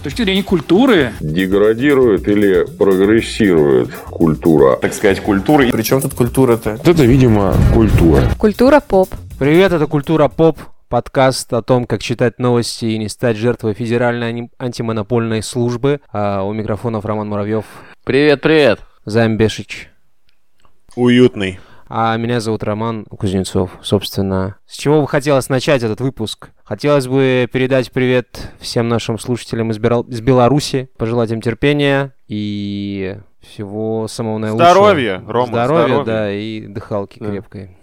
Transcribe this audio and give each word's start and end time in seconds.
С 0.00 0.02
точки 0.02 0.22
зрения 0.22 0.42
культуры... 0.42 1.12
Деградирует 1.20 2.26
или 2.26 2.64
прогрессирует 2.64 3.94
культура? 3.94 4.76
Так 4.76 4.94
сказать, 4.94 5.20
культура. 5.20 5.66
Причем 5.70 6.00
тут 6.00 6.14
культура-то? 6.14 6.76
Вот 6.76 6.88
это, 6.88 7.04
видимо, 7.04 7.54
культура. 7.74 8.22
Культура 8.38 8.80
поп. 8.80 9.10
Привет, 9.38 9.72
это 9.72 9.86
Культура 9.86 10.28
Поп, 10.28 10.58
подкаст 10.88 11.52
о 11.52 11.60
том, 11.60 11.84
как 11.84 12.00
читать 12.00 12.38
новости 12.38 12.86
и 12.86 12.96
не 12.96 13.10
стать 13.10 13.36
жертвой 13.36 13.74
федеральной 13.74 14.50
антимонопольной 14.58 15.42
службы. 15.42 16.00
А 16.10 16.44
у 16.44 16.54
микрофонов 16.54 17.04
Роман 17.04 17.28
Муравьев. 17.28 17.66
Привет, 18.02 18.40
привет. 18.40 18.80
Займ 19.04 19.36
Бешич. 19.36 19.90
Уютный. 20.96 21.60
А 21.92 22.16
меня 22.16 22.38
зовут 22.38 22.62
Роман 22.62 23.04
Кузнецов. 23.06 23.72
Собственно, 23.82 24.54
с 24.64 24.76
чего 24.76 25.00
бы 25.00 25.08
хотелось 25.08 25.48
начать 25.48 25.82
этот 25.82 26.00
выпуск? 26.00 26.50
Хотелось 26.62 27.08
бы 27.08 27.48
передать 27.52 27.90
привет 27.90 28.52
всем 28.60 28.88
нашим 28.88 29.18
слушателям 29.18 29.72
из, 29.72 29.78
Бел... 29.78 30.02
из 30.02 30.20
Беларуси, 30.20 30.88
пожелать 30.98 31.32
им 31.32 31.40
терпения 31.40 32.14
и 32.28 33.18
всего 33.40 34.06
самого 34.06 34.38
наилучшего. 34.38 34.70
Здоровья, 34.70 35.24
Рома, 35.26 35.46
здоровья, 35.48 35.84
здоровья. 35.86 36.04
да, 36.04 36.32
и 36.32 36.60
дыхалки 36.68 37.18
Да. 37.18 37.26
крепкой. 37.26 37.76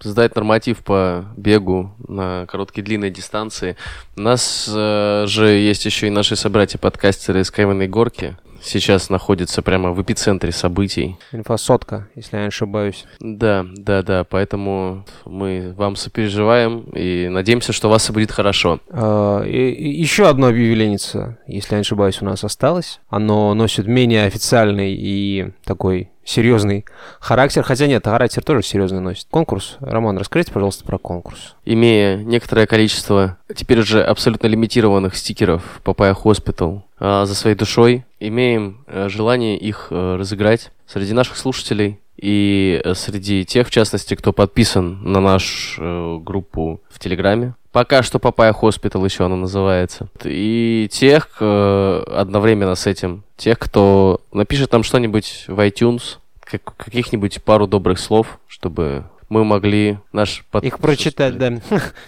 Сдать 0.00 0.36
норматив 0.36 0.84
по 0.84 1.24
бегу 1.36 1.92
на 2.06 2.46
короткие 2.46 2.84
длинные 2.84 3.10
дистанции. 3.10 3.76
У 4.16 4.20
нас 4.20 4.70
э, 4.72 5.24
же 5.26 5.48
есть 5.48 5.84
еще 5.86 6.06
и 6.06 6.10
наши 6.10 6.36
собратья-подкастеры 6.36 7.40
из 7.40 7.50
Каменной 7.50 7.88
Горки. 7.88 8.36
Сейчас 8.62 9.08
находятся 9.10 9.62
прямо 9.62 9.92
в 9.92 10.02
эпицентре 10.02 10.52
событий. 10.52 11.16
Инфосотка, 11.32 12.08
если 12.14 12.36
я 12.36 12.42
не 12.42 12.48
ошибаюсь. 12.48 13.04
Да, 13.20 13.64
да, 13.76 14.02
да, 14.02 14.24
поэтому 14.24 15.04
мы 15.24 15.74
вам 15.76 15.96
сопереживаем 15.96 16.80
и 16.94 17.28
надеемся, 17.28 17.72
что 17.72 17.88
у 17.88 17.90
вас 17.90 18.02
все 18.02 18.12
будет 18.12 18.32
хорошо. 18.32 18.80
А, 18.90 19.42
и- 19.42 19.70
и 19.70 20.00
еще 20.00 20.28
одно 20.28 20.48
объявление, 20.48 20.98
если 21.46 21.72
я 21.72 21.78
не 21.78 21.80
ошибаюсь, 21.82 22.20
у 22.20 22.24
нас 22.24 22.44
осталось. 22.44 23.00
Оно 23.08 23.54
носит 23.54 23.86
менее 23.86 24.24
официальный 24.24 24.94
и 24.94 25.52
такой 25.64 26.10
серьезный 26.24 26.84
характер. 27.20 27.62
Хотя 27.62 27.86
нет, 27.86 28.04
характер 28.04 28.42
тоже 28.42 28.62
серьезный 28.62 29.00
носит. 29.00 29.26
Конкурс. 29.30 29.76
Роман, 29.80 30.18
расскажите, 30.18 30.52
пожалуйста, 30.52 30.84
про 30.84 30.98
конкурс. 30.98 31.54
Имея 31.64 32.16
некоторое 32.18 32.66
количество 32.66 33.38
теперь 33.54 33.80
уже 33.80 34.02
абсолютно 34.02 34.46
лимитированных 34.46 35.16
стикеров 35.16 35.80
Papaya 35.84 36.14
Hospital 36.14 36.82
а, 37.00 37.24
за 37.24 37.34
своей 37.34 37.56
душой, 37.56 38.04
имеем 38.20 38.84
э, 38.86 39.08
желание 39.08 39.56
их 39.56 39.88
э, 39.90 40.16
разыграть 40.16 40.72
среди 40.86 41.12
наших 41.12 41.36
слушателей 41.36 41.98
и 42.16 42.80
э, 42.84 42.94
среди 42.94 43.44
тех, 43.44 43.68
в 43.68 43.70
частности, 43.70 44.14
кто 44.14 44.32
подписан 44.32 45.02
на 45.02 45.20
нашу 45.20 46.20
группу 46.20 46.80
в 46.88 46.98
Телеграме. 46.98 47.54
Пока 47.70 48.02
что 48.02 48.18
Papaya 48.18 48.54
Hospital 48.58 49.04
еще 49.04 49.26
она 49.26 49.36
называется. 49.36 50.08
И 50.24 50.88
тех, 50.90 51.40
одновременно 51.40 52.74
с 52.74 52.86
этим, 52.86 53.24
тех, 53.36 53.58
кто 53.58 54.20
напишет 54.32 54.72
нам 54.72 54.82
что-нибудь 54.82 55.44
в 55.46 55.60
iTunes, 55.60 56.16
как- 56.40 56.76
каких-нибудь 56.76 57.42
пару 57.44 57.66
добрых 57.66 57.98
слов, 57.98 58.38
чтобы 58.46 59.04
мы 59.28 59.44
могли 59.44 59.98
наш 60.12 60.44
под- 60.50 60.64
Их 60.64 60.78
прочитать, 60.78 61.36
да. 61.38 61.52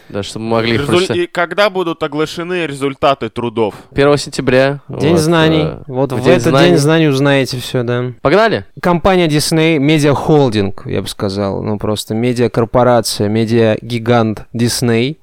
да, 0.09 0.23
чтобы 0.23 0.45
мы 0.47 0.51
могли 0.57 0.75
их 0.75 0.81
Резуль- 0.83 0.87
прочитать. 0.97 1.17
И 1.17 1.27
когда 1.27 1.69
будут 1.71 2.03
оглашены 2.03 2.67
результаты 2.67 3.29
трудов? 3.29 3.75
1 3.93 4.17
сентября. 4.17 4.81
День 4.89 5.13
вот, 5.13 5.21
знаний. 5.21 5.63
э, 5.65 5.83
Вот 5.87 6.13
в 6.13 6.23
День 6.23 6.33
этот 6.33 6.43
знаний. 6.51 6.69
день 6.71 6.79
знаний 6.79 7.09
узнаете 7.09 7.59
все, 7.59 7.83
да. 7.83 8.13
Погнали? 8.23 8.65
Компания 8.81 9.29
Disney, 9.29 9.79
медиа-холдинг, 9.79 10.83
я 10.87 11.03
бы 11.03 11.09
сказал, 11.09 11.63
ну 11.63 11.79
просто 11.79 12.15
медиа-корпорация, 12.15 13.29
медиа-гигант 13.29 14.47
Disney 14.55 15.17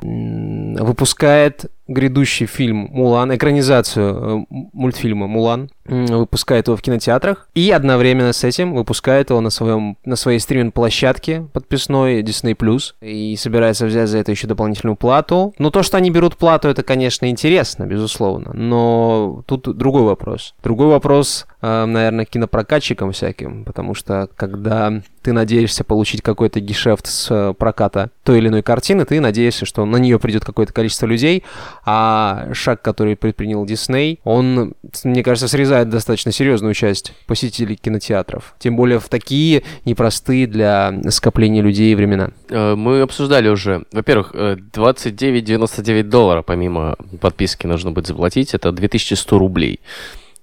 выпускает 0.83 1.65
грядущий 1.87 2.45
фильм 2.45 2.89
«Мулан», 2.91 3.35
экранизацию 3.35 4.45
э, 4.49 4.55
мультфильма 4.73 5.27
«Мулан», 5.27 5.69
выпускает 5.85 6.67
его 6.67 6.75
в 6.75 6.81
кинотеатрах 6.81 7.47
и 7.55 7.71
одновременно 7.71 8.33
с 8.33 8.43
этим 8.43 8.73
выпускает 8.73 9.29
его 9.29 9.39
на, 9.41 9.49
своем, 9.49 9.97
на 10.03 10.15
своей 10.15 10.39
стриминг-площадке 10.39 11.47
подписной 11.53 12.21
Disney+, 12.23 12.55
и 13.01 13.35
собирается 13.37 13.85
взять 13.85 14.09
за 14.09 14.17
это 14.17 14.31
еще 14.31 14.47
дополнительную 14.47 14.97
плату. 14.97 15.53
Ну, 15.57 15.71
то, 15.71 15.83
что 15.83 15.97
они 15.97 16.11
берут 16.11 16.35
плату, 16.35 16.67
это, 16.67 16.83
конечно, 16.83 17.29
интересно, 17.29 17.85
безусловно, 17.85 18.51
но 18.53 19.43
тут 19.45 19.77
другой 19.77 20.03
вопрос. 20.03 20.55
Другой 20.61 20.87
вопрос, 20.87 21.47
э, 21.61 21.85
наверное, 21.85 22.25
кинопрокатчикам 22.25 23.11
всяким, 23.11 23.63
потому 23.63 23.93
что 23.93 24.29
когда 24.35 25.01
ты 25.27 25.33
надеешься 25.33 25.83
получить 25.83 26.21
какой-то 26.21 26.61
гешефт 26.61 27.05
с 27.05 27.27
э, 27.29 27.53
проката 27.53 28.11
той 28.23 28.37
или 28.37 28.47
иной 28.47 28.61
картины, 28.61 29.03
ты 29.03 29.19
надеешься, 29.19 29.65
что 29.65 29.83
на 29.83 29.97
нее 29.97 30.19
придет 30.19 30.45
какое-то 30.45 30.71
количество 30.71 31.05
людей, 31.05 31.43
а 31.83 32.47
шаг, 32.53 32.81
который 32.81 33.17
предпринял 33.17 33.65
Дисней, 33.65 34.21
он, 34.23 34.75
мне 35.03 35.23
кажется, 35.25 35.49
срезает 35.49 35.89
достаточно 35.89 36.31
серьезную 36.31 36.73
часть 36.73 37.11
посетителей 37.25 37.75
кинотеатров. 37.75 38.55
Тем 38.57 38.77
более 38.77 39.01
в 39.01 39.09
такие 39.09 39.63
непростые 39.83 40.47
для 40.47 40.97
скопления 41.09 41.61
людей 41.61 41.93
времена. 41.93 42.29
Э, 42.49 42.75
Мы 42.75 43.01
обсуждали 43.01 43.49
уже. 43.49 43.83
Во-первых, 43.91 44.31
э, 44.33 44.55
29,99 44.71 46.03
доллара 46.03 46.41
помимо 46.41 46.95
подписки 47.19 47.67
нужно 47.67 47.91
будет 47.91 48.07
заплатить. 48.07 48.53
Это 48.53 48.71
2100 48.71 49.37
рублей. 49.37 49.81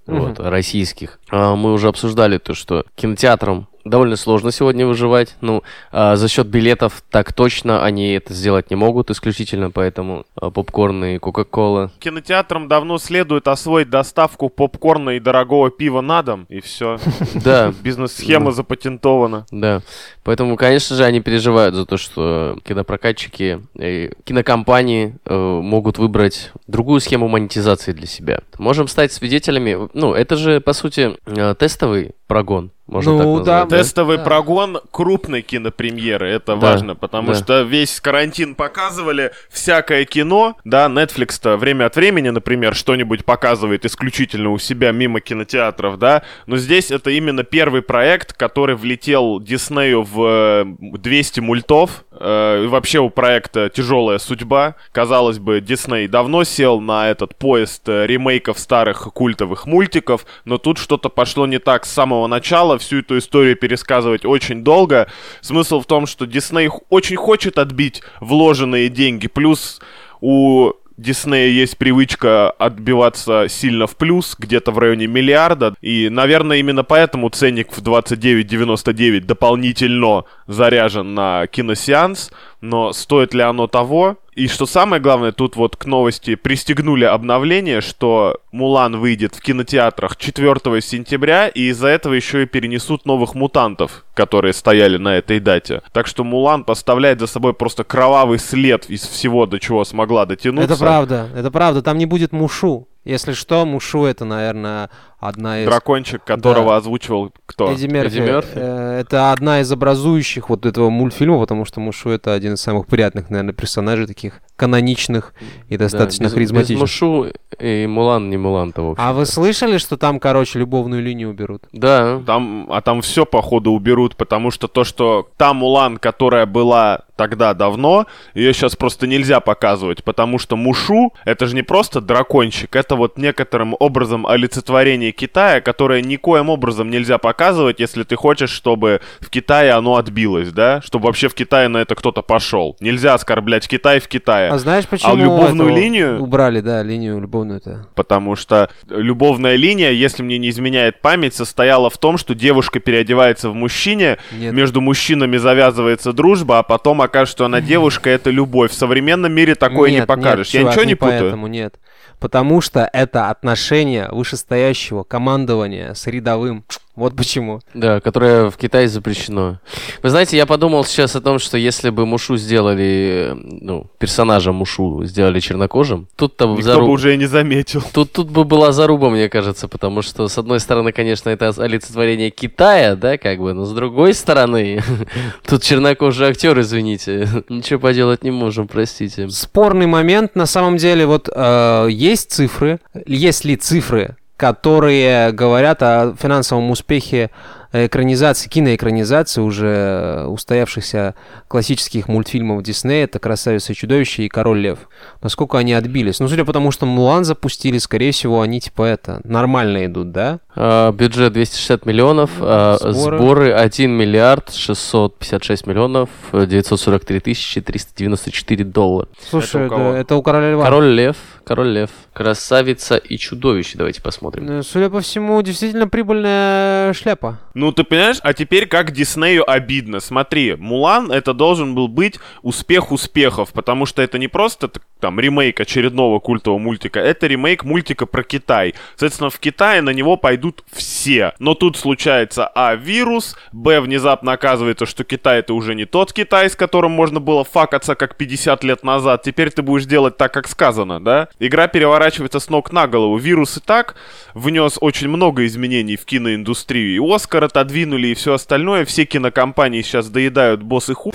Вот, 0.06 0.38
российских. 0.40 1.20
А, 1.30 1.56
Мы 1.56 1.72
уже 1.72 1.88
обсуждали 1.88 2.36
то, 2.36 2.52
что 2.52 2.84
кинотеатрам 2.96 3.66
довольно 3.84 4.16
сложно 4.16 4.50
сегодня 4.50 4.86
выживать. 4.86 5.36
Ну, 5.40 5.62
а, 5.92 6.16
за 6.16 6.28
счет 6.28 6.46
билетов 6.46 7.02
так 7.10 7.32
точно 7.32 7.84
они 7.84 8.12
это 8.12 8.32
сделать 8.32 8.70
не 8.70 8.76
могут 8.76 9.10
исключительно, 9.10 9.70
поэтому 9.70 10.24
а, 10.36 10.50
попкорн 10.50 11.04
и 11.04 11.18
кока-кола. 11.18 11.90
Кинотеатрам 11.98 12.68
давно 12.68 12.98
следует 12.98 13.48
освоить 13.48 13.90
доставку 13.90 14.48
попкорна 14.48 15.10
и 15.10 15.20
дорогого 15.20 15.70
пива 15.70 16.00
на 16.00 16.22
дом, 16.22 16.46
и 16.48 16.60
все. 16.60 16.98
Да, 17.44 17.74
Бизнес-схема 17.82 18.52
запатентована. 18.52 19.46
Да, 19.50 19.82
поэтому, 20.22 20.56
конечно 20.56 20.96
же, 20.96 21.04
они 21.04 21.20
переживают 21.20 21.74
за 21.74 21.84
то, 21.84 21.96
что 21.96 22.58
кинопрокатчики 22.64 23.60
и 23.74 24.10
кинокомпании 24.24 25.16
э, 25.24 25.34
могут 25.34 25.98
выбрать 25.98 26.52
другую 26.66 27.00
схему 27.00 27.28
монетизации 27.28 27.92
для 27.92 28.06
себя. 28.06 28.40
Можем 28.58 28.88
стать 28.88 29.12
свидетелями, 29.12 29.88
ну, 29.92 30.14
это 30.14 30.36
же, 30.36 30.60
по 30.60 30.72
сути, 30.72 31.16
э, 31.26 31.54
тестовый 31.58 32.12
прогон, 32.34 32.72
можно 32.88 33.12
Ну, 33.12 33.36
так 33.36 33.44
да. 33.46 33.60
назвать. 33.60 33.80
Тестовый 33.80 34.16
Да. 34.16 34.24
прогон 34.24 34.80
крупной 34.90 35.42
кинопремьеры, 35.42 36.28
это 36.28 36.56
Да, 36.56 36.66
важно, 36.66 36.96
потому 36.96 37.28
да. 37.28 37.34
что 37.36 37.62
весь 37.62 38.00
карантин 38.00 38.56
показывали 38.56 39.30
всякое 39.50 40.04
кино, 40.04 40.56
да, 40.64 40.86
Netflix-то 40.86 41.56
время 41.56 41.86
от 41.86 41.94
времени, 41.94 42.30
например, 42.30 42.74
что-нибудь 42.74 43.24
показывает 43.24 43.86
исключительно 43.86 44.50
у 44.50 44.58
себя 44.58 44.90
мимо 44.90 45.20
кинотеатров, 45.20 45.96
да, 45.96 46.24
но 46.46 46.56
здесь 46.56 46.90
это 46.90 47.10
именно 47.10 47.44
первый 47.44 47.82
проект, 47.82 48.32
который 48.32 48.74
влетел 48.74 49.38
Диснею 49.38 50.02
в 50.02 50.24
э, 50.26 50.64
200 50.80 51.38
мультов, 51.38 52.04
Э, 52.16 52.62
и 52.64 52.66
вообще 52.68 53.00
у 53.00 53.10
проекта 53.10 53.68
тяжелая 53.68 54.18
судьба, 54.18 54.76
казалось 54.92 55.38
бы, 55.38 55.60
Дисней 55.60 56.06
давно 56.06 56.44
сел 56.44 56.80
на 56.80 57.10
этот 57.10 57.36
поезд 57.36 57.88
э, 57.88 58.06
ремейков 58.06 58.58
старых 58.58 59.08
культовых 59.12 59.66
мультиков, 59.66 60.24
но 60.44 60.58
тут 60.58 60.78
что-то 60.78 61.08
пошло 61.08 61.46
не 61.46 61.58
так 61.58 61.84
с 61.84 61.90
самого 61.90 62.23
начала, 62.26 62.78
всю 62.78 62.98
эту 62.98 63.18
историю 63.18 63.56
пересказывать 63.56 64.24
очень 64.24 64.62
долго. 64.64 65.08
Смысл 65.40 65.80
в 65.80 65.86
том, 65.86 66.06
что 66.06 66.26
Дисней 66.26 66.68
очень 66.88 67.16
хочет 67.16 67.58
отбить 67.58 68.02
вложенные 68.20 68.88
деньги, 68.88 69.26
плюс 69.26 69.80
у 70.20 70.72
Диснея 70.96 71.48
есть 71.48 71.76
привычка 71.76 72.50
отбиваться 72.50 73.46
сильно 73.48 73.86
в 73.86 73.96
плюс, 73.96 74.36
где-то 74.38 74.70
в 74.70 74.78
районе 74.78 75.08
миллиарда. 75.08 75.74
И, 75.80 76.08
наверное, 76.08 76.58
именно 76.58 76.84
поэтому 76.84 77.30
ценник 77.30 77.72
в 77.72 77.82
29,99 77.82 79.20
дополнительно 79.20 80.24
заряжен 80.46 81.14
на 81.14 81.48
киносеанс. 81.48 82.30
Но 82.60 82.92
стоит 82.92 83.34
ли 83.34 83.42
оно 83.42 83.66
того? 83.66 84.18
И 84.34 84.48
что 84.48 84.66
самое 84.66 85.00
главное, 85.00 85.32
тут 85.32 85.56
вот 85.56 85.76
к 85.76 85.86
новости 85.86 86.34
пристегнули 86.34 87.04
обновление, 87.04 87.80
что 87.80 88.40
Мулан 88.50 88.98
выйдет 88.98 89.34
в 89.34 89.40
кинотеатрах 89.40 90.16
4 90.16 90.54
сентября, 90.80 91.48
и 91.48 91.68
из-за 91.68 91.88
этого 91.88 92.14
еще 92.14 92.42
и 92.42 92.46
перенесут 92.46 93.06
новых 93.06 93.34
мутантов, 93.34 94.04
которые 94.14 94.52
стояли 94.52 94.96
на 94.96 95.16
этой 95.16 95.38
дате. 95.38 95.82
Так 95.92 96.06
что 96.06 96.24
Мулан 96.24 96.64
поставляет 96.64 97.20
за 97.20 97.26
собой 97.26 97.54
просто 97.54 97.84
кровавый 97.84 98.38
след 98.38 98.90
из 98.90 99.02
всего, 99.02 99.46
до 99.46 99.60
чего 99.60 99.84
смогла 99.84 100.26
дотянуться. 100.26 100.74
Это 100.74 100.80
правда, 100.80 101.28
это 101.34 101.50
правда. 101.50 101.82
Там 101.82 101.98
не 101.98 102.06
будет 102.06 102.32
Мушу. 102.32 102.88
Если 103.04 103.32
что, 103.32 103.64
Мушу 103.66 104.04
это, 104.04 104.24
наверное, 104.24 104.88
одна 105.20 105.60
из... 105.62 105.66
Дракончик, 105.66 106.24
которого 106.24 106.70
Да. 106.70 106.76
озвучивал 106.76 107.32
кто? 107.46 107.70
Эдди 107.72 107.86
Мерфи. 107.86 108.08
Эдди 108.16 108.20
Мерфи? 108.20 108.48
Э, 108.54 109.00
Это 109.00 109.32
одна 109.32 109.60
из 109.60 109.70
образующих 109.70 110.48
вот 110.48 110.64
этого 110.66 110.88
мультфильма, 110.90 111.38
потому 111.38 111.64
что 111.64 111.80
Мушу 111.80 112.10
это 112.10 112.32
один 112.32 112.54
из 112.54 112.60
самых 112.60 112.86
приятных, 112.86 113.30
наверное, 113.30 113.52
персонажей, 113.54 114.06
таких 114.06 114.40
каноничных 114.56 115.34
и 115.68 115.76
достаточно 115.76 116.24
Да, 116.24 116.28
без- 116.28 116.32
харизматичных. 116.34 116.76
Без 116.76 116.80
Мушу 116.80 117.26
и 117.58 117.86
Мулан 117.86 118.30
не 118.30 118.36
Мулан-то, 118.36 118.82
в 118.82 118.90
общем. 118.92 119.04
А 119.04 119.12
вы 119.12 119.26
слышали, 119.26 119.78
что 119.78 119.96
там, 119.96 120.18
короче, 120.20 120.58
любовную 120.58 121.02
линию 121.02 121.30
уберут? 121.30 121.64
Да, 121.72 122.20
Там, 122.26 122.66
а 122.70 122.80
там 122.80 123.02
все, 123.02 123.26
походу, 123.26 123.72
уберут, 123.72 124.16
потому 124.16 124.50
что 124.50 124.68
то, 124.68 124.84
что 124.84 125.28
та 125.36 125.52
Мулан, 125.52 125.98
которая 125.98 126.46
была 126.46 127.02
тогда 127.16 127.54
давно, 127.54 128.06
ее 128.34 128.52
сейчас 128.52 128.76
просто 128.76 129.06
нельзя 129.06 129.40
показывать, 129.40 130.02
потому 130.04 130.38
что 130.38 130.56
Мушу— 130.56 131.12
это 131.24 131.46
же 131.46 131.54
не 131.54 131.62
просто 131.62 132.00
дракончик, 132.00 132.74
это 132.74 132.96
вот 132.96 133.18
некоторым 133.18 133.76
образом 133.78 134.26
олицетворение 134.26 135.12
Китая, 135.12 135.60
которое 135.60 136.02
никоим 136.02 136.50
образом 136.50 136.90
нельзя 136.90 137.18
показывать, 137.18 137.80
если 137.80 138.02
ты 138.02 138.16
хочешь, 138.16 138.50
чтобы 138.50 139.00
в 139.20 139.30
Китае 139.30 139.72
оно 139.72 139.96
отбилось, 139.96 140.50
да? 140.52 140.80
Чтобы 140.82 141.06
вообще 141.06 141.28
в 141.28 141.34
Китае 141.34 141.68
на 141.68 141.78
это 141.78 141.94
кто-то 141.94 142.22
пошел. 142.22 142.76
Нельзя 142.80 143.14
оскорблять 143.14 143.68
Китай 143.68 144.00
в 144.00 144.08
Китае. 144.08 144.50
А 144.50 144.58
знаешь, 144.58 144.86
почему 144.86 145.16
любовную 145.16 145.68
этого 145.68 145.78
линию- 145.78 146.22
убрали, 146.22 146.60
да, 146.60 146.82
линию 146.82 147.20
любовную-то? 147.20 147.86
Потому 147.94 148.36
что 148.36 148.70
любовная 148.88 149.56
линия, 149.56 149.90
если 149.90 150.22
мне 150.22 150.38
не 150.38 150.50
изменяет 150.50 151.00
память, 151.00 151.34
состояла 151.34 151.90
в 151.90 151.98
том, 151.98 152.18
что 152.18 152.34
девушка 152.34 152.80
переодевается 152.80 153.50
в 153.50 153.54
мужчине, 153.54 154.18
Нет. 154.32 154.52
между 154.52 154.80
мужчинами 154.80 155.36
завязывается 155.36 156.12
дружба, 156.12 156.58
а 156.58 156.62
потом 156.62 157.02
окажется, 157.04 157.36
что 157.36 157.44
она 157.46 157.60
девушка, 157.60 158.10
это 158.10 158.30
любовь. 158.30 158.70
В 158.70 158.74
современном 158.74 159.32
мире 159.32 159.54
такое 159.54 159.90
не 159.90 159.96
Нет, 159.96 160.06
покажешь. 160.06 160.48
нет, 160.48 160.54
Я 160.54 160.60
чувак, 160.60 160.74
ничего 160.74 160.84
не 160.84 160.94
путаю. 160.94 161.20
Поэтому 161.20 161.46
нет. 161.46 161.74
Потому 162.20 162.60
что 162.60 162.88
это 162.92 163.30
отношение 163.30 164.08
вышестоящего 164.10 165.02
командования 165.02 165.94
с 165.94 166.06
рядовым. 166.06 166.64
Вот 166.96 167.16
почему. 167.16 167.60
Да, 167.74 168.00
которое 168.00 168.50
в 168.50 168.56
Китае 168.56 168.86
запрещено. 168.86 169.58
Вы 170.02 170.10
знаете, 170.10 170.36
я 170.36 170.46
подумал 170.46 170.84
сейчас 170.84 171.16
о 171.16 171.20
том, 171.20 171.40
что 171.40 171.58
если 171.58 171.90
бы 171.90 172.06
Мушу 172.06 172.36
сделали, 172.36 173.32
э, 173.32 173.34
ну, 173.34 173.86
персонажа 173.98 174.52
Мушу 174.52 175.04
сделали 175.04 175.40
чернокожим, 175.40 176.06
тут-то 176.16 176.46
Никто 176.46 176.62
зару- 176.62 176.86
бы 176.86 176.92
уже 176.92 177.14
и 177.14 177.16
не 177.16 177.26
заметил. 177.26 177.82
Тут, 177.92 178.12
тут 178.12 178.30
бы 178.30 178.44
была 178.44 178.70
заруба, 178.70 179.10
мне 179.10 179.28
кажется, 179.28 179.66
потому 179.66 180.02
что, 180.02 180.28
с 180.28 180.38
одной 180.38 180.60
стороны, 180.60 180.92
конечно, 180.92 181.30
это 181.30 181.48
олицетворение 181.56 182.30
Китая, 182.30 182.94
да, 182.94 183.18
как 183.18 183.40
бы, 183.40 183.54
но 183.54 183.64
с 183.64 183.72
другой 183.72 184.14
стороны, 184.14 184.80
тут 185.46 185.62
чернокожий 185.64 186.28
актер, 186.28 186.58
извините, 186.60 187.28
ничего 187.48 187.80
поделать 187.80 188.22
не 188.22 188.30
можем, 188.30 188.68
простите. 188.68 189.28
Спорный 189.30 189.86
момент. 189.86 190.36
На 190.36 190.46
самом 190.46 190.76
деле, 190.76 191.06
вот 191.06 191.28
э, 191.34 191.88
есть 191.90 192.30
цифры, 192.30 192.78
есть 193.04 193.44
ли 193.44 193.56
цифры, 193.56 194.16
которые 194.36 195.32
говорят 195.32 195.82
о 195.82 196.14
финансовом 196.18 196.70
успехе 196.70 197.30
экранизации, 197.74 198.48
киноэкранизации 198.48 199.40
уже 199.40 199.66
э, 199.66 200.26
устоявшихся 200.26 201.14
классических 201.48 202.08
мультфильмов 202.08 202.62
Диснея, 202.62 203.04
это 203.04 203.18
«Красавица 203.18 203.72
и 203.72 203.76
чудовище» 203.76 204.22
и 204.24 204.28
«Король 204.28 204.60
лев». 204.60 204.78
Насколько 205.22 205.58
они 205.58 205.72
отбились? 205.72 206.20
Ну, 206.20 206.28
судя 206.28 206.44
по 206.44 206.52
тому, 206.52 206.70
что 206.70 206.86
«Мулан» 206.86 207.24
запустили, 207.24 207.78
скорее 207.78 208.12
всего, 208.12 208.40
они 208.42 208.60
типа 208.60 208.82
это, 208.82 209.20
нормально 209.24 209.86
идут, 209.86 210.12
да? 210.12 210.38
А, 210.54 210.92
бюджет 210.92 211.32
260 211.32 211.84
миллионов, 211.86 212.30
а, 212.40 212.76
Сборы. 212.80 213.18
сборы 213.18 213.52
1 213.52 213.90
миллиард 213.90 214.52
656 214.54 215.66
миллионов 215.66 216.08
943 216.32 217.20
тысячи 217.20 217.60
394 217.60 218.64
доллара. 218.64 219.08
Слушай, 219.28 219.66
у 219.66 219.68
кого? 219.68 219.92
да, 219.92 219.98
это 219.98 220.14
у 220.16 220.22
«Короля 220.22 220.52
льва». 220.52 220.64
Король 220.64 220.92
лев, 220.92 221.16
король 221.44 221.72
лев, 221.72 221.90
красавица 222.12 222.96
и 222.96 223.18
чудовище, 223.18 223.76
давайте 223.78 224.00
посмотрим. 224.00 224.60
Э, 224.60 224.62
Судя 224.62 224.90
по 224.90 225.00
всему, 225.00 225.40
действительно 225.42 225.88
прибыльная 225.88 226.92
шляпа. 226.92 227.38
Ну, 227.54 227.63
ты 227.72 227.84
понимаешь, 227.84 228.18
а 228.22 228.32
теперь 228.32 228.66
как 228.66 228.92
Диснею 228.92 229.48
обидно. 229.48 230.00
Смотри, 230.00 230.56
Мулан 230.56 231.12
это 231.12 231.34
должен 231.34 231.74
был 231.74 231.88
быть 231.88 232.18
успех 232.42 232.92
успехов, 232.92 233.52
потому 233.52 233.86
что 233.86 234.02
это 234.02 234.18
не 234.18 234.28
просто 234.28 234.70
там 235.00 235.20
ремейк 235.20 235.60
очередного 235.60 236.18
культового 236.18 236.58
мультика, 236.58 236.98
это 236.98 237.26
ремейк 237.26 237.64
мультика 237.64 238.06
про 238.06 238.22
Китай. 238.22 238.74
Соответственно, 238.96 239.30
в 239.30 239.38
Китае 239.38 239.82
на 239.82 239.90
него 239.90 240.16
пойдут 240.16 240.64
все. 240.72 241.34
Но 241.38 241.54
тут 241.54 241.76
случается 241.76 242.50
А. 242.54 242.74
Вирус, 242.74 243.36
Б. 243.52 243.80
Внезапно 243.80 244.32
оказывается, 244.32 244.86
что 244.86 245.04
Китай 245.04 245.40
это 245.40 245.52
уже 245.54 245.74
не 245.74 245.84
тот 245.84 246.12
Китай, 246.12 246.48
с 246.48 246.56
которым 246.56 246.92
можно 246.92 247.20
было 247.20 247.44
факаться 247.44 247.94
как 247.94 248.16
50 248.16 248.64
лет 248.64 248.82
назад. 248.82 249.22
Теперь 249.22 249.50
ты 249.50 249.62
будешь 249.62 249.84
делать 249.84 250.16
так, 250.16 250.32
как 250.32 250.48
сказано, 250.48 251.04
да? 251.04 251.28
Игра 251.38 251.68
переворачивается 251.68 252.40
с 252.40 252.48
ног 252.48 252.72
на 252.72 252.86
голову. 252.86 253.18
Вирус 253.18 253.58
и 253.58 253.60
так 253.60 253.96
внес 254.32 254.78
очень 254.80 255.08
много 255.08 255.44
изменений 255.46 255.96
в 255.96 256.04
киноиндустрию. 256.04 256.94
И 256.94 257.14
Оскар 257.14 257.43
отодвинули, 257.44 258.08
и 258.08 258.14
все 258.14 258.34
остальное. 258.34 258.84
Все 258.84 259.04
кинокомпании 259.04 259.82
сейчас 259.82 260.08
доедают 260.08 260.62
боссы 260.62 260.94
ху... 260.94 261.12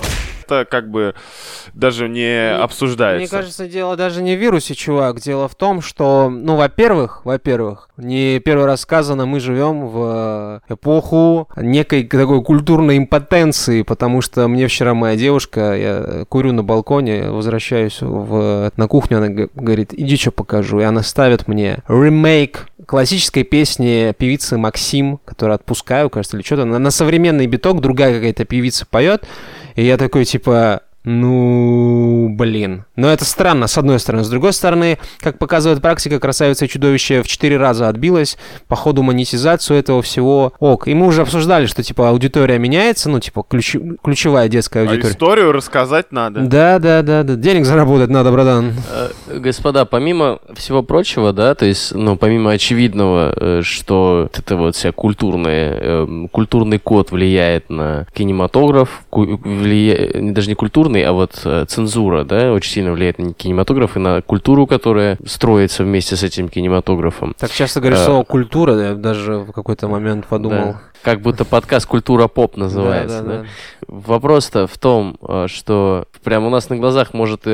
Это 0.50 0.66
как 0.70 0.90
бы 0.90 1.14
даже 1.74 2.10
не 2.10 2.52
обсуждается. 2.52 3.20
Мне 3.20 3.42
кажется, 3.42 3.68
дело 3.68 3.96
даже 3.96 4.24
не 4.24 4.36
в 4.36 4.40
вирусе, 4.40 4.74
чувак. 4.74 5.20
Дело 5.20 5.48
в 5.48 5.56
том, 5.56 5.82
что, 5.82 6.30
ну, 6.30 6.56
во-первых, 6.56 7.22
во-первых, 7.24 7.90
не 7.98 8.40
первый 8.40 8.66
раз 8.66 8.82
сказано, 8.82 9.26
мы 9.26 9.40
живем 9.40 9.88
в 9.88 10.62
э, 10.68 10.74
эпоху 10.74 11.48
некой 11.56 12.04
такой 12.04 12.44
культурной 12.44 12.98
импотенции, 12.98 13.84
потому 13.84 14.22
что 14.22 14.48
мне 14.48 14.68
вчера 14.68 14.96
моя 14.96 15.16
девушка, 15.16 15.76
я 15.76 16.26
курю 16.28 16.52
на 16.52 16.64
балконе, 16.64 17.30
возвращаюсь 17.30 18.02
в, 18.02 18.72
на 18.76 18.88
кухню, 18.88 19.18
она 19.18 19.28
говорит, 19.30 19.94
иди 19.94 20.18
что 20.18 20.32
покажу, 20.32 20.80
и 20.80 20.84
она 20.84 21.04
ставит 21.04 21.48
мне 21.48 21.80
ремейк 21.88 22.68
классической 22.86 23.44
песни 23.44 24.14
певицы 24.18 24.58
Максим, 24.58 25.20
которую 25.26 25.56
отпускаю, 25.56 26.10
кажется, 26.10 26.38
или 26.38 26.44
что-то, 26.44 26.66
на, 26.66 26.80
на 26.80 26.90
современный 26.90 27.46
биток 27.46 27.82
другая 27.82 28.16
какая-то 28.16 28.46
певица 28.46 28.86
поет, 28.86 29.26
и 29.80 29.86
я 29.86 29.98
такой, 29.98 30.26
типа, 30.26 30.84
ну, 31.10 32.30
блин. 32.30 32.86
Но 32.96 33.10
это 33.10 33.26
странно, 33.26 33.68
с 33.68 33.78
одной 33.78 34.00
стороны. 34.00 34.24
С 34.24 34.30
другой 34.30 34.54
стороны, 34.54 34.98
как 35.20 35.38
показывает 35.40 35.82
практика, 35.82 36.20
красавица 36.20 36.66
и 36.66 36.68
чудовище 36.68 37.22
в 37.24 37.28
четыре 37.28 37.58
раза 37.58 37.88
отбилась 37.90 38.38
по 38.68 38.76
ходу 38.76 39.04
монетизацию 39.04 39.80
этого 39.80 40.02
всего 40.02 40.54
ок. 40.60 40.88
И 40.88 40.94
мы 40.94 41.08
уже 41.08 41.22
обсуждали, 41.22 41.66
что, 41.66 41.84
типа, 41.84 42.10
аудитория 42.10 42.58
меняется, 42.60 43.10
ну, 43.10 43.20
типа, 43.20 43.44
ключ- 43.50 43.78
ключевая 44.04 44.48
детская 44.50 44.86
А 44.86 44.90
аудитория. 44.90 45.12
историю 45.14 45.52
рассказать 45.52 46.12
надо. 46.12 46.42
Да, 46.42 46.80
да, 46.80 47.02
да, 47.02 47.24
да. 47.24 47.36
Денег 47.36 47.66
заработать 47.66 48.10
надо, 48.10 48.32
братан. 48.32 48.74
Э, 49.30 49.40
Господа, 49.40 49.86
помимо 49.86 50.40
всего 50.56 50.84
прочего, 50.84 51.34
да, 51.34 51.56
то 51.56 51.66
есть, 51.66 51.94
ну, 51.94 52.16
помимо 52.18 52.52
очевидного, 52.52 53.34
э, 53.36 53.62
что 53.64 54.30
это 54.38 54.56
вот 54.56 54.76
вся 54.76 54.92
культурная, 54.92 55.74
эм, 55.80 56.28
культурный 56.28 56.80
код 56.80 57.12
влияет 57.12 57.70
на 57.70 58.06
кинематограф, 58.14 59.04
ку- 59.10 59.26
влия- 59.26 60.18
не- 60.20 60.32
даже 60.32 60.50
не 60.50 60.56
культурный, 60.56 60.99
а 61.02 61.12
вот 61.14 61.42
э, 61.46 61.66
цензура, 61.68 62.24
да, 62.24 62.52
очень 62.52 62.72
сильно 62.72 62.92
влияет 62.92 63.20
на 63.20 63.34
кинематограф 63.34 63.96
и 63.96 64.00
на 64.00 64.22
культуру, 64.22 64.68
которая 64.68 65.18
строится 65.26 65.84
вместе 65.84 66.16
с 66.16 66.24
этим 66.24 66.50
кинематографом. 66.50 67.36
Так 67.38 67.52
часто 67.52 67.80
говоришь 67.80 68.00
Э, 68.00 68.06
слово 68.06 68.24
культура, 68.24 68.76
я 68.76 68.96
даже 68.96 69.40
в 69.40 69.52
какой-то 69.52 69.88
момент 69.88 70.26
подумал. 70.28 70.74
Да. 70.74 70.82
Как 71.02 71.22
будто 71.22 71.46
подкаст 71.46 71.86
«Культура 71.86 72.28
поп» 72.28 72.58
называется, 72.58 73.22
Да, 73.22 73.30
да? 73.30 73.42
да. 73.42 73.48
Вопрос-то 73.88 74.68
в 74.68 74.78
том, 74.78 75.18
э, 75.28 75.48
что 75.48 76.06
прямо 76.24 76.48
у 76.48 76.50
нас 76.50 76.70
на 76.70 76.78
глазах 76.78 77.14
может 77.14 77.46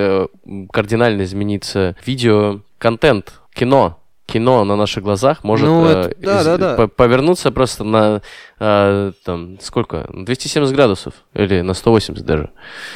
кардинально 0.72 1.24
измениться 1.24 1.96
видео-контент, 2.06 3.34
кино. 3.54 4.00
Кино 4.26 4.64
на 4.66 4.76
наших 4.76 5.04
глазах 5.04 5.44
может 5.44 5.68
Ну, 5.68 5.86
э, 5.86 5.90
это- 5.90 6.16
да, 6.20 6.44
да, 6.44 6.58
да. 6.58 6.76
по- 6.76 6.88
повернуться 6.88 7.52
просто 7.52 7.84
на 7.84 8.22
э, 8.60 9.12
там 9.24 9.60
сколько? 9.62 10.10
270 10.12 10.74
градусов 10.76 11.14
или 11.36 11.62
на 11.62 11.74
180 11.76 12.26
даже. 12.26 12.50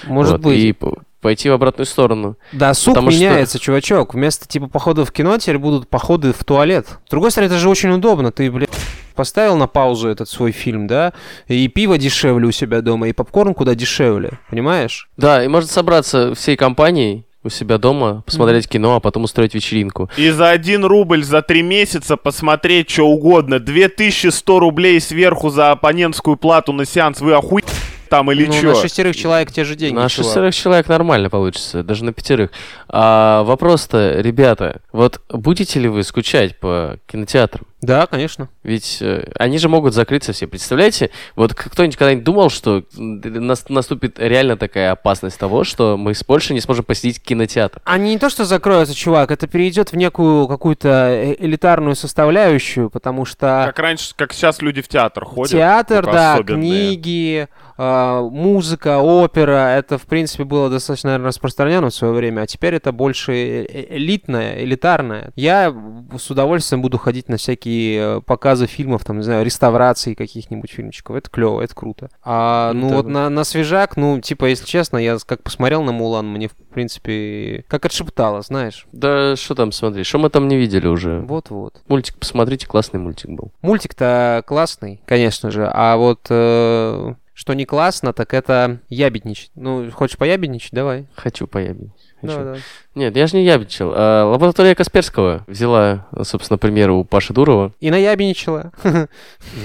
Может 0.08 0.34
Вот, 0.34 0.42
быть. 0.42 0.58
И 0.58 0.76
пойти 1.22 1.50
в 1.50 1.54
обратную 1.54 1.86
сторону. 1.86 2.38
Да, 2.52 2.74
сук 2.74 2.94
Потому 2.96 3.12
что- 3.12 3.20
меняется, 3.20 3.60
чувачок. 3.60 4.14
Вместо 4.16 4.48
типа 4.48 4.68
походов 4.68 5.10
в 5.10 5.12
кино 5.12 5.38
теперь 5.38 5.58
будут 5.60 5.88
походы 5.88 6.34
в 6.34 6.44
туалет. 6.44 6.88
С 7.06 7.10
другой 7.12 7.30
стороны, 7.32 7.52
это 7.52 7.60
же 7.60 7.70
очень 7.70 7.90
удобно. 7.92 8.32
Ты, 8.32 8.50
блядь, 8.52 8.70
поставил 9.16 9.56
на 9.58 9.68
паузу 9.68 10.08
этот 10.08 10.30
свой 10.30 10.52
фильм, 10.52 10.88
да, 10.88 11.14
и 11.48 11.68
пиво 11.68 11.98
дешевле 11.98 12.48
у 12.48 12.52
себя 12.52 12.82
дома, 12.82 13.08
и 13.10 13.14
попкорн 13.14 13.54
куда 13.54 13.76
дешевле, 13.76 14.40
понимаешь? 14.50 15.10
Да, 15.18 15.44
и 15.44 15.48
может 15.50 15.70
собраться 15.70 16.34
всей 16.36 16.56
компанией 16.56 17.26
у 17.50 17.52
себя 17.52 17.78
дома, 17.78 18.24
посмотреть 18.26 18.68
кино, 18.68 18.96
а 18.96 19.00
потом 19.00 19.24
устроить 19.24 19.54
вечеринку. 19.54 20.10
И 20.18 20.30
за 20.30 20.50
один 20.50 20.86
рубль 20.86 21.24
за 21.24 21.42
три 21.42 21.62
месяца 21.62 22.16
посмотреть 22.16 22.90
что 22.90 23.08
угодно. 23.08 23.60
2100 23.60 24.60
рублей 24.60 25.02
сверху 25.02 25.50
за 25.50 25.72
абонентскую 25.72 26.38
плату 26.38 26.74
на 26.74 26.86
сеанс. 26.86 27.22
Вы 27.22 27.34
охуели 27.34 27.66
там 28.10 28.32
или 28.32 28.46
ну, 28.48 28.54
чё? 28.54 28.70
на 28.70 28.76
шестерых 28.76 29.16
человек 29.16 29.52
те 29.52 29.64
же 29.64 29.76
деньги, 29.76 29.96
На 29.96 30.10
чувак. 30.10 30.26
шестерых 30.26 30.56
человек 30.56 30.88
нормально 30.90 31.30
получится, 31.30 31.84
даже 31.84 32.04
на 32.04 32.12
пятерых. 32.14 32.52
А 32.88 33.44
вопрос-то, 33.44 34.20
ребята, 34.22 34.82
вот 34.92 35.22
будете 35.30 35.80
ли 35.80 35.88
вы 35.88 36.04
скучать 36.04 36.58
по 36.58 36.98
кинотеатрам? 37.08 37.66
Да, 37.82 38.08
конечно. 38.08 38.50
Ведь 38.64 38.98
э, 39.00 39.32
они 39.36 39.58
же 39.58 39.70
могут 39.70 39.94
закрыться 39.94 40.34
все. 40.34 40.48
Представляете, 40.48 41.12
вот 41.38 41.54
кто-нибудь 41.54 41.96
когда-нибудь 41.96 42.26
думал, 42.26 42.50
что 42.50 42.84
м, 42.98 43.22
нас- 43.22 43.70
наступит 43.70 44.20
реально 44.20 44.58
такая 44.58 44.92
опасность 44.92 45.40
того, 45.40 45.64
что 45.64 45.96
мы 45.96 46.14
с 46.14 46.22
больше 46.26 46.54
не 46.54 46.60
сможем 46.60 46.84
посетить 46.84 47.24
кинотеатр? 47.24 47.80
Они 47.86 48.10
не 48.12 48.18
то 48.20 48.30
что 48.30 48.44
закроются, 48.44 48.94
чувак, 48.94 49.32
это 49.32 49.48
перейдет 49.48 49.94
в 49.94 49.96
некую 49.96 50.48
какую-то 50.50 50.90
э- 50.90 51.36
элитарную 51.40 51.96
составляющую, 51.96 52.90
потому 52.90 53.24
что 53.24 53.64
Как 53.68 53.80
раньше, 53.80 54.14
как 54.14 54.34
сейчас 54.34 54.62
люди 54.62 54.82
в 54.82 54.90
театр 54.90 55.24
ходят. 55.24 55.52
театр, 55.52 56.04
только 56.04 56.12
да, 56.12 56.34
особенные. 56.34 56.90
книги, 56.90 57.48
музыка, 57.80 59.00
опера, 59.00 59.76
это, 59.78 59.98
в 59.98 60.04
принципе, 60.04 60.44
было 60.44 60.70
достаточно, 60.70 61.10
наверное, 61.12 61.28
распространено 61.28 61.90
в 61.90 61.94
свое 61.94 62.14
время, 62.14 62.42
а 62.42 62.48
теперь 62.48 62.76
это 62.76 62.92
больше 62.92 63.34
э- 63.34 63.66
э- 63.66 63.98
элитное, 63.98 64.64
элитарное. 64.64 65.32
Я 65.36 65.74
с 66.18 66.30
удовольствием 66.30 66.82
буду 66.82 66.98
ходить 66.98 67.30
на 67.30 67.38
всякие 67.38 67.60
всякие 67.60 68.22
показы 68.22 68.68
фильмов, 68.68 69.04
там, 69.04 69.18
не 69.18 69.24
знаю, 69.24 69.44
реставрации 69.44 70.14
каких-нибудь 70.14 70.72
фильмчиков. 70.72 71.16
Это 71.16 71.30
клево, 71.30 71.62
это 71.62 71.74
круто. 71.76 72.10
А, 72.24 72.74
ну, 72.74 72.90
Да. 72.90 72.96
вот 72.96 73.08
на, 73.08 73.30
на 73.30 73.44
свежак, 73.44 73.98
ну, 73.98 74.20
типа, 74.20 74.46
если 74.46 74.66
честно, 74.66 74.98
я 74.98 75.18
как 75.26 75.44
посмотрел 75.44 75.84
на 75.84 75.92
Мулан, 75.92 76.28
мне, 76.28 76.48
в 76.48 76.56
принципе, 76.74 77.66
как 77.68 77.86
отшептало, 77.86 78.42
знаешь. 78.42 78.86
Да 78.92 79.36
что 79.36 79.56
там 79.56 79.72
смотри, 79.72 80.04
что 80.04 80.20
мы 80.20 80.30
там 80.30 80.48
не 80.48 80.58
видели 80.58 80.88
уже? 80.88 81.20
Вот-вот. 81.22 81.82
Мультик 81.88 82.18
посмотрите, 82.18 82.68
классный 82.68 83.00
мультик 83.00 83.30
был. 83.30 83.52
Мультик-то 83.62 84.44
классный, 84.46 85.02
конечно 85.06 85.52
же, 85.52 85.70
а 85.72 85.98
вот 85.98 86.28
э, 86.30 87.14
что 87.40 87.54
не 87.54 87.64
классно, 87.64 88.12
так 88.12 88.34
это 88.34 88.80
ябедничать. 88.90 89.52
Ну, 89.56 89.90
хочешь 89.92 90.18
поябедничать? 90.18 90.74
Давай. 90.74 91.08
Хочу 91.16 91.48
поябить. 91.48 91.92
Хочу. 92.20 92.34
Давай, 92.34 92.44
давай. 92.44 92.60
Нет, 92.96 93.16
я 93.16 93.28
же 93.28 93.38
не 93.38 93.46
ябичил. 93.46 93.94
А, 93.96 94.26
лаборатория 94.26 94.76
Касперского 94.76 95.46
взяла, 95.48 96.10
собственно, 96.24 96.58
пример 96.58 96.90
у 96.90 97.06
Паши 97.06 97.32
Дурова. 97.32 97.72
И 97.80 97.92
наябедничала. 97.92 98.74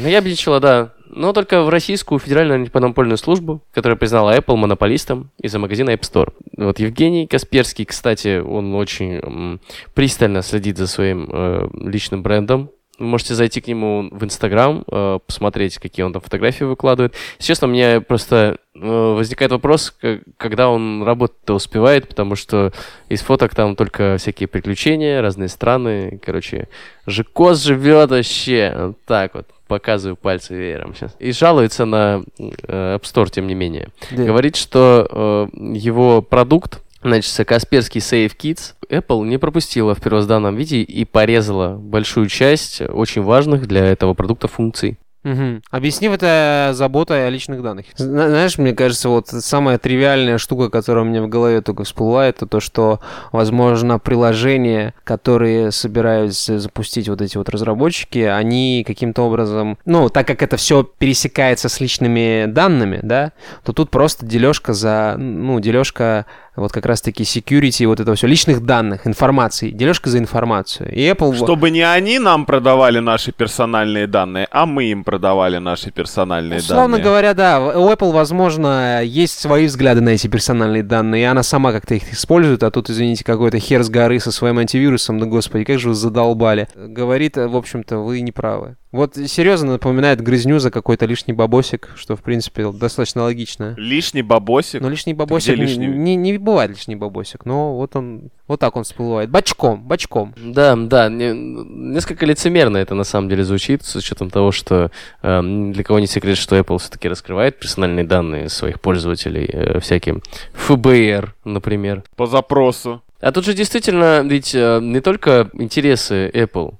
Ябичила, 0.06 0.60
да. 0.60 0.92
Но 1.08 1.32
только 1.32 1.64
в 1.64 1.68
Российскую 1.68 2.20
федеральную 2.20 2.60
антимонопольную 2.60 3.18
службу, 3.18 3.60
которая 3.72 3.96
признала 3.96 4.38
Apple 4.38 4.54
монополистом 4.54 5.32
из-за 5.42 5.58
магазина 5.58 5.90
App 5.90 6.02
Store. 6.02 6.32
Вот 6.56 6.78
Евгений 6.78 7.26
Касперский, 7.26 7.86
кстати, 7.86 8.38
он 8.38 8.72
очень 8.76 9.14
м, 9.14 9.60
пристально 9.94 10.42
следит 10.42 10.78
за 10.78 10.86
своим 10.86 11.28
э, 11.28 11.68
личным 11.80 12.22
брендом. 12.22 12.70
Вы 12.98 13.06
можете 13.06 13.34
зайти 13.34 13.60
к 13.60 13.66
нему 13.66 14.08
в 14.10 14.24
Инстаграм, 14.24 14.84
э, 14.86 15.18
посмотреть, 15.26 15.78
какие 15.78 16.04
он 16.04 16.12
там 16.12 16.22
фотографии 16.22 16.64
выкладывает. 16.64 17.14
Честно, 17.38 17.66
у 17.66 17.70
меня 17.70 18.00
просто 18.00 18.58
э, 18.74 18.78
возникает 18.78 19.50
вопрос, 19.50 19.96
когда 20.36 20.68
он 20.68 21.02
работать-то 21.02 21.54
успевает, 21.54 22.08
потому 22.08 22.36
что 22.36 22.72
из 23.08 23.20
фоток 23.22 23.54
там 23.54 23.74
только 23.74 24.16
всякие 24.18 24.46
приключения, 24.46 25.20
разные 25.20 25.48
страны. 25.48 26.20
Короче, 26.24 26.68
Жикос 27.06 27.62
живет 27.62 28.10
вообще. 28.10 28.72
Вот 28.76 28.98
так 29.06 29.34
вот. 29.34 29.46
Показываю 29.66 30.16
пальцы 30.16 30.54
веером 30.54 30.94
сейчас. 30.94 31.16
И 31.18 31.32
жалуется 31.32 31.86
на 31.86 32.22
э, 32.38 32.96
App 32.96 33.02
Store, 33.02 33.30
тем 33.30 33.46
не 33.46 33.54
менее. 33.54 33.88
Да. 34.10 34.22
Говорит, 34.24 34.56
что 34.56 35.48
его 35.52 36.20
продукт, 36.20 36.83
значит, 37.04 37.46
Касперский 37.46 38.00
Save 38.00 38.32
Kids, 38.36 38.74
Apple 38.90 39.24
не 39.26 39.38
пропустила 39.38 39.94
в 39.94 40.00
первозданном 40.00 40.56
виде 40.56 40.82
и 40.82 41.04
порезала 41.04 41.76
большую 41.76 42.28
часть 42.28 42.80
очень 42.80 43.22
важных 43.22 43.66
для 43.66 43.84
этого 43.84 44.14
продукта 44.14 44.48
функций. 44.48 44.98
Мгм. 45.22 45.62
Объяснив 45.70 46.12
это 46.12 46.72
заботой 46.74 47.26
о 47.26 47.30
личных 47.30 47.62
данных. 47.62 47.86
Зна- 47.96 48.28
Знаешь, 48.28 48.58
мне 48.58 48.74
кажется, 48.74 49.08
вот 49.08 49.28
самая 49.28 49.78
тривиальная 49.78 50.36
штука, 50.36 50.68
которая 50.68 51.02
у 51.02 51.08
меня 51.08 51.22
в 51.22 51.28
голове 51.30 51.62
только 51.62 51.84
всплыла, 51.84 52.26
это 52.26 52.44
то, 52.46 52.60
что, 52.60 53.00
возможно, 53.32 53.98
приложения, 53.98 54.92
которые 55.02 55.72
собираются 55.72 56.58
запустить 56.58 57.08
вот 57.08 57.22
эти 57.22 57.38
вот 57.38 57.48
разработчики, 57.48 58.18
они 58.18 58.84
каким-то 58.86 59.22
образом, 59.22 59.78
ну, 59.86 60.10
так 60.10 60.26
как 60.26 60.42
это 60.42 60.58
все 60.58 60.82
пересекается 60.82 61.70
с 61.70 61.80
личными 61.80 62.44
данными, 62.44 63.00
да, 63.02 63.32
то 63.64 63.72
тут 63.72 63.88
просто 63.88 64.26
дележка 64.26 64.74
за, 64.74 65.14
ну, 65.16 65.58
дележка 65.58 66.26
вот 66.56 66.72
как 66.72 66.86
раз-таки 66.86 67.24
security, 67.24 67.86
вот 67.86 68.00
это 68.00 68.14
все, 68.14 68.26
личных 68.26 68.64
данных, 68.64 69.06
информации, 69.06 69.70
дележка 69.70 70.10
за 70.10 70.18
информацию. 70.18 70.92
И 70.92 71.00
Apple... 71.00 71.34
Чтобы 71.34 71.70
не 71.70 71.82
они 71.82 72.18
нам 72.18 72.46
продавали 72.46 72.98
наши 73.00 73.32
персональные 73.32 74.06
данные, 74.06 74.46
а 74.50 74.66
мы 74.66 74.84
им 74.84 75.04
продавали 75.04 75.58
наши 75.58 75.90
персональные 75.90 76.60
Условно 76.60 76.96
данные. 76.96 77.04
говоря, 77.04 77.34
да, 77.34 77.60
у 77.60 77.90
Apple, 77.90 78.12
возможно, 78.12 79.02
есть 79.02 79.38
свои 79.38 79.66
взгляды 79.66 80.00
на 80.00 80.10
эти 80.10 80.26
персональные 80.28 80.82
данные, 80.82 81.22
и 81.22 81.24
она 81.24 81.42
сама 81.42 81.72
как-то 81.72 81.94
их 81.94 82.12
использует, 82.12 82.62
а 82.62 82.70
тут, 82.70 82.90
извините, 82.90 83.24
какой-то 83.24 83.58
хер 83.58 83.82
с 83.82 83.88
горы 83.88 84.20
со 84.20 84.30
своим 84.32 84.58
антивирусом, 84.58 85.18
да 85.18 85.26
господи, 85.26 85.64
как 85.64 85.78
же 85.78 85.88
вы 85.88 85.94
задолбали. 85.94 86.68
Говорит, 86.74 87.36
в 87.36 87.56
общем-то, 87.56 87.98
вы 87.98 88.20
не 88.20 88.32
правы. 88.32 88.76
Вот 88.92 89.16
серьезно 89.16 89.72
напоминает 89.72 90.20
грызню 90.20 90.60
за 90.60 90.70
какой-то 90.70 91.04
лишний 91.06 91.34
бабосик, 91.34 91.90
что, 91.96 92.14
в 92.14 92.22
принципе, 92.22 92.70
достаточно 92.70 93.24
логично. 93.24 93.74
Лишний 93.76 94.22
бабосик. 94.22 94.80
Но 94.80 94.88
лишний 94.88 95.14
бабосик 95.14 95.54
Где 95.54 95.56
не- 95.56 95.66
лишний? 95.68 95.86
Не, 95.88 96.14
не 96.14 96.32
бывает 96.44 96.70
лишний 96.70 96.94
бабосик, 96.96 97.44
но 97.44 97.74
вот 97.76 97.96
он, 97.96 98.30
вот 98.46 98.60
так 98.60 98.76
он 98.76 98.84
всплывает. 98.84 99.30
Бочком, 99.30 99.82
бочком. 99.82 100.34
Да, 100.36 100.76
да, 100.76 101.08
не- 101.08 101.32
несколько 101.34 102.26
лицемерно 102.26 102.76
это 102.76 102.94
на 102.94 103.04
самом 103.04 103.28
деле 103.28 103.44
звучит, 103.44 103.84
с 103.84 103.96
учетом 103.96 104.30
того, 104.30 104.52
что 104.52 104.90
э, 105.22 105.40
для 105.72 105.82
кого 105.82 105.98
не 105.98 106.06
секрет, 106.06 106.36
что 106.36 106.56
Apple 106.56 106.78
все-таки 106.78 107.08
раскрывает 107.08 107.58
персональные 107.58 108.04
данные 108.04 108.48
своих 108.48 108.80
пользователей 108.80 109.48
э, 109.52 109.80
всяким 109.80 110.22
ФБР, 110.52 111.34
например. 111.44 112.04
По 112.16 112.26
запросу. 112.26 113.02
А 113.20 113.32
тут 113.32 113.46
же 113.46 113.54
действительно 113.54 114.20
ведь 114.22 114.54
э, 114.54 114.80
не 114.82 115.00
только 115.00 115.48
интересы 115.54 116.28
Apple 116.28 116.74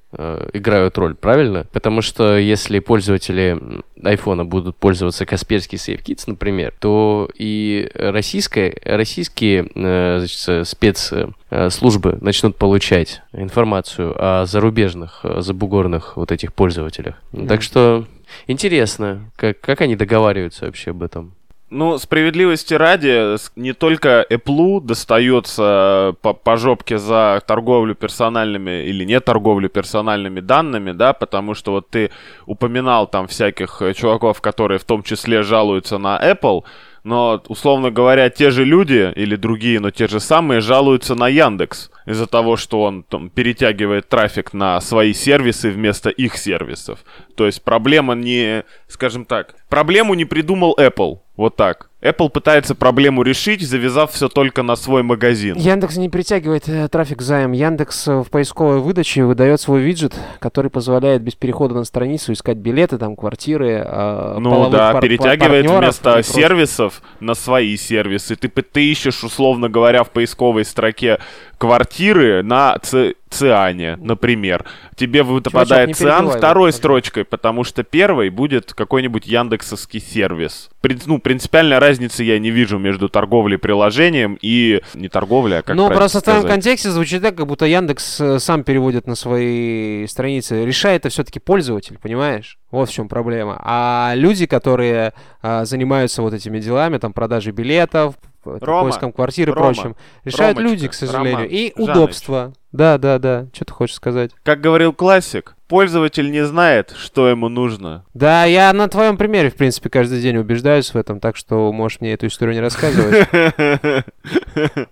играют 0.53 0.97
роль, 0.99 1.15
правильно? 1.15 1.67
Потому 1.73 2.03
что 2.03 2.37
если 2.37 2.79
пользователи 2.79 3.83
iPhone 3.97 4.45
будут 4.45 4.77
пользоваться 4.77 5.27
Касперский 5.27 5.79
SafeKits, 5.79 6.25
например, 6.27 6.73
то 6.79 7.29
и 7.35 7.91
российская, 7.95 8.77
российские 8.85 9.69
э, 9.75 10.19
значит, 10.19 10.69
спецслужбы 10.69 12.19
начнут 12.21 12.57
получать 12.57 13.23
информацию 13.33 14.15
о 14.17 14.47
зарубежных, 14.47 15.21
э, 15.25 15.41
забугорных 15.41 16.17
вот 16.17 16.33
этих 16.33 16.53
пользователях. 16.53 17.17
Мгм. 17.33 17.47
Так 17.47 17.63
что 17.63 18.07
интересно, 18.47 19.31
как, 19.37 19.61
как 19.61 19.81
они 19.81 19.97
договариваются 19.97 20.67
вообще 20.67 20.91
об 20.91 21.03
этом. 21.03 21.35
Ну, 21.77 21.99
справедливости 21.99 22.73
ради, 22.75 23.35
не 23.57 23.73
только 23.73 24.25
Apple 24.31 24.81
достается 24.81 26.15
по, 26.23 26.33
по 26.33 26.57
жопке 26.57 26.99
за 26.99 27.43
торговлю 27.49 27.97
персональными 27.97 28.85
или 28.85 29.03
не 29.03 29.19
торговлю 29.19 29.69
персональными 29.69 30.39
данными, 30.39 30.93
да, 30.93 31.13
потому 31.13 31.55
что 31.55 31.73
вот 31.73 31.91
ты 31.91 32.13
упоминал 32.47 33.09
там 33.09 33.27
всяких 33.27 33.83
э, 33.83 33.93
чуваков, 33.93 34.41
которые 34.41 34.79
в 34.79 34.85
том 34.85 35.03
числе 35.03 35.43
жалуются 35.43 35.99
на 35.99 36.17
Apple, 36.17 36.63
но, 37.03 37.43
условно 37.49 37.91
говоря, 37.91 38.31
те 38.31 38.53
же 38.53 38.65
люди 38.65 39.13
или 39.17 39.35
другие, 39.35 39.81
но 39.81 39.91
те 39.91 40.07
же 40.07 40.21
самые 40.21 40.61
жалуются 40.61 41.17
на 41.17 41.27
Яндекс 41.27 41.91
из-за 42.07 42.27
того, 42.27 42.57
что 42.57 42.83
он 42.83 43.03
там 43.03 43.31
перетягивает 43.31 44.09
трафик 44.09 44.53
на 44.53 44.81
свои 44.81 45.13
сервисы 45.13 45.71
вместо 45.71 46.11
их 46.11 46.37
сервисов. 46.37 47.01
То 47.37 47.47
есть 47.47 47.63
проблема 47.63 48.15
не, 48.15 48.65
скажем 48.89 49.25
так, 49.25 49.55
проблему 49.69 50.15
не 50.15 50.25
придумал 50.25 50.77
Apple. 50.79 51.19
Вот 51.37 51.57
так. 51.57 51.91
Apple 52.01 52.29
пытается 52.31 52.77
проблему 52.77 53.23
решить, 53.23 53.61
завязав 53.67 54.13
все 54.13 54.29
только 54.29 54.63
на 54.63 54.77
свой 54.77 55.03
магазин. 55.03 55.57
Яндекс 55.57 55.97
не 55.97 56.09
притягивает 56.09 56.69
э, 56.69 56.87
трафик 56.89 57.23
заем. 57.23 57.51
Яндекс 57.51 58.07
э, 58.07 58.13
в 58.23 58.31
поисковой 58.31 58.79
выдаче 58.79 59.25
выдает 59.25 59.61
свой 59.61 59.81
виджет, 59.81 60.15
который 60.39 60.71
позволяет 60.71 61.23
без 61.23 61.35
перехода 61.35 61.75
на 61.75 61.83
страницу 61.83 62.33
искать 62.33 62.59
билеты, 62.59 62.99
там, 62.99 63.17
квартиры, 63.17 63.83
э, 63.85 64.37
Ну 64.39 64.71
да, 64.71 64.93
пар- 64.93 65.03
перетягивает 65.03 65.69
вместо 65.69 66.13
прочее. 66.13 66.33
сервисов 66.35 67.03
на 67.19 67.35
свои 67.35 67.77
сервисы. 67.77 68.37
Ты, 68.37 68.49
ты 68.49 68.85
ищешь, 68.93 69.25
условно 69.25 69.69
говоря, 69.69 70.05
в 70.05 70.11
поисковой 70.11 70.65
строке 70.65 71.19
квартиры 71.59 72.43
на 72.43 72.77
Ци- 72.83 73.15
Циане, 73.31 73.97
например. 73.97 74.65
Тебе 74.95 75.25
выпадает 75.25 75.89
не 75.89 75.95
Циан 75.95 76.29
второй 76.31 76.69
вот, 76.71 76.77
строчкой, 76.77 77.25
потому 77.25 77.65
что 77.65 77.83
первый 77.83 78.31
будет 78.31 78.73
какой-нибудь 78.73 79.27
яндексовский 79.27 80.01
сервис. 80.01 80.71
Прин- 80.83 81.03
ну, 81.07 81.19
принципиальной 81.19 81.79
разницы 81.79 82.23
я 82.23 82.39
не 82.39 82.51
вижу 82.51 82.79
между 82.79 83.09
торговлей 83.09 83.59
приложением 83.59 84.39
и 84.41 84.83
не 84.95 85.09
торговлей, 85.09 85.59
а 85.59 85.63
как 85.63 85.75
ну, 85.75 85.89
просто 85.91 86.21
в 86.21 86.23
твоем 86.23 86.41
сказать? 86.41 86.55
контексте 86.55 86.91
звучит 86.91 87.23
так, 87.23 87.35
как 87.35 87.47
будто 87.47 87.67
Яндекс 87.67 88.21
э, 88.21 88.39
сам 88.39 88.63
переводит 88.63 89.07
на 89.09 89.17
свои 89.17 90.07
страницы. 90.07 90.65
Решает 90.65 91.05
это 91.05 91.09
все-таки 91.09 91.41
пользователь, 91.41 91.99
понимаешь? 92.01 92.59
Вот 92.71 92.89
в 92.89 92.93
чем 92.93 93.09
проблема. 93.09 93.61
А 93.65 94.13
люди, 94.15 94.47
которые 94.47 95.13
а, 95.43 95.65
занимаются 95.65 96.23
вот 96.23 96.35
этими 96.35 96.59
делами, 96.59 96.99
там, 96.99 97.13
продажей 97.13 97.53
билетов, 97.53 98.15
Рома, 98.45 98.83
поиском 98.83 99.13
квартир 99.13 99.49
и 99.49 99.53
Рома, 99.53 99.75
прочим, 99.75 99.97
решают 100.25 100.59
Ромочка, 100.59 100.75
люди, 100.75 100.89
к 100.89 100.95
сожалению. 100.95 101.35
Роман, 101.35 101.49
и 101.51 101.73
Жаныч. 101.77 101.91
удобство. 101.91 102.53
Да, 102.73 102.99
да, 102.99 103.19
да. 103.19 103.47
Что 103.53 103.65
ты 103.65 103.73
хочешь 103.73 103.97
сказать? 103.97 104.33
Как 104.43 104.61
говорил 104.61 104.93
классик, 104.93 105.57
пользователь 105.75 106.31
не 106.31 106.47
знает, 106.47 106.95
что 106.97 107.27
ему 107.29 107.49
нужно. 107.49 108.05
Да, 108.15 108.45
я 108.45 108.73
на 108.73 108.87
твоем 108.87 109.17
примере, 109.17 109.51
в 109.51 109.57
принципе, 109.57 109.91
каждый 109.91 110.21
день 110.23 110.37
убеждаюсь 110.37 110.95
в 110.95 110.97
этом, 110.97 111.19
так 111.19 111.37
что 111.37 111.73
можешь 111.73 112.01
мне 112.01 112.13
эту 112.13 112.29
историю 112.29 112.55
не 112.55 112.61
рассказывать. 112.61 113.27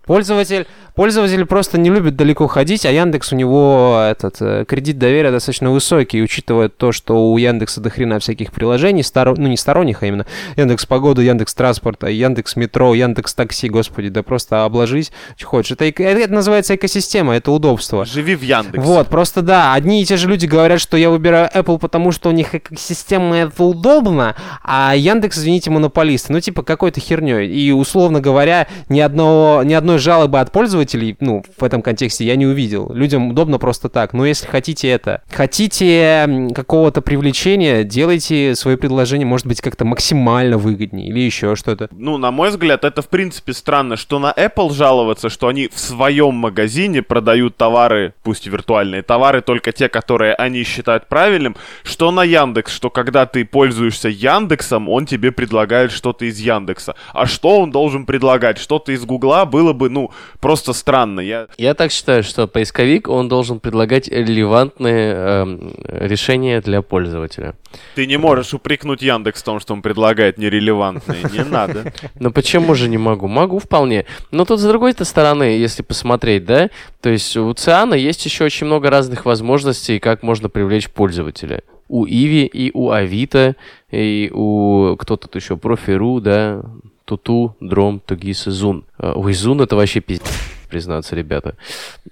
Пользователь, 0.05 0.67
пользователь 0.97 1.45
просто 1.47 1.79
не 1.79 1.89
любит 1.89 2.17
далеко 2.17 2.49
ходить, 2.49 2.85
а 2.85 2.91
Яндекс 2.91 3.33
у 3.33 3.37
него 3.37 4.05
этот 4.11 4.37
э, 4.41 4.65
кредит 4.67 4.99
доверия 4.99 5.31
достаточно 5.31 5.71
высокий, 5.71 6.21
учитывая 6.21 6.69
то, 6.69 6.91
что 6.91 7.31
у 7.31 7.39
Яндекса 7.39 7.81
до 7.81 7.89
хрена 7.91 8.19
всяких 8.19 8.51
приложений, 8.53 9.03
сторо- 9.03 9.37
ну 9.39 9.47
не 9.49 9.57
сторонних, 9.57 10.03
а 10.03 10.07
именно 10.07 10.27
Яндекс 10.57 10.85
Погода, 10.87 11.23
Яндекс 11.23 11.55
Транспорта, 11.55 12.09
Яндекс 12.09 12.57
Метро, 12.57 12.93
Яндекс 12.95 13.35
Такси, 13.35 13.69
господи, 13.69 14.09
да 14.09 14.25
просто 14.25 14.65
обложись, 14.65 15.12
что 15.37 15.47
хочешь. 15.47 15.73
Это, 15.73 15.89
эко- 15.89 16.03
это 16.03 16.33
называется 16.33 16.75
экосистема, 16.75 17.37
это 17.37 17.53
удобство. 17.53 18.05
Живи 18.05 18.35
в 18.35 18.43
Яндексе. 18.43 18.81
Вот, 18.81 19.07
просто 19.09 19.43
да, 19.43 19.75
одни 19.75 20.03
и 20.03 20.05
те 20.05 20.17
же 20.17 20.29
люди 20.29 20.47
говорят, 20.47 20.72
говорят, 20.73 20.81
что 20.81 20.97
я 20.97 21.11
выбираю 21.11 21.50
Apple, 21.52 21.79
потому 21.79 22.12
что 22.12 22.31
у 22.31 22.33
них 22.33 22.55
экосистема 22.55 23.37
это 23.37 23.62
удобно, 23.62 24.37
а 24.62 24.95
Яндекс, 24.97 25.38
извините, 25.38 25.71
монополист. 25.71 26.31
Ну, 26.31 26.41
типа, 26.41 26.62
какой-то 26.62 27.00
херней. 27.00 27.47
И, 27.49 27.73
условно 27.73 28.21
говоря, 28.21 28.69
ни, 28.88 29.00
одного, 29.00 29.62
ни 29.64 29.75
одной 29.75 29.99
жалобы 29.99 30.41
от 30.41 30.50
пользователей, 30.52 31.17
ну, 31.21 31.45
в 31.59 31.64
этом 31.64 31.83
контексте 31.83 32.25
я 32.25 32.37
не 32.37 32.47
увидел. 32.47 32.93
Людям 32.93 33.31
удобно 33.31 33.59
просто 33.59 33.88
так. 33.88 34.12
Но 34.12 34.25
если 34.25 34.47
хотите 34.47 34.88
это, 34.88 35.23
хотите 35.31 36.49
какого-то 36.55 37.02
привлечения, 37.02 37.85
делайте 37.85 38.55
свои 38.55 38.76
предложения, 38.76 39.25
может 39.25 39.47
быть, 39.47 39.61
как-то 39.61 39.85
максимально 39.85 40.59
выгоднее 40.59 41.09
или 41.09 41.21
еще 41.21 41.55
что-то. 41.57 41.88
Ну, 41.93 42.17
на 42.17 42.31
мой 42.31 42.50
взгляд, 42.50 42.85
это 42.85 43.02
в 43.02 43.09
принципе 43.09 43.52
странно, 43.52 43.97
что 43.97 44.19
на 44.19 44.33
Apple 44.33 44.73
жаловаться, 44.73 45.29
что 45.29 45.49
они 45.49 45.69
в 45.69 45.79
своем 45.79 46.35
магазине 46.35 47.02
продают 47.02 47.57
товары, 47.57 48.14
пусть 48.23 48.47
виртуальные 48.47 49.02
товары, 49.02 49.43
только 49.43 49.73
те, 49.73 49.88
которые 49.88 50.35
они 50.35 50.51
считают 50.62 51.09
правильным, 51.09 51.56
что 51.82 52.11
на 52.11 52.25
Яндекс, 52.25 52.73
что 52.73 52.90
когда 52.90 53.26
ты 53.26 53.44
пользуешься 53.44 54.09
Яндексом, 54.09 54.88
он 54.88 55.06
тебе 55.06 55.32
предлагает 55.32 55.92
что-то 55.92 56.25
из 56.25 56.38
Яндекса. 56.38 56.94
А 57.12 57.26
что 57.26 57.61
он 57.61 57.71
должен 57.71 58.06
предлагать? 58.06 58.59
Что-то 58.59 58.92
из 58.92 59.04
Гугла 59.04 59.44
было 59.44 59.73
бы, 59.73 59.88
ну, 59.88 60.11
просто 60.40 60.73
странно. 60.73 61.21
Я, 61.21 61.47
Я 61.56 61.75
так 61.75 61.90
считаю, 61.92 62.23
что 62.23 62.47
поисковик, 62.47 63.09
он 63.09 63.28
должен 63.28 63.61
предлагать 63.61 64.09
релевантные 64.09 65.14
эм, 65.14 65.75
решения 65.88 66.61
для 66.61 66.82
пользователя. 66.82 67.54
ты 67.94 68.06
не 68.06 68.16
можешь 68.18 68.54
упрекнуть 68.54 69.02
Яндекс 69.02 69.40
в 69.42 69.44
том, 69.44 69.61
что 69.61 69.73
он 69.75 69.82
предлагает 69.82 70.38
нерелевантные. 70.38 71.23
Не 71.32 71.44
надо. 71.50 71.92
Но 72.18 72.30
почему 72.30 72.75
же 72.75 72.88
не 72.88 72.99
могу? 72.99 73.28
Могу 73.28 73.59
вполне. 73.59 74.04
Но 74.30 74.44
тут 74.44 74.61
с 74.61 74.64
другой-то 74.64 75.04
стороны, 75.04 75.44
если 75.44 75.82
посмотреть, 75.82 76.44
да, 76.44 76.71
то 77.00 77.11
есть 77.11 77.37
у 77.37 77.52
Циана 77.54 77.94
есть 77.94 78.25
еще 78.25 78.44
очень 78.44 78.66
много 78.66 78.90
разных 78.90 79.25
возможностей, 79.25 79.99
как 79.99 80.23
можно 80.23 80.41
привлечь 80.49 80.90
пользователя. 80.90 81.62
У 81.88 82.06
Иви 82.06 82.46
и 82.46 82.70
у 82.72 82.90
Авито, 82.90 83.56
и 83.90 84.30
у... 84.32 84.96
Кто 84.96 85.16
тут 85.16 85.34
еще? 85.37 85.56
Профи.ру, 85.56 86.20
да, 86.20 86.62
Туту, 87.04 87.56
Дром, 87.61 88.00
Тугис 88.00 88.46
и 88.46 88.50
Зун. 88.50 88.84
А, 88.96 89.12
Ой, 89.12 89.34
Зун 89.34 89.61
это 89.61 89.76
вообще 89.76 90.00
пиздец, 90.00 90.30
признаться, 90.70 91.14
ребята. 91.14 91.56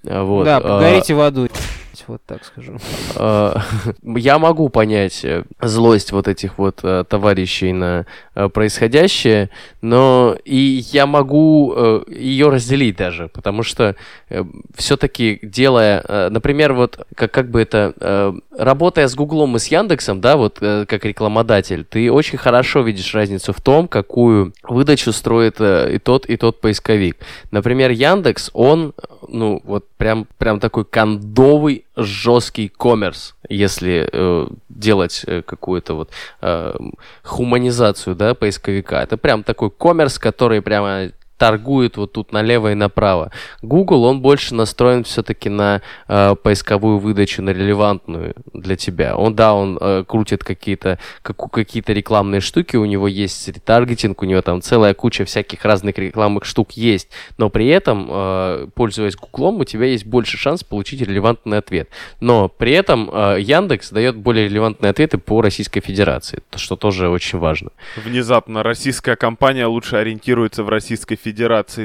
А, 0.07 0.23
Вот. 0.25 0.45
Да, 0.45 0.59
а, 0.59 0.81
горите 0.81 1.15
в 1.15 1.21
аду. 1.21 1.49
Вот 2.07 2.23
так 2.27 2.45
скажу. 2.45 2.79
Э, 3.17 3.55
Я 4.03 4.39
могу 4.39 4.69
понять 4.69 5.25
э, 5.25 5.45
злость 5.61 6.13
вот 6.13 6.29
этих 6.29 6.59
вот 6.59 6.81
э, 6.83 7.05
товарищей 7.09 7.73
на 7.73 8.07
э, 8.35 8.49
происходящее, 8.49 9.51
но 9.83 10.37
и 10.45 10.83
я 10.93 11.07
могу 11.07 11.75
ее 12.09 12.49
разделить 12.49 12.97
даже, 12.97 13.29
потому 13.29 13.63
что 13.63 13.97
все-таки 14.75 15.39
делая, 15.43 16.29
например, 16.31 16.73
вот 16.75 17.07
как, 17.15 17.33
как 17.33 17.51
бы 17.51 17.61
это, 17.61 18.35
работая 18.57 19.09
с 19.09 19.15
Гуглом 19.15 19.57
и 19.57 19.59
с 19.59 19.67
Яндексом, 19.69 20.21
да, 20.21 20.37
вот 20.37 20.59
как 20.59 21.05
рекламодатель, 21.05 21.85
ты 21.85 22.11
очень 22.13 22.39
хорошо 22.39 22.83
видишь 22.83 23.15
разницу 23.15 23.53
в 23.53 23.61
том, 23.61 23.89
какую 23.89 24.53
выдачу 24.63 25.13
строит 25.13 25.61
и 25.61 25.99
тот, 25.99 26.27
и 26.27 26.37
тот 26.37 26.61
поисковик. 26.61 27.17
Например, 27.51 27.91
Яндекс, 27.91 28.51
он, 28.53 28.95
ну, 29.29 29.61
вот 29.65 29.87
прям, 29.97 30.27
прям 30.39 30.61
такой 30.61 30.85
кондовый, 30.85 31.85
жесткий 32.03 32.69
коммерс, 32.69 33.35
если 33.49 34.09
э, 34.11 34.47
делать 34.69 35.23
э, 35.27 35.43
какую-то 35.43 35.95
вот 35.95 36.11
э, 36.41 36.75
хуманизацию, 37.23 38.17
да, 38.17 38.35
поисковика. 38.35 39.03
Это 39.03 39.17
прям 39.17 39.43
такой 39.43 39.71
коммерс, 39.71 40.19
который 40.19 40.63
прямо 40.63 41.11
торгует 41.41 41.97
вот 41.97 42.13
тут 42.13 42.33
налево 42.33 42.73
и 42.73 42.75
направо. 42.75 43.33
Google, 43.63 44.05
он 44.05 44.21
больше 44.21 44.55
настроен 44.55 45.05
все-таки 45.05 45.49
на 45.49 45.81
э, 46.07 46.35
поисковую 46.37 46.99
выдачу, 46.99 47.41
на 47.41 47.49
релевантную 47.49 48.35
для 48.53 48.77
тебя. 48.77 49.17
Он, 49.17 49.35
да, 49.35 49.55
он 49.55 49.79
э, 49.81 50.05
крутит 50.07 50.45
какие-то 50.45 50.99
как, 51.23 51.39
какие-то 51.51 51.95
рекламные 51.95 52.43
штуки, 52.43 52.77
у 52.77 52.85
него 52.85 53.09
есть 53.09 53.49
ретаргетинг, 53.49 54.21
у 54.21 54.27
него 54.27 54.43
там 54.43 54.61
целая 54.61 54.93
куча 54.93 55.25
всяких 55.25 55.65
разных 55.65 55.97
рекламных 55.97 56.45
штук 56.45 56.73
есть, 56.73 57.09
но 57.39 57.49
при 57.49 57.69
этом, 57.69 58.09
э, 58.11 58.67
пользуясь 58.75 59.17
Гуглом, 59.17 59.61
у 59.61 59.65
тебя 59.65 59.87
есть 59.87 60.05
больше 60.05 60.37
шанс 60.37 60.63
получить 60.63 61.01
релевантный 61.01 61.57
ответ. 61.57 61.89
Но 62.21 62.51
при 62.51 62.73
этом 62.73 63.09
э, 63.11 63.41
Яндекс 63.41 63.89
дает 63.93 64.15
более 64.15 64.47
релевантные 64.47 64.91
ответы 64.91 65.17
по 65.17 65.41
Российской 65.41 65.81
Федерации, 65.81 66.43
что 66.57 66.77
тоже 66.77 67.09
очень 67.09 67.39
важно. 67.39 67.71
Внезапно 67.97 68.63
российская 68.63 69.17
компания 69.17 69.65
лучше 69.65 69.97
ориентируется 69.97 70.65
в 70.65 70.69
Российской 70.69 71.17
Федерации. 71.17 71.30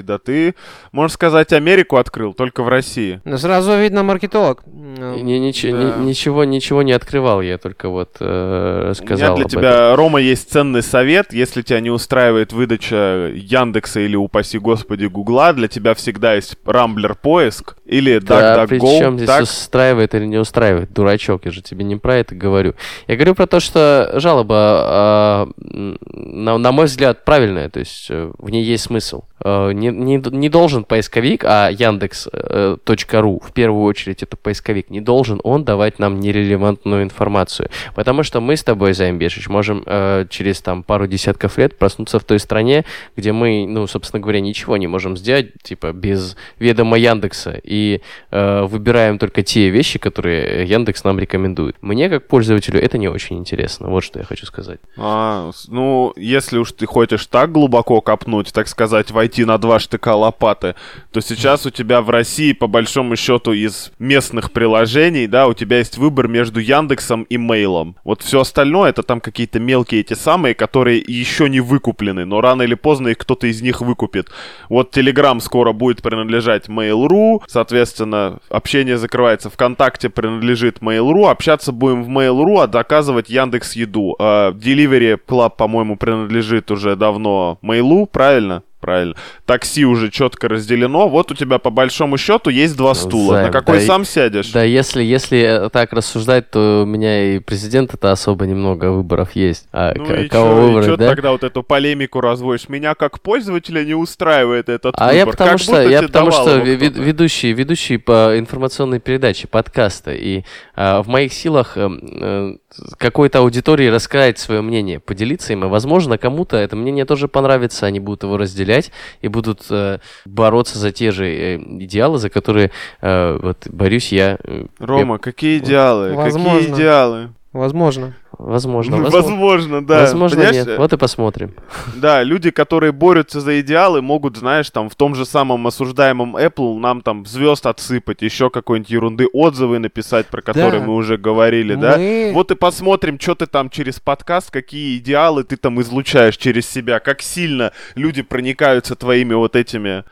Да 0.01 0.17
ты, 0.17 0.55
можно 0.91 1.13
сказать, 1.13 1.53
Америку 1.53 1.97
открыл, 1.97 2.33
только 2.33 2.63
в 2.63 2.67
России. 2.67 3.21
Ну, 3.25 3.37
сразу 3.37 3.75
видно 3.77 4.03
маркетолог. 4.03 4.63
Ну, 4.65 5.15
Не- 5.15 5.39
ниче- 5.39 5.71
да. 5.71 5.95
ни- 5.99 6.05
ничего, 6.09 6.43
ничего 6.43 6.81
не 6.81 6.91
открывал, 6.93 7.41
я 7.41 7.57
только 7.57 7.89
вот 7.89 8.17
э, 8.19 8.79
У 8.81 8.83
меня 8.83 8.93
сказал 8.93 9.35
для 9.35 9.45
об 9.45 9.51
тебя, 9.51 9.69
этом. 9.87 9.95
Рома, 9.95 10.19
есть 10.21 10.51
ценный 10.51 10.81
совет. 10.81 11.33
Если 11.33 11.61
тебя 11.61 11.79
не 11.79 11.89
устраивает 11.89 12.53
выдача 12.53 13.31
Яндекса 13.33 13.99
или, 14.01 14.15
упаси 14.15 14.57
господи, 14.57 15.05
Гугла, 15.05 15.53
для 15.53 15.67
тебя 15.67 15.93
всегда 15.93 16.33
есть 16.33 16.55
Рамблер 16.65 17.15
поиск 17.15 17.75
или 17.85 18.19
Да, 18.19 18.65
при 18.67 18.77
DuckDuckGo. 18.79 18.99
чем 18.99 19.15
здесь 19.17 19.27
так? 19.27 19.43
устраивает 19.43 20.15
или 20.15 20.25
не 20.25 20.37
устраивает, 20.37 20.93
дурачок, 20.93 21.45
я 21.45 21.51
же 21.51 21.61
тебе 21.61 21.83
не 21.83 21.95
про 21.95 22.15
это 22.17 22.35
говорю. 22.35 22.73
Я 23.07 23.15
говорю 23.15 23.35
про 23.35 23.47
то, 23.47 23.59
что 23.59 24.11
жалоба, 24.15 25.47
м, 25.61 25.97
на, 26.11 26.57
на 26.57 26.71
мой 26.71 26.85
взгляд, 26.85 27.25
правильная, 27.25 27.69
то 27.69 27.79
есть 27.79 28.07
э, 28.09 28.31
в 28.37 28.49
ней 28.49 28.63
есть 28.63 28.85
смысл. 28.85 29.23
Э, 29.43 29.71
Не, 29.73 29.89
не, 29.89 30.21
не 30.31 30.49
должен 30.49 30.83
поисковик, 30.83 31.43
а 31.45 31.69
Яндекс.ру, 31.69 33.41
в 33.43 33.51
первую 33.51 33.83
очередь 33.83 34.23
это 34.23 34.37
поисковик, 34.37 34.89
не 34.89 35.01
должен 35.01 35.41
он 35.43 35.63
давать 35.63 35.99
нам 35.99 36.19
нерелевантную 36.19 37.03
информацию. 37.03 37.69
Потому 37.95 38.23
что 38.23 38.39
мы 38.39 38.55
с 38.55 38.63
тобой, 38.63 38.93
Займ 38.93 39.17
Бешич, 39.17 39.49
можем 39.49 39.83
э, 39.85 40.25
через 40.29 40.61
там 40.61 40.83
пару 40.83 41.07
десятков 41.07 41.57
лет 41.57 41.77
проснуться 41.77 42.19
в 42.19 42.23
той 42.23 42.39
стране, 42.39 42.85
где 43.17 43.33
мы, 43.33 43.65
ну, 43.67 43.87
собственно 43.87 44.21
говоря, 44.21 44.39
ничего 44.39 44.77
не 44.77 44.87
можем 44.87 45.17
сделать, 45.17 45.51
типа, 45.61 45.91
без 45.91 46.37
ведома 46.59 46.97
Яндекса, 46.97 47.59
и 47.63 48.01
э, 48.31 48.61
выбираем 48.63 49.19
только 49.19 49.43
те 49.43 49.69
вещи, 49.69 49.99
которые 49.99 50.65
Яндекс 50.65 51.03
нам 51.03 51.19
рекомендует. 51.19 51.75
Мне, 51.81 52.09
как 52.09 52.27
пользователю, 52.27 52.81
это 52.81 52.97
не 52.97 53.09
очень 53.09 53.37
интересно. 53.37 53.89
Вот 53.89 54.03
что 54.03 54.19
я 54.19 54.25
хочу 54.25 54.45
сказать. 54.45 54.79
А, 54.97 55.51
ну, 55.67 56.13
если 56.15 56.57
уж 56.57 56.71
ты 56.71 56.85
хочешь 56.85 57.25
так 57.25 57.51
глубоко 57.51 58.01
копнуть, 58.01 58.53
так 58.53 58.67
сказать, 58.67 59.11
войти 59.25 59.43
на 59.43 59.57
два 59.57 59.79
штыка 59.79 60.15
лопаты, 60.15 60.75
то 61.11 61.19
сейчас 61.19 61.65
у 61.65 61.71
тебя 61.71 62.01
в 62.01 62.11
России, 62.11 62.53
по 62.53 62.67
большому 62.67 63.15
счету, 63.15 63.53
из 63.53 63.91
местных 63.97 64.51
приложений, 64.51 65.27
да, 65.27 65.47
у 65.47 65.53
тебя 65.53 65.79
есть 65.79 65.97
выбор 65.97 66.27
между 66.27 66.59
Яндексом 66.59 67.23
и 67.23 67.37
Мейлом. 67.37 67.95
Вот 68.03 68.21
все 68.21 68.41
остальное, 68.41 68.91
это 68.91 69.01
там 69.01 69.19
какие-то 69.19 69.59
мелкие 69.59 70.01
эти 70.01 70.13
самые, 70.13 70.53
которые 70.53 70.99
еще 70.99 71.49
не 71.49 71.59
выкуплены, 71.59 72.25
но 72.25 72.39
рано 72.39 72.61
или 72.61 72.75
поздно 72.75 73.07
их 73.07 73.17
кто-то 73.17 73.47
из 73.47 73.63
них 73.63 73.81
выкупит. 73.81 74.29
Вот 74.69 74.95
Telegram 74.95 75.39
скоро 75.39 75.73
будет 75.73 76.03
принадлежать 76.03 76.69
Mail.ru, 76.69 77.41
соответственно, 77.47 78.37
общение 78.49 78.97
закрывается. 78.97 79.49
ВКонтакте 79.49 80.09
принадлежит 80.09 80.81
Mail.ru, 80.81 81.31
общаться 81.31 81.71
будем 81.71 82.03
в 82.03 82.09
Mail.ru, 82.09 82.61
а 82.61 82.67
доказывать 82.67 83.29
Яндекс 83.29 83.75
Еду. 83.75 84.15
А, 84.19 84.51
Delivery 84.51 85.19
Club, 85.27 85.53
по-моему, 85.57 85.97
принадлежит 85.97 86.69
уже 86.69 86.95
давно 86.95 87.57
Mail.ru, 87.63 88.05
правильно? 88.05 88.61
Правильно. 88.85 89.15
Такси 89.47 89.83
уже 89.83 90.11
четко 90.11 90.47
разделено. 90.47 91.09
Вот 91.09 91.31
у 91.31 91.33
тебя 91.33 91.57
по 91.57 91.71
большому 91.71 92.17
счету 92.17 92.51
есть 92.51 92.77
два 92.77 92.93
стула. 92.93 93.33
Займ, 93.33 93.45
На 93.47 93.51
какой 93.51 93.77
да 93.77 93.83
и- 93.83 93.87
сам 93.87 94.05
сядешь? 94.05 94.51
Да, 94.51 94.61
если, 94.63 95.01
если 95.01 95.69
так 95.73 95.91
рассуждать, 95.91 96.51
то 96.51 96.83
у 96.83 96.85
меня 96.85 97.33
и 97.35 97.39
президента-то 97.39 98.11
особо 98.11 98.45
немного 98.45 98.91
выборов 98.91 99.31
есть. 99.35 99.65
А 99.73 99.91
Ну 99.95 100.05
к- 100.05 100.11
и 100.11 100.27
кого 100.27 100.45
чё, 100.45 100.57
и 100.61 100.65
выбрать, 100.67 100.85
чё 100.85 100.97
да? 100.97 101.09
тогда 101.09 101.31
вот 101.31 101.43
эту 101.43 101.63
полемику 101.63 102.21
разводишь? 102.21 102.69
Меня 102.69 102.93
как 102.93 103.21
пользователя 103.21 103.83
не 103.83 103.95
устраивает 103.95 104.69
этот 104.69 104.93
А 104.99 105.05
выбор. 105.05 105.15
я 105.17 105.25
потому 105.25 105.49
Как 105.49 105.59
что, 105.59 105.81
я 105.81 106.01
потому 106.03 106.31
что 106.31 106.49
его 106.57 106.63
ве- 106.65 106.77
кто-то. 106.91 107.01
ведущий, 107.01 107.53
ведущий 107.53 107.97
по 107.97 108.37
информационной 108.37 108.99
передаче, 108.99 109.47
подкаста, 109.47 110.11
и 110.13 110.43
а, 110.75 111.01
в 111.01 111.07
моих 111.07 111.33
силах 111.33 111.73
э, 111.75 112.53
какой-то 112.99 113.39
аудитории 113.39 113.87
рассказать 113.87 114.37
свое 114.37 114.61
мнение, 114.61 114.99
поделиться 114.99 115.53
им, 115.53 115.63
и, 115.63 115.67
возможно, 115.67 116.17
кому-то 116.19 116.57
это 116.57 116.75
мнение 116.75 117.05
тоже 117.05 117.27
понравится, 117.27 117.85
они 117.87 117.99
будут 117.99 118.23
его 118.23 118.37
разделять 118.37 118.74
и 119.21 119.27
будут 119.27 119.65
э, 119.69 119.99
бороться 120.25 120.77
за 120.79 120.91
те 120.91 121.11
же 121.11 121.25
э, 121.27 121.55
идеалы, 121.57 122.17
за 122.17 122.29
которые 122.29 122.71
э, 123.01 123.39
вот 123.41 123.67
борюсь 123.67 124.11
я. 124.11 124.37
э, 124.43 124.65
Рома, 124.79 125.17
какие 125.17 125.59
идеалы? 125.59 126.09
Какие 126.09 126.23
Возможно. 126.23 126.75
идеалы? 126.75 127.29
Возможно. 127.53 128.13
Возможно, 128.37 128.97
Возможно, 129.01 129.21
возможно. 129.35 129.85
да. 129.85 130.01
Возможно, 130.01 130.37
Понимаешь, 130.37 130.65
нет. 130.67 130.77
Вот 130.77 130.93
и 130.93 130.97
посмотрим. 130.97 131.53
Да, 131.95 132.23
люди, 132.23 132.51
которые 132.51 132.91
борются 132.91 133.39
за 133.41 133.59
идеалы, 133.61 134.01
могут, 134.01 134.37
знаешь, 134.37 134.69
там 134.69 134.89
в 134.89 134.95
том 134.95 135.15
же 135.15 135.25
самом 135.25 135.65
осуждаемом 135.67 136.35
Apple 136.35 136.77
нам 136.79 137.01
там 137.01 137.25
звезд 137.25 137.65
отсыпать, 137.65 138.21
еще 138.21 138.49
какой-нибудь 138.49 138.89
ерунды, 138.91 139.27
отзывы 139.33 139.79
написать, 139.79 140.27
про 140.27 140.41
которые 140.41 140.81
мы 140.81 140.95
уже 140.95 141.17
говорили, 141.17 141.75
да? 141.75 141.97
Мы- 141.97 142.31
Вот 142.33 142.51
и 142.51 142.55
посмотрим, 142.55 143.19
что 143.19 143.35
ты 143.35 143.45
там 143.45 143.69
через 143.69 143.99
подкаст, 143.99 144.51
какие 144.51 144.97
идеалы 144.97 145.43
ты 145.43 145.57
там 145.57 145.79
излучаешь 145.81 146.37
через 146.37 146.69
себя, 146.69 146.99
как 146.99 147.21
сильно 147.21 147.71
люди 147.95 148.21
проникаются 148.21 148.95
твоими 148.95 149.33
вот 149.33 149.55
этими 149.55 150.03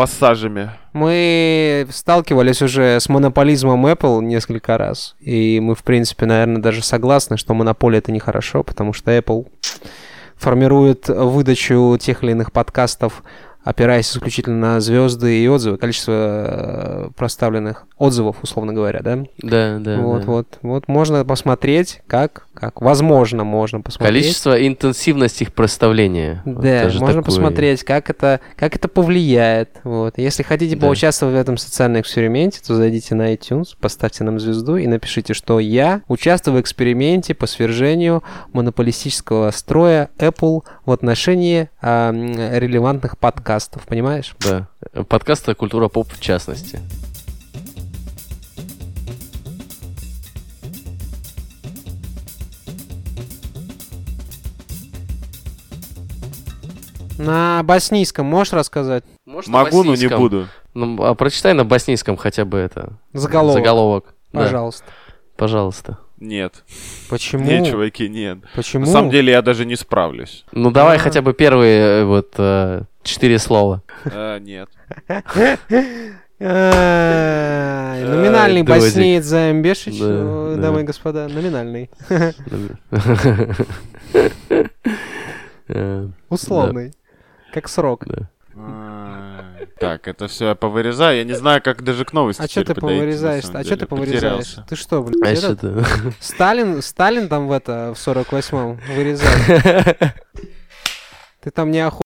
пассажами. 0.00 0.70
Мы 0.94 1.86
сталкивались 1.90 2.62
уже 2.62 2.98
с 2.98 3.10
монополизмом 3.10 3.86
Apple 3.86 4.22
несколько 4.22 4.78
раз. 4.78 5.14
И 5.20 5.60
мы, 5.60 5.74
в 5.74 5.82
принципе, 5.82 6.24
наверное, 6.24 6.62
даже 6.62 6.82
согласны, 6.82 7.36
что 7.36 7.52
монополия 7.52 7.98
это 7.98 8.10
нехорошо, 8.10 8.64
потому 8.64 8.94
что 8.94 9.14
Apple 9.14 9.46
формирует 10.36 11.10
выдачу 11.10 11.98
тех 12.00 12.22
или 12.22 12.30
иных 12.30 12.50
подкастов 12.50 13.22
опираясь 13.64 14.10
исключительно 14.10 14.56
на 14.74 14.80
звезды 14.80 15.42
и 15.42 15.48
отзывы, 15.48 15.76
количество 15.76 16.12
э, 16.12 17.10
проставленных 17.16 17.86
отзывов, 17.98 18.36
условно 18.42 18.72
говоря, 18.72 19.00
да? 19.02 19.24
Да, 19.38 19.78
да. 19.78 19.98
Вот, 19.98 20.20
да. 20.20 20.26
вот, 20.26 20.58
вот 20.62 20.88
можно 20.88 21.24
посмотреть, 21.24 22.00
как, 22.06 22.46
как, 22.54 22.80
возможно, 22.80 23.44
можно 23.44 23.80
посмотреть. 23.80 24.22
Количество 24.22 24.56
и 24.58 24.66
интенсивность 24.66 25.42
их 25.42 25.52
проставления. 25.52 26.42
Вот 26.46 26.62
Да, 26.62 26.84
даже 26.84 27.00
можно 27.00 27.22
такое. 27.22 27.24
посмотреть, 27.24 27.84
как 27.84 28.08
это, 28.10 28.40
как 28.56 28.76
это 28.76 28.88
повлияет. 28.88 29.70
Вот. 29.84 30.14
Если 30.16 30.42
хотите 30.42 30.76
Да. 30.76 30.86
поучаствовать 30.86 31.34
в 31.34 31.38
этом 31.38 31.58
социальном 31.58 32.00
эксперименте, 32.00 32.60
то 32.66 32.74
зайдите 32.74 33.14
на 33.14 33.34
iTunes, 33.34 33.68
поставьте 33.78 34.24
нам 34.24 34.40
звезду 34.40 34.76
и 34.76 34.86
напишите, 34.86 35.34
что 35.34 35.60
я 35.60 36.00
участвую 36.08 36.56
в 36.56 36.60
эксперименте 36.60 37.34
по 37.34 37.46
свержению 37.46 38.22
монополистического 38.52 39.50
строя 39.50 40.08
Apple 40.18 40.62
в 40.86 40.90
отношении 40.92 41.68
м, 41.82 42.32
релевантных 42.32 43.18
подкастов, 43.18 43.49
понимаешь? 43.86 44.34
Да. 44.40 44.68
Подкаста 45.08 45.54
«Культура 45.54 45.88
поп» 45.88 46.12
в 46.12 46.20
частности. 46.20 46.80
На 57.18 57.62
боснийском 57.62 58.24
можешь 58.26 58.52
рассказать? 58.54 59.04
Может, 59.26 59.50
Могу, 59.50 59.84
но 59.84 59.94
не 59.94 60.08
буду. 60.08 60.48
Ну, 60.72 61.02
а 61.04 61.14
прочитай 61.14 61.52
на 61.52 61.64
боснийском 61.64 62.16
хотя 62.16 62.44
бы 62.44 62.58
это. 62.58 62.94
Заголовок. 63.12 63.54
Заголовок. 63.58 64.14
Да, 64.32 64.40
Пожалуйста. 64.40 64.84
пожалуйста. 65.36 65.98
Нет. 66.18 66.64
Почему? 67.08 67.44
Нет, 67.44 67.66
чуваки, 67.66 68.08
нет. 68.08 68.38
Почему? 68.54 68.86
На 68.86 68.92
самом 68.92 69.10
деле 69.10 69.32
я 69.32 69.42
даже 69.42 69.64
не 69.66 69.74
справлюсь. 69.76 70.44
Ну, 70.52 70.70
давай 70.70 70.96
А. 70.96 71.00
хотя 71.00 71.22
бы 71.22 71.32
первые 71.32 71.80
э, 71.80 72.04
вот 72.04 72.34
э, 72.38 72.82
четыре 73.02 73.38
слова. 73.38 73.82
Э, 74.04 74.38
Нет. 74.40 74.68
Номинальный 78.00 78.60
Ай, 78.60 78.66
Дозик. 78.66 78.84
боснеец 78.84 79.24
Заем 79.24 79.62
Бешич, 79.62 79.98
Да, 79.98 80.06
э, 80.08 80.54
да. 80.56 80.62
дамы 80.62 80.80
и 80.80 80.84
господа, 80.84 81.28
номинальный. 81.28 81.90
Условный. 86.28 86.92
Как 87.52 87.68
срок. 87.68 88.04
Ай, 88.56 89.66
Так, 89.78 90.08
это 90.08 90.28
все 90.28 90.48
я 90.48 90.54
повырезаю. 90.54 91.18
Я 91.18 91.24
не 91.24 91.34
знаю, 91.34 91.62
как 91.62 91.82
даже 91.82 92.04
к 92.04 92.12
новости 92.12 92.42
А 92.42 92.48
что 92.48 92.64
ты 92.64 92.74
на 92.74 92.80
повырезаешь? 92.80 93.44
А 93.52 93.64
что 93.64 93.76
ты 93.76 93.86
повырезаешь? 93.86 94.56
Ты 94.68 94.76
что, 94.76 95.02
блин, 95.02 95.22
А 95.24 95.28
этот 95.30 95.58
что-то... 95.58 95.84
Сталин, 96.20 96.82
Сталин 96.82 97.28
там 97.28 97.48
в 97.48 97.52
это, 97.52 97.94
в 97.94 97.98
48-м 98.08 98.80
вырезал. 98.94 99.28
Ты 101.42 101.50
там 101.50 101.70
не 101.70 101.80
оху... 101.80 102.02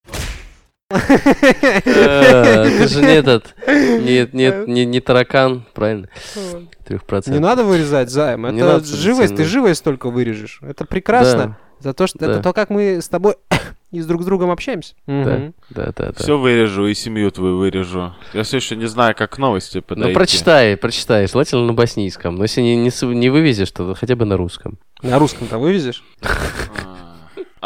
Э, 0.91 1.81
Ты 1.81 2.87
же 2.87 3.01
не 3.01 3.07
этот... 3.15 3.55
Нет, 3.67 4.33
нет, 4.33 4.67
не 4.67 4.85
не 4.85 4.99
таракан, 4.99 5.65
правильно? 5.73 6.09
Не 6.35 6.67
Трехпроцентный. 6.85 7.39
надо 7.39 7.63
вырезать 7.63 8.09
займ. 8.11 8.43
Не 8.53 8.61
Это 8.61 8.85
живость, 8.85 9.35
ты 9.35 9.45
живость 9.45 9.83
только 9.83 10.09
вырежешь. 10.09 10.59
Это 10.61 10.85
прекрасно. 10.85 11.57
За 11.79 11.93
то, 11.93 12.07
что 12.07 12.23
это 12.23 12.41
то, 12.41 12.53
как 12.53 12.69
мы 12.69 13.01
с 13.01 13.09
тобой 13.09 13.35
и 13.91 13.99
с 13.99 14.05
друг 14.05 14.21
с 14.21 14.25
другом 14.25 14.51
общаемся. 14.51 14.93
Да, 15.07 15.51
да, 15.71 15.91
да. 15.95 16.13
Все 16.13 16.37
вырежу 16.37 16.85
и 16.85 16.93
семью 16.93 17.31
твою 17.31 17.57
вырежу. 17.57 18.13
Я 18.33 18.43
все 18.43 18.57
еще 18.57 18.75
не 18.75 18.85
знаю, 18.85 19.15
как 19.15 19.37
новости 19.39 19.79
подойти. 19.81 20.09
Ну, 20.09 20.13
прочитай, 20.13 20.77
прочитай. 20.77 21.27
Желательно 21.27 21.65
на 21.65 21.73
боснийском. 21.73 22.35
Но 22.35 22.43
если 22.43 22.61
не, 22.61 22.75
не, 22.75 23.15
не 23.15 23.29
вывезешь, 23.29 23.71
то 23.71 23.93
хотя 23.95 24.15
бы 24.15 24.25
на 24.25 24.37
русском. 24.37 24.77
На 25.01 25.17
русском-то 25.19 25.57
вывезешь? 25.57 26.03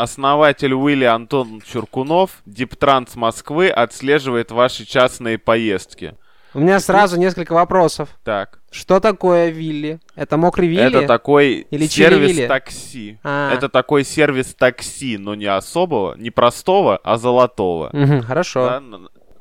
Основатель 0.01 0.73
Уилли 0.73 1.03
Антон 1.03 1.61
Чуркунов, 1.61 2.41
Диптранс 2.45 3.15
Москвы, 3.15 3.69
отслеживает 3.69 4.49
ваши 4.51 4.85
частные 4.85 5.37
поездки. 5.37 6.15
У 6.53 6.59
меня 6.59 6.79
сразу 6.79 7.19
несколько 7.19 7.53
вопросов. 7.53 8.09
Так, 8.23 8.59
Что 8.71 8.99
такое 8.99 9.49
Вилли? 9.49 9.99
Это 10.15 10.37
мокрый 10.37 10.67
Вилли? 10.67 10.87
это 10.99 11.05
такой 11.07 11.67
Или 11.69 11.85
сервис 11.85 12.31
Чили-Вилли? 12.31 12.47
такси. 12.47 13.19
А. 13.23 13.53
Это 13.53 13.67
такой 13.69 14.03
сервис 14.03 14.55
такси, 14.55 15.17
но 15.17 15.35
не 15.35 15.45
особого, 15.45 16.15
не 16.17 16.29
простого, 16.31 16.97
а 17.03 17.17
золотого. 17.17 17.89
Мгм, 17.93 18.23
хорошо. 18.23 18.65
Да, 18.65 18.99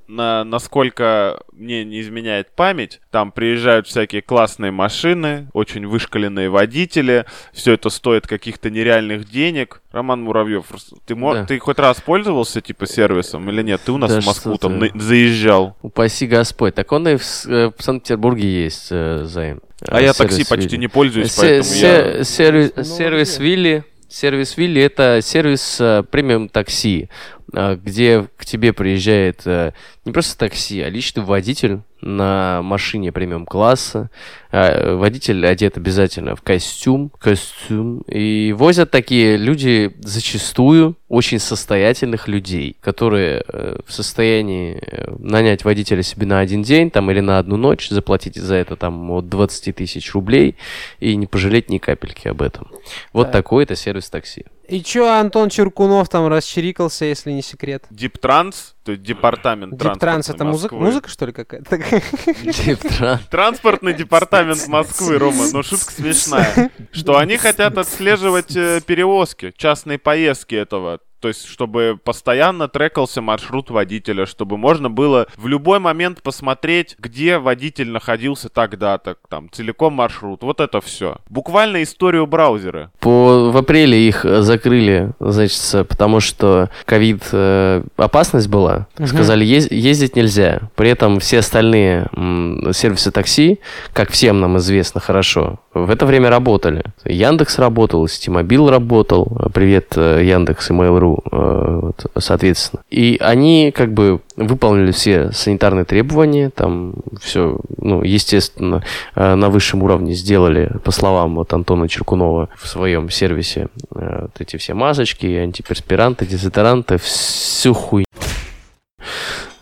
на- 0.08 0.44
на- 0.44 0.44
насколько 0.44 1.40
мне 1.52 1.84
не 1.84 2.00
изменяет 2.00 2.50
память, 2.54 3.00
там 3.10 3.30
приезжают 3.32 3.86
всякие 3.86 4.22
классные 4.22 4.70
машины, 4.70 5.48
очень 5.52 5.86
вышкаленные 5.86 6.48
водители, 6.50 7.26
все 7.52 7.74
это 7.74 7.90
стоит 7.90 8.26
каких-то 8.26 8.70
нереальных 8.70 9.28
денег. 9.30 9.82
Роман 9.92 10.22
Муравьев, 10.22 10.64
ты, 11.06 11.14
мо- 11.14 11.34
Да. 11.34 11.44
ты 11.46 11.58
хоть 11.58 11.78
раз 11.78 12.00
пользовался 12.00 12.60
типа 12.60 12.86
сервисом 12.86 13.48
или 13.50 13.62
нет? 13.62 13.80
Ты 13.84 13.92
у 13.92 13.98
нас 13.98 14.12
Да 14.12 14.20
в 14.20 14.26
Москву 14.26 14.56
там 14.56 14.80
ты. 14.80 14.90
на- 14.94 15.00
заезжал. 15.00 15.76
Упаси 15.82 16.26
Господь. 16.26 16.74
Так 16.74 16.90
он 16.92 17.06
и 17.08 17.16
в, 17.16 17.22
э, 17.46 17.70
в 17.76 17.82
Санкт-Петербурге 17.82 18.64
есть, 18.64 18.88
э, 18.90 19.24
Займ. 19.24 19.60
А 19.88 20.00
Э, 20.00 20.04
я 20.04 20.12
сервис 20.12 20.36
такси 20.36 20.48
почти 20.50 20.68
Вилли. 20.70 20.80
не 20.80 20.88
пользуюсь, 20.88 21.32
Се- 21.32 21.40
поэтому 21.40 21.64
се- 21.64 22.14
я... 22.18 22.24
сервис, 22.24 22.72
Ну, 22.76 22.84
сервис 22.84 23.34
где? 23.36 23.44
Вилли. 23.44 23.84
Сервис 24.10 24.56
Вилли 24.56 24.80
это 24.82 25.20
сервис 25.22 25.78
э, 25.80 26.02
премиум 26.10 26.48
такси, 26.48 27.10
где 27.52 28.28
к 28.36 28.44
тебе 28.44 28.72
приезжает 28.72 29.42
э, 29.46 29.72
не 30.04 30.12
просто 30.12 30.38
такси, 30.38 30.80
а 30.82 30.90
личный 30.90 31.22
водитель 31.24 31.80
на 32.00 32.60
машине 32.62 33.10
премиум 33.10 33.46
класса. 33.46 34.10
Э, 34.50 34.94
водитель 34.94 35.46
одет 35.46 35.76
обязательно 35.76 36.36
в 36.36 36.42
костюм, 36.42 37.10
костюм. 37.18 38.00
И 38.02 38.54
возят 38.56 38.90
такие 38.90 39.36
люди 39.36 39.92
зачастую 40.00 40.96
очень 41.08 41.38
состоятельных 41.38 42.28
людей, 42.28 42.76
которые 42.80 43.42
э, 43.48 43.80
в 43.86 43.92
состоянии 43.92 44.78
э, 44.80 45.14
нанять 45.18 45.64
водителя 45.64 46.02
себе 46.02 46.26
на 46.26 46.40
один 46.40 46.62
день 46.62 46.90
там 46.90 47.10
или 47.10 47.20
на 47.20 47.38
одну 47.38 47.56
ночь, 47.56 47.88
заплатить 47.88 48.36
за 48.36 48.56
это 48.56 48.76
там 48.76 49.10
от 49.10 49.28
20 49.28 49.74
тысяч 49.74 50.12
рублей 50.12 50.56
и 51.00 51.16
не 51.16 51.26
пожалеть 51.26 51.70
ни 51.70 51.78
капельки 51.78 52.28
об 52.28 52.42
этом. 52.42 52.68
Вот 53.12 53.24
Так. 53.24 53.32
такой 53.32 53.64
это 53.64 53.74
сервис 53.74 54.10
такси. 54.10 54.44
И 54.68 54.82
чё 54.82 55.10
Антон 55.10 55.48
Чуркунов 55.48 56.10
там 56.10 56.28
расчирикался, 56.28 57.06
если 57.06 57.32
не 57.32 57.40
секрет? 57.40 57.86
Дептранс, 57.88 58.76
то 58.84 58.92
есть 58.92 59.02
департамент 59.02 59.74
Дептранс 59.78 60.28
это 60.28 60.44
музыка, 60.44 60.74
музыка 60.74 61.08
что 61.08 61.24
ли 61.24 61.32
какая-то? 61.32 61.78
Дептранс. 61.78 63.22
Транспортный 63.30 63.94
департамент 63.94 64.68
Москвы, 64.68 65.16
Рома, 65.16 65.46
но 65.50 65.62
шутка 65.62 65.90
смешная. 65.90 66.70
Что 66.92 67.16
они 67.16 67.38
хотят 67.38 67.78
отслеживать 67.78 68.54
э, 68.56 68.82
перевозки, 68.86 69.54
частные 69.56 69.98
поездки 69.98 70.54
этого. 70.54 71.00
То 71.20 71.28
есть, 71.28 71.46
чтобы 71.46 71.98
постоянно 72.02 72.68
трекался 72.68 73.20
маршрут 73.20 73.70
водителя, 73.70 74.24
чтобы 74.26 74.56
можно 74.56 74.88
было 74.90 75.26
в 75.36 75.46
любой 75.48 75.78
момент 75.80 76.22
посмотреть, 76.22 76.96
где 76.98 77.38
водитель 77.38 77.90
находился 77.90 78.48
тогда-то, 78.48 79.16
там, 79.28 79.50
целиком 79.50 79.94
маршрут. 79.94 80.42
Вот 80.42 80.60
это 80.60 80.80
все. 80.80 81.16
Буквально 81.28 81.82
историю 81.82 82.26
браузера. 82.26 82.92
По, 83.00 83.50
в 83.50 83.56
апреле 83.56 84.06
их 84.06 84.24
закрыли, 84.24 85.10
значит, 85.18 85.88
потому 85.88 86.20
что 86.20 86.70
ковид 86.84 87.22
э, 87.32 87.82
опасность 87.96 88.48
была. 88.48 88.86
Мгм. 88.98 89.08
Сказали, 89.08 89.44
ез- 89.44 89.70
ездить 89.70 90.14
нельзя. 90.16 90.60
При 90.76 90.90
этом 90.90 91.18
все 91.20 91.38
остальные 91.38 92.06
м, 92.14 92.72
сервисы 92.72 93.10
такси, 93.10 93.58
как 93.92 94.10
всем 94.10 94.40
нам 94.40 94.58
известно 94.58 95.00
хорошо, 95.00 95.58
в 95.86 95.90
это 95.90 96.06
время 96.06 96.30
работали. 96.30 96.82
Яндекс 97.04 97.58
работал, 97.58 98.06
Стимобил 98.08 98.70
работал. 98.70 99.26
Привет, 99.52 99.92
э, 99.96 100.22
Яндекс 100.24 100.70
и 100.70 100.72
Mail.ru, 100.72 101.22
э, 101.30 101.80
вот, 101.82 102.06
соответственно. 102.18 102.82
И 102.90 103.18
они 103.20 103.72
как 103.74 103.92
бы 103.92 104.20
выполнили 104.36 104.92
все 104.92 105.32
санитарные 105.32 105.84
требования, 105.84 106.50
там 106.50 106.94
все, 107.20 107.58
ну, 107.76 108.02
естественно, 108.02 108.84
э, 109.14 109.34
на 109.34 109.48
высшем 109.50 109.82
уровне 109.82 110.14
сделали, 110.14 110.72
по 110.84 110.90
словам 110.90 111.36
вот 111.36 111.52
Антона 111.52 111.88
Черкунова 111.88 112.48
в 112.56 112.66
своем 112.66 113.10
сервисе, 113.10 113.68
вот 113.90 114.32
эти 114.38 114.56
все 114.56 114.74
масочки, 114.74 115.26
антиперспиранты, 115.26 116.26
дезодоранты, 116.26 116.98
всю 116.98 117.74
хуйню. 117.74 118.07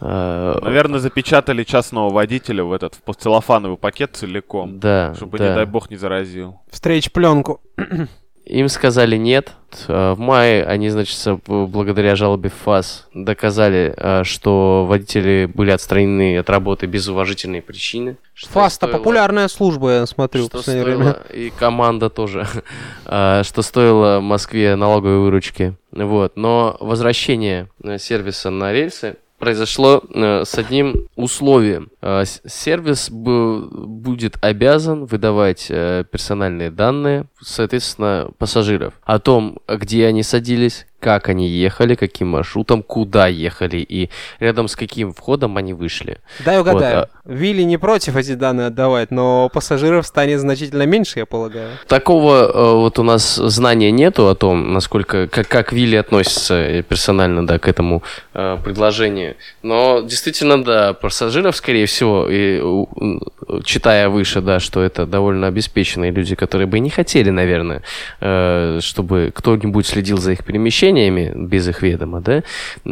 Э, 0.08 0.58
Наверное, 0.62 1.00
запечатали 1.00 1.64
частного 1.64 2.10
водителя 2.10 2.62
в 2.62 2.72
этот 2.72 2.94
в 3.04 3.12
целлофановый 3.14 3.76
пакет 3.76 4.14
целиком. 4.14 4.78
Да, 4.78 5.14
Чтобы, 5.16 5.38
да. 5.38 5.48
не 5.48 5.54
дай 5.56 5.64
бог, 5.66 5.90
не 5.90 5.96
заразил. 5.96 6.60
Встреч 6.70 7.10
пленку. 7.10 7.60
Им 8.44 8.68
сказали 8.68 9.16
нет. 9.16 9.54
Э, 9.88 10.12
В 10.12 10.20
мае 10.20 10.64
они, 10.64 10.88
значит, 10.90 11.18
благодаря 11.48 12.14
жалобе 12.14 12.50
ФАС 12.50 13.08
доказали, 13.12 13.92
э, 13.96 14.22
что 14.22 14.86
водители 14.88 15.50
были 15.52 15.72
отстранены 15.72 16.38
от 16.38 16.48
работы 16.50 16.86
без 16.86 17.08
уважительной 17.08 17.60
причины. 17.60 18.16
стоило- 18.86 18.98
популярная 18.98 19.48
служба, 19.48 19.90
я 19.90 20.06
смотрю 20.06 20.42
в 20.44 20.46
Что 20.46 20.58
последнее 20.58 20.84
стоило, 20.84 20.98
время. 21.00 21.46
и 21.46 21.50
команда 21.50 22.08
тоже, 22.10 22.46
что 23.04 23.62
стоило 23.62 24.20
Москве 24.20 24.76
налоговой 24.76 25.18
выручки. 25.18 25.74
Вот. 25.90 26.36
Но 26.36 26.76
возвращение 26.78 27.68
сервиса 27.98 28.50
на 28.50 28.72
рельсы 28.72 29.16
произошло 29.38 30.02
э, 30.12 30.44
с 30.44 30.54
одним 30.58 31.08
условием. 31.16 31.90
Э, 32.02 32.24
сервис 32.46 33.10
бу- 33.10 33.68
будет 33.86 34.36
обязан 34.42 35.04
выдавать 35.04 35.66
э, 35.68 36.04
персональные 36.10 36.70
данные, 36.70 37.26
соответственно, 37.40 38.30
пассажиров. 38.38 38.94
О 39.04 39.18
том, 39.18 39.58
где 39.68 40.06
они 40.06 40.22
садились, 40.22 40.86
как 41.00 41.28
они 41.28 41.48
ехали, 41.48 41.94
каким 41.94 42.28
маршрутом, 42.28 42.82
куда 42.82 43.26
ехали 43.26 43.76
и 43.76 44.10
рядом 44.40 44.68
с 44.68 44.76
каким 44.76 45.12
входом 45.12 45.56
они 45.56 45.72
вышли. 45.72 46.18
Дай 46.44 46.58
угадаю. 46.60 47.00
Вот, 47.00 47.10
Вилли 47.26 47.62
не 47.62 47.76
против 47.76 48.16
эти 48.16 48.34
данные 48.34 48.68
отдавать, 48.68 49.10
но 49.10 49.48
пассажиров 49.52 50.06
станет 50.06 50.40
значительно 50.40 50.82
меньше, 50.86 51.18
я 51.20 51.26
полагаю. 51.26 51.70
Такого 51.88 52.44
э, 52.44 52.74
вот 52.76 52.98
у 52.98 53.02
нас 53.02 53.36
знания 53.36 53.90
нету 53.90 54.28
о 54.28 54.34
том, 54.34 54.72
насколько, 54.72 55.26
как, 55.26 55.48
как 55.48 55.72
Вилли 55.72 55.96
относится 55.96 56.54
э, 56.54 56.82
персонально, 56.82 57.46
да, 57.46 57.58
к 57.58 57.68
этому 57.68 58.02
э, 58.32 58.58
предложению. 58.62 59.36
Но 59.62 60.02
действительно, 60.02 60.62
да, 60.62 60.92
пассажиров, 60.92 61.56
скорее 61.56 61.86
всего, 61.86 62.28
и, 62.30 62.62
читая 63.64 64.08
выше, 64.08 64.40
да, 64.40 64.60
что 64.60 64.82
это 64.82 65.06
довольно 65.06 65.48
обеспеченные 65.48 66.12
люди, 66.12 66.36
которые 66.36 66.66
бы 66.66 66.78
и 66.78 66.80
не 66.80 66.90
хотели, 66.90 67.30
наверное, 67.30 67.82
э, 68.20 68.78
чтобы 68.80 69.32
кто-нибудь 69.34 69.86
следил 69.86 70.18
за 70.18 70.32
их 70.32 70.44
перемещениями 70.44 71.32
без 71.34 71.66
их 71.68 71.82
ведома, 71.82 72.20
да, 72.20 72.42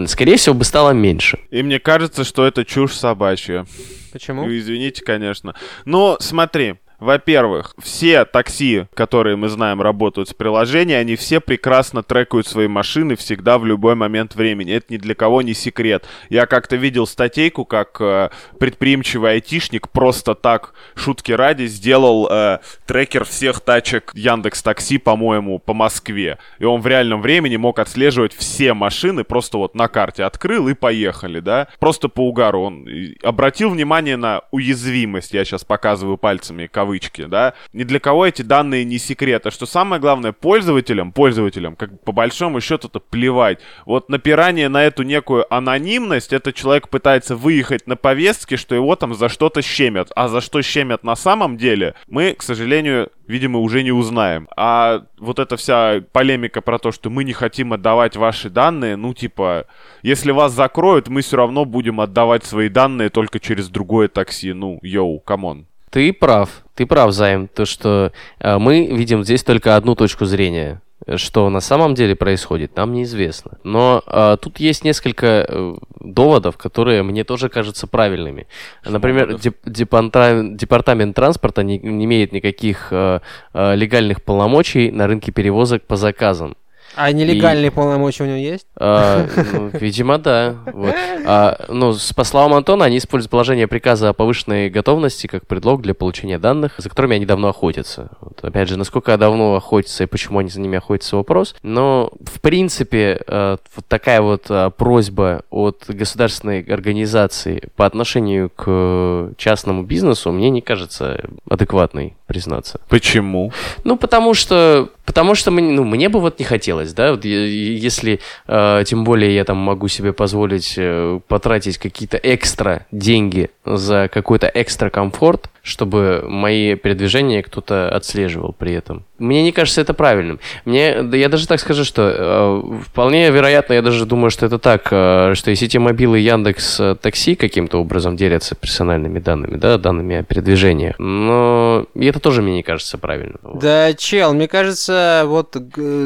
скорее 0.07 0.37
всего, 0.37 0.55
бы 0.55 0.65
стало 0.65 0.91
меньше. 0.91 1.39
И 1.51 1.63
мне 1.63 1.79
кажется, 1.79 2.25
что 2.25 2.45
это 2.47 2.65
чушь 2.65 2.95
собачья. 2.95 3.67
Почему? 4.15 4.45
Ну, 4.45 4.57
извините, 4.57 5.03
конечно. 5.05 5.57
Но 5.85 6.17
смотри, 6.21 6.77
во-первых, 7.05 7.75
все 7.79 8.25
такси, 8.25 8.87
которые 8.95 9.37
мы 9.37 9.49
знаем, 9.49 9.81
работают 9.81 10.29
с 10.29 10.35
приложением, 10.35 11.01
они 11.01 11.17
все 11.17 11.41
прекрасно 11.41 12.03
трекают 12.03 12.47
свои 12.47 12.67
машины 12.67 13.15
всегда 13.15 13.59
в 13.59 13.65
любой 13.67 13.95
момент 13.95 14.35
времени. 14.35 14.73
Это 14.73 14.93
ни 14.93 14.97
для 14.97 15.15
кого 15.15 15.43
не 15.43 15.55
секрет. 15.55 16.07
Я 16.31 16.47
как-то 16.47 16.77
видел 16.77 17.07
статейку, 17.07 17.65
как 17.65 18.01
э, 18.01 18.31
предприимчивый 18.59 19.33
айтишник 19.33 19.89
просто 19.91 20.35
так, 20.35 20.75
шутки 20.95 21.33
ради, 21.33 21.67
сделал 21.67 22.29
э, 22.31 22.59
трекер 22.87 23.25
всех 23.25 23.61
тачек 23.61 24.11
Яндекс 24.15 24.63
Такси, 24.63 24.99
по-моему, 24.99 25.59
по 25.59 25.75
Москве. 25.75 26.39
И 26.59 26.65
он 26.65 26.81
в 26.81 26.87
реальном 26.87 27.21
времени 27.23 27.57
мог 27.57 27.79
отслеживать 27.79 28.35
все 28.35 28.75
машины, 28.75 29.25
просто 29.25 29.59
вот 29.59 29.75
на 29.75 29.89
карте 29.89 30.25
открыл 30.25 30.69
и 30.69 30.75
поехали, 30.75 31.41
да? 31.41 31.69
Просто 31.79 32.09
по 32.09 32.27
угару. 32.27 32.63
Он 32.63 32.87
обратил 33.23 33.71
внимание 33.71 34.17
на 34.17 34.43
уязвимость, 34.51 35.35
я 35.35 35.45
сейчас 35.45 35.65
показываю 35.65 36.17
пальцами 36.17 36.67
кавычки, 36.67 36.94
да? 37.29 37.55
Ни 37.73 37.85
для 37.85 38.01
кого 38.01 38.27
эти 38.27 38.43
данные 38.43 38.85
не 38.85 38.99
секрет. 38.99 39.47
А 39.47 39.51
что 39.51 39.67
самое 39.67 40.01
главное, 40.01 40.33
пользователям, 40.33 41.13
пользователям, 41.13 41.77
как 41.77 42.03
по 42.05 42.13
большому 42.13 42.61
счету 42.61 42.89
это 42.89 43.01
плевать. 43.01 43.59
Вот 43.87 44.09
напирание 44.09 44.69
на 44.69 44.85
эту 44.85 45.03
некую 45.03 45.53
анонимность, 45.53 46.33
это 46.33 46.53
человек 46.53 46.89
пытается 46.89 47.37
выехать 47.37 47.87
на 47.87 47.97
повестке, 47.97 48.57
что 48.57 48.75
его 48.75 48.97
там 48.97 49.15
за 49.15 49.29
что-то 49.29 49.63
щемят. 49.63 50.11
А 50.15 50.29
за 50.29 50.41
что 50.41 50.63
щемят 50.63 51.05
на 51.05 51.17
самом 51.17 51.57
деле, 51.57 51.95
мы, 52.09 52.35
к 52.35 52.43
сожалению, 52.43 53.11
видимо, 53.27 53.59
уже 53.61 53.83
не 53.83 53.93
узнаем. 53.93 54.49
А 54.57 55.05
вот 55.19 55.39
эта 55.39 55.57
вся 55.57 56.03
полемика 56.13 56.61
про 56.61 56.79
то, 56.79 56.93
что 56.93 57.11
мы 57.11 57.25
не 57.25 57.33
хотим 57.33 57.73
отдавать 57.73 58.17
ваши 58.17 58.51
данные, 58.51 58.97
ну, 58.97 59.15
типа, 59.15 59.67
если 60.03 60.31
вас 60.33 60.53
закроют, 60.53 61.09
мы 61.09 61.23
все 61.23 61.37
равно 61.37 61.65
будем 61.65 62.01
отдавать 62.01 62.45
свои 62.45 62.69
данные 62.69 63.09
только 63.09 63.41
через 63.41 63.69
другое 63.69 64.09
такси. 64.09 64.53
Ну, 64.53 64.79
yo, 64.83 65.21
come 65.21 65.47
on. 65.47 65.67
Ты 65.95 66.13
прав, 66.13 66.49
ты 66.75 66.87
прав, 66.87 67.13
Займ, 67.13 67.47
то, 67.47 67.65
что 67.67 68.11
э, 68.41 68.59
мы 68.59 68.87
видим 68.87 69.23
здесь 69.23 69.45
только 69.45 69.77
одну 69.77 69.95
точку 69.95 70.25
зрения. 70.25 70.83
Что 71.15 71.49
на 71.51 71.61
самом 71.61 71.95
деле 71.95 72.17
происходит, 72.17 72.75
нам 72.75 72.93
неизвестно. 72.93 73.59
Но 73.63 74.03
э, 74.05 74.37
тут 74.43 74.59
есть 74.59 74.83
несколько 74.83 75.47
э, 75.49 75.75
доводов, 76.01 76.57
которые 76.57 77.05
мне 77.05 77.23
тоже 77.23 77.49
кажутся 77.49 77.87
правильными. 77.87 78.49
Например, 78.85 79.29
доводов? 79.29 79.43
деп- 79.47 79.71
департамент, 79.71 80.57
департамент 80.57 81.15
транспорта 81.15 81.63
не, 81.63 81.79
не 81.79 82.07
имеет 82.07 82.33
никаких 82.33 82.89
э, 82.91 83.21
э, 83.53 83.77
легальных 83.77 84.21
полномочий 84.21 84.91
на 84.91 85.07
рынке 85.07 85.31
перевозок 85.31 85.85
по 85.87 85.95
заказам. 85.95 86.57
А 86.97 87.13
нелегальные 87.13 87.71
полномочия 87.71 88.25
у 88.25 88.27
него 88.27 88.37
есть? 88.37 88.67
А, 88.77 89.27
ну, 89.53 89.71
видимо, 89.73 90.19
да. 90.19 90.57
Вот. 90.67 90.95
А, 91.27 91.65
ну, 91.69 91.95
по 92.15 92.25
словам 92.25 92.55
Антона, 92.55 92.85
они 92.85 92.99
используют 92.99 93.31
положение 93.31 93.67
приказа 93.67 94.11
о 94.11 94.13
повышенной 94.13 94.71
готовности 94.71 95.27
как 95.27 95.47
предлог 95.47 95.83
для 95.83 95.95
получения 95.95 96.39
данных, 96.39 96.75
за 96.79 96.89
которыми 96.89 97.17
они 97.17 97.27
давно 97.27 97.49
охотятся. 97.49 98.11
Вот. 98.21 98.39
Опять 98.43 98.69
же, 98.69 98.77
насколько 98.77 99.17
давно 99.17 99.55
охотятся 99.57 100.05
и 100.05 100.07
почему 100.07 100.39
они 100.39 100.51
за 100.51 100.61
ними 100.61 100.79
охотятся, 100.79 101.17
вопрос. 101.17 101.55
Но, 101.63 102.13
в 102.21 102.41
принципе, 102.41 103.21
э, 103.27 103.57
вот 103.75 103.87
такая 103.87 104.21
вот 104.21 104.47
э, 104.49 104.71
просьба 104.77 105.43
от 105.51 105.85
государственной 105.89 106.63
организации 106.63 107.71
по 107.77 107.87
отношению 107.87 108.51
к 108.51 109.33
частному 109.37 109.83
бизнесу 109.83 110.33
мне 110.33 110.51
не 110.51 110.61
кажется 110.61 111.25
адекватной, 111.49 112.17
признаться. 112.27 112.81
Почему? 112.89 113.53
Ну, 113.85 113.97
потому 113.97 114.35
что, 114.35 114.89
потому 115.05 115.35
что 115.35 115.51
мне, 115.51 115.73
ну, 115.73 115.85
мне 115.85 116.09
бы 116.09 116.21
вот 116.21 116.39
не 116.39 116.45
хотелось, 116.45 116.93
да, 116.93 117.13
вот 117.13 117.25
если, 117.25 118.21
э, 118.47 118.85
тем 118.87 119.05
более 119.05 119.35
я 119.35 119.45
там 119.45 119.59
могу 119.59 119.89
себе 119.89 120.13
позволить 120.13 120.75
э, 120.77 121.21
потратить 121.29 121.79
какие-то 121.79 122.17
экстра 122.17 122.87
деньги 122.91 123.51
за 123.65 124.09
какой-то 124.13 124.51
экстра 124.53 124.91
комфорт, 124.91 125.51
чтобы 125.63 126.25
мои 126.29 126.75
передвижения 126.75 127.43
кто-то 127.43 127.89
отслеживал 127.89 128.55
при 128.57 128.73
этом. 128.73 129.05
Мне 129.19 129.43
не 129.43 129.53
кажется 129.53 129.81
это 129.81 129.95
правильным. 129.95 130.41
Мне, 130.65 131.03
да 131.03 131.17
я 131.17 131.29
даже 131.29 131.47
так 131.47 131.61
скажу, 131.61 131.85
что 131.85 132.03
э, 132.17 132.81
вполне 132.85 133.31
вероятно, 133.31 133.75
я 133.75 133.83
даже 133.83 134.07
думаю, 134.07 134.31
что 134.31 134.45
это 134.45 134.59
так, 134.59 134.89
э, 134.91 135.33
что 135.35 135.51
и 135.51 135.55
сети 135.55 135.79
мобилы 135.79 136.19
Яндекс 136.19 136.81
э, 136.81 136.97
Такси 137.01 137.35
каким-то 137.35 137.79
образом 137.81 138.17
делятся 138.17 138.55
персональными 138.55 139.21
данными, 139.21 139.57
да, 139.57 139.79
данными 139.79 140.17
о 140.17 140.23
передвижениях. 140.25 140.99
Но 140.99 141.87
и 141.95 142.11
это 142.15 142.23
тоже 142.23 142.43
мне 142.43 142.55
не 142.55 142.63
кажется 142.63 142.97
правильным. 142.97 143.41
Да, 143.59 143.93
чел, 143.95 144.35
мне 144.35 144.47
кажется, 144.47 145.25
вот 145.27 145.57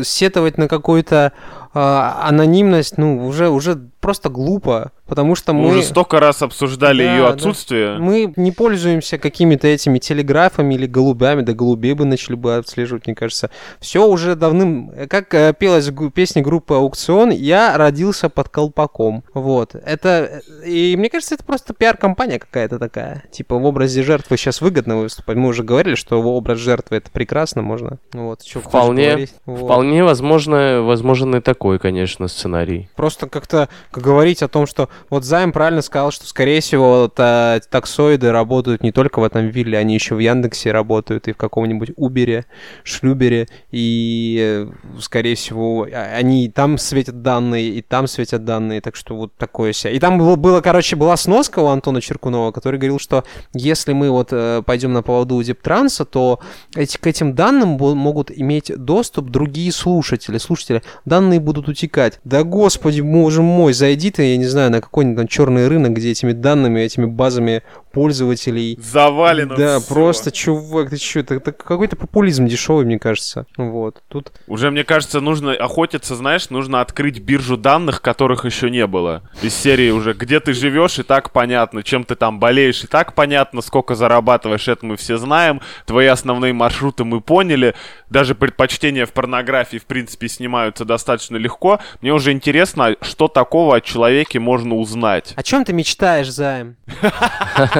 сетовать 0.05 0.57
на 0.57 0.67
какую-то 0.67 1.35
анонимность, 1.81 2.99
ну, 2.99 3.27
уже, 3.27 3.49
уже 3.49 3.79
просто 4.01 4.29
глупо, 4.31 4.93
потому 5.07 5.35
что 5.35 5.53
Мы 5.53 5.63
мы... 5.63 5.69
уже 5.69 5.83
столько 5.83 6.19
раз 6.21 6.41
обсуждали 6.43 7.05
Да, 7.05 7.13
ее 7.15 7.23
да. 7.23 7.29
отсутствие. 7.31 7.99
Мы 7.99 8.33
не 8.37 8.53
пользуемся 8.53 9.19
какими-то 9.19 9.67
этими 9.67 9.99
телеграфами 9.99 10.75
или 10.75 10.87
голубями, 10.87 11.43
да 11.43 11.53
голубей 11.53 11.93
бы 11.93 12.05
начали 12.05 12.37
бы 12.37 12.57
отслеживать, 12.57 13.07
мне 13.07 13.15
кажется. 13.15 13.51
Все 13.81 14.07
уже 14.07 14.35
давным... 14.35 14.93
Как 15.09 15.35
э, 15.35 15.53
пелась 15.59 15.91
песне 16.15 16.41
группы 16.41 16.75
«Аукцион», 16.75 17.31
я 17.31 17.77
родился 17.77 18.31
под 18.31 18.49
колпаком. 18.49 19.25
Вот. 19.35 19.75
Это... 19.75 20.41
И 20.65 20.97
мне 20.97 21.11
кажется, 21.11 21.35
это 21.35 21.45
просто 21.45 21.75
пиар-компания 21.75 22.39
какая-то 22.39 22.79
такая. 22.79 23.25
Типа 23.31 23.59
в 23.59 23.65
образе 23.67 24.03
жертвы 24.03 24.39
сейчас 24.39 24.63
выгодно 24.63 24.97
выступать. 24.99 25.37
Мы 25.37 25.49
уже 25.49 25.65
говорили, 25.65 25.97
что 25.97 26.23
образ 26.23 26.59
жертвы 26.59 26.97
это 26.97 27.11
прекрасно, 27.11 27.61
можно. 27.61 27.99
Вот. 28.15 28.41
Хочешь 28.41 28.63
Вполне, 28.63 29.29
вполне 29.45 30.03
возможно, 30.03 30.81
возможен 30.83 31.35
и 31.37 31.41
такой, 31.41 31.68
конечно, 31.77 32.29
сценарий. 32.29 32.89
Просто 32.97 33.29
как-то 33.29 33.69
говорить 33.93 34.43
о 34.43 34.49
том, 34.49 34.67
что 34.67 34.89
вот 35.11 35.25
Займ 35.25 35.53
правильно 35.53 35.83
сказал, 35.83 36.11
что, 36.11 36.27
скорее 36.27 36.63
всего, 36.63 37.03
вот, 37.03 37.15
а, 37.19 37.61
таксоиды 37.69 38.33
работают 38.33 38.83
не 38.83 38.93
только 38.93 39.19
в 39.21 39.25
этом 39.25 39.49
вилле, 39.49 39.77
они 39.77 39.93
еще 39.95 40.15
в 40.15 40.21
Яндексе 40.21 40.73
работают 40.73 41.29
и 41.29 41.33
в 41.33 41.37
каком-нибудь 41.37 41.91
Убере, 41.97 42.47
Шлюбере, 42.85 43.49
и, 43.71 44.39
э, 44.41 45.01
скорее 45.01 45.35
всего, 45.35 45.87
а- 45.93 46.15
они 46.17 46.47
и 46.47 46.49
там 46.49 46.79
светят 46.79 47.23
данные, 47.23 47.69
и 47.71 47.83
там 47.83 48.07
светят 48.07 48.45
данные, 48.45 48.81
так 48.81 48.97
что 48.97 49.17
вот 49.17 49.35
такое 49.37 49.73
себе. 49.73 49.95
И 49.95 49.99
там 49.99 50.17
было, 50.19 50.37
было, 50.37 50.61
короче, 50.61 50.97
была 50.97 51.17
сноска 51.17 51.59
у 51.59 51.67
Антона 51.67 52.01
Черкунова, 52.01 52.53
который 52.53 52.79
говорил, 52.79 52.99
что 52.99 53.25
если 53.53 53.93
мы 53.93 54.11
вот 54.11 54.29
э, 54.31 54.63
пойдем 54.65 54.93
на 54.93 55.03
поводу 55.03 55.35
у 55.35 55.43
Дептранса, 55.43 56.05
то 56.05 56.41
эти, 56.75 56.97
к 56.97 57.07
этим 57.07 57.35
данным 57.35 57.71
могут 57.71 58.31
иметь 58.31 58.73
доступ 58.77 59.31
другие 59.31 59.73
слушатели. 59.73 60.39
Слушатели, 60.39 60.83
данные 61.05 61.41
будут 61.41 61.58
утекать. 61.67 62.21
Да 62.23 62.45
господи, 62.45 63.01
боже 63.01 63.43
мой, 63.43 63.73
зайди 63.73 64.11
ты, 64.11 64.23
я 64.31 64.37
не 64.37 64.45
знаю, 64.45 64.71
на 64.71 64.81
какой-нибудь 64.81 65.17
там 65.17 65.27
черный 65.27 65.67
рынок, 65.67 65.95
где 65.95 66.11
этими 66.11 66.33
данными, 66.33 66.81
этими 66.81 67.07
базами 67.07 67.63
пользователей 67.93 68.79
Завалено 68.81 69.57
да, 69.57 69.81
всё. 69.81 69.89
просто, 69.95 70.31
чувак, 70.31 70.91
ты 70.91 70.97
что, 70.97 71.21
это, 71.21 71.35
это 71.35 71.53
какой-то 71.53 71.97
популизм 71.97 72.47
дешевый, 72.47 72.85
мне 72.85 72.99
кажется. 72.99 73.47
Вот, 73.57 74.03
тут... 74.09 74.33
Уже, 74.47 74.71
мне 74.71 74.85
кажется, 74.85 75.21
нужно 75.21 75.53
охотиться, 75.53 76.15
знаешь, 76.17 76.51
нужно 76.51 76.81
открыть 76.81 77.21
биржу 77.21 77.57
данных, 77.57 78.03
которых 78.03 78.45
еще 78.45 78.71
не 78.71 78.87
было. 78.87 79.23
Из 79.43 79.55
серии 79.55 79.91
уже, 79.91 80.13
где 80.13 80.41
ты 80.41 80.53
живешь, 80.53 80.99
и 80.99 81.03
так 81.03 81.33
понятно, 81.33 81.83
чем 81.83 82.05
ты 82.05 82.15
там 82.15 82.39
болеешь, 82.39 82.85
и 82.85 82.87
так 82.87 83.15
понятно, 83.15 83.63
сколько 83.63 83.95
зарабатываешь, 83.95 84.69
это 84.69 84.85
мы 84.87 84.97
все 84.97 85.17
знаем. 85.17 85.61
Твои 85.87 86.07
основные 86.07 86.53
маршруты 86.53 87.05
мы 87.05 87.21
поняли. 87.21 87.75
Даже 88.11 88.35
предпочтения 88.35 89.07
в 89.07 89.13
порнографии, 89.13 89.77
в 89.77 89.85
принципе, 89.85 90.29
снимаются 90.29 90.85
достаточно 90.85 91.37
легко. 91.37 91.81
Мне 92.01 92.13
уже 92.13 92.33
интересно, 92.33 92.97
что 93.03 93.29
такого 93.29 93.77
о 93.77 93.81
человеке 93.81 94.39
можно 94.39 94.77
узнать. 94.77 95.33
О 95.37 95.43
чем 95.43 95.65
ты 95.65 95.73
мечтаешь, 95.73 96.31
Займ? 96.31 96.77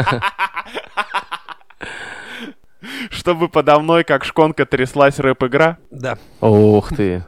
Чтобы 3.11 3.49
подо 3.49 3.79
мной, 3.81 4.05
как 4.05 4.25
шконка, 4.25 4.65
тряслась 4.65 5.19
рэп-игра. 5.19 5.79
Да. 5.91 6.17
Ох 6.41 6.95
ты. 6.95 7.25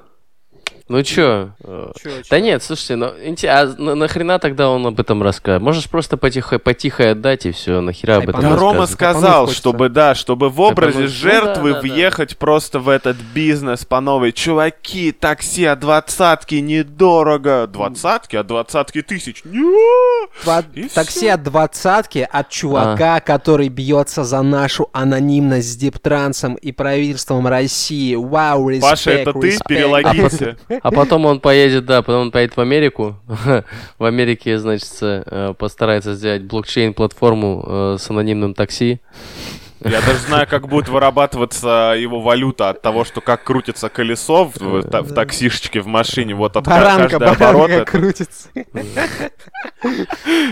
Ну 0.91 1.05
чё? 1.05 1.53
э, 1.63 1.93
Да 2.29 2.41
нет, 2.41 2.65
слушайте, 2.65 2.97
ну 2.97 3.13
а 3.47 3.75
на- 3.79 3.95
нахрена 3.95 4.41
тогда 4.41 4.69
он 4.71 4.85
об 4.85 4.99
этом 4.99 5.23
рассказывает? 5.23 5.63
Можешь 5.63 5.89
просто 5.89 6.17
потихо, 6.17 6.59
потихо 6.59 7.13
отдать 7.13 7.47
и 7.47 7.53
все, 7.53 7.81
нахера 7.81 8.17
об 8.17 8.29
этом 8.29 8.41
Да. 8.41 8.57
Рома 8.57 8.87
сказал, 8.87 9.47
чтобы, 9.51 9.89
да, 9.89 10.17
чтобы 10.17 10.49
в 10.49 10.61
образе 10.61 11.03
ну, 11.03 11.07
жертвы 11.07 11.75
да, 11.75 11.75
да, 11.77 11.83
да. 11.87 11.95
въехать 11.95 12.37
просто 12.39 12.81
в 12.81 12.89
этот 12.89 13.17
бизнес 13.33 13.85
по 13.85 14.01
новой. 14.01 14.33
Чуваки, 14.33 15.13
такси 15.13 15.65
от 15.65 15.79
двадцатки 15.79 16.57
недорого. 16.57 17.69
Двадцатки? 17.69 18.35
От 18.35 18.49
двадцатки 18.49 19.03
тысяч? 19.03 19.45
Не! 19.45 19.61
Два- 20.45 20.63
такси 20.95 21.21
всё. 21.21 21.35
от 21.35 21.43
двадцатки 21.43 22.27
от 22.31 22.49
чувака, 22.49 23.21
который 23.21 23.69
бьется 23.69 24.25
за 24.25 24.43
нашу 24.43 24.89
анонимность 24.93 25.73
с 25.73 25.77
Диптрансом 25.77 26.55
и 26.55 26.73
правительством 26.73 27.47
России. 27.47 28.15
Вау, 28.15 28.69
респект, 28.69 28.91
Паша, 28.91 29.11
это 29.11 29.33
ты? 29.33 29.47
респект. 29.47 29.69
Перелогинься. 29.69 30.57
А 30.83 30.91
потом 30.91 31.27
он 31.27 31.41
поедет, 31.41 31.85
да, 31.87 32.03
потом 32.03 32.23
он 32.23 32.31
поедет 32.31 32.57
в 32.57 32.61
Америку. 32.61 33.17
В 33.99 34.05
Америке, 34.05 34.59
значит, 34.59 34.89
э, 35.01 35.55
постарается 35.59 36.15
сделать 36.15 36.43
блокчейн-платформу 36.43 37.65
э, 37.67 37.97
с 37.99 38.11
анонимным 38.11 38.55
такси. 38.55 39.01
Я 39.81 40.01
даже 40.03 40.19
знаю, 40.19 40.47
как 40.49 40.69
будет 40.69 40.89
вырабатываться 40.89 41.95
его 41.97 42.21
валюта 42.21 42.71
от 42.71 42.83
того, 42.83 43.05
что 43.05 43.21
как 43.21 43.45
крутится 43.45 43.89
колесо 43.89 44.45
в, 44.45 44.57
в 44.57 45.03
в 45.03 45.15
таксишечке 45.15 45.81
в 45.81 45.87
машине. 45.87 46.35
Вот 46.35 46.57
от 46.57 46.65
ка- 46.65 46.71
Баранка, 46.71 47.17
оборот. 47.17 47.39
баранка 47.39 47.73
Это, 47.73 47.91
крутится. 47.91 48.49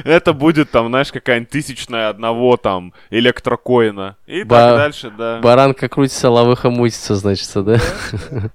это 0.04 0.32
будет 0.32 0.70
там, 0.70 0.88
знаешь, 0.88 1.12
какая-нибудь 1.12 1.50
тысячная 1.50 2.08
одного 2.08 2.56
там 2.56 2.92
электрокоина. 3.10 4.16
И 4.26 4.44
Ба- 4.44 4.56
так 4.56 4.76
дальше, 4.76 5.12
да. 5.16 5.40
Баранка 5.40 5.88
крутится, 5.88 6.30
лавыха 6.30 6.70
мутится, 6.70 7.14
значит, 7.14 7.50
да? 7.54 7.78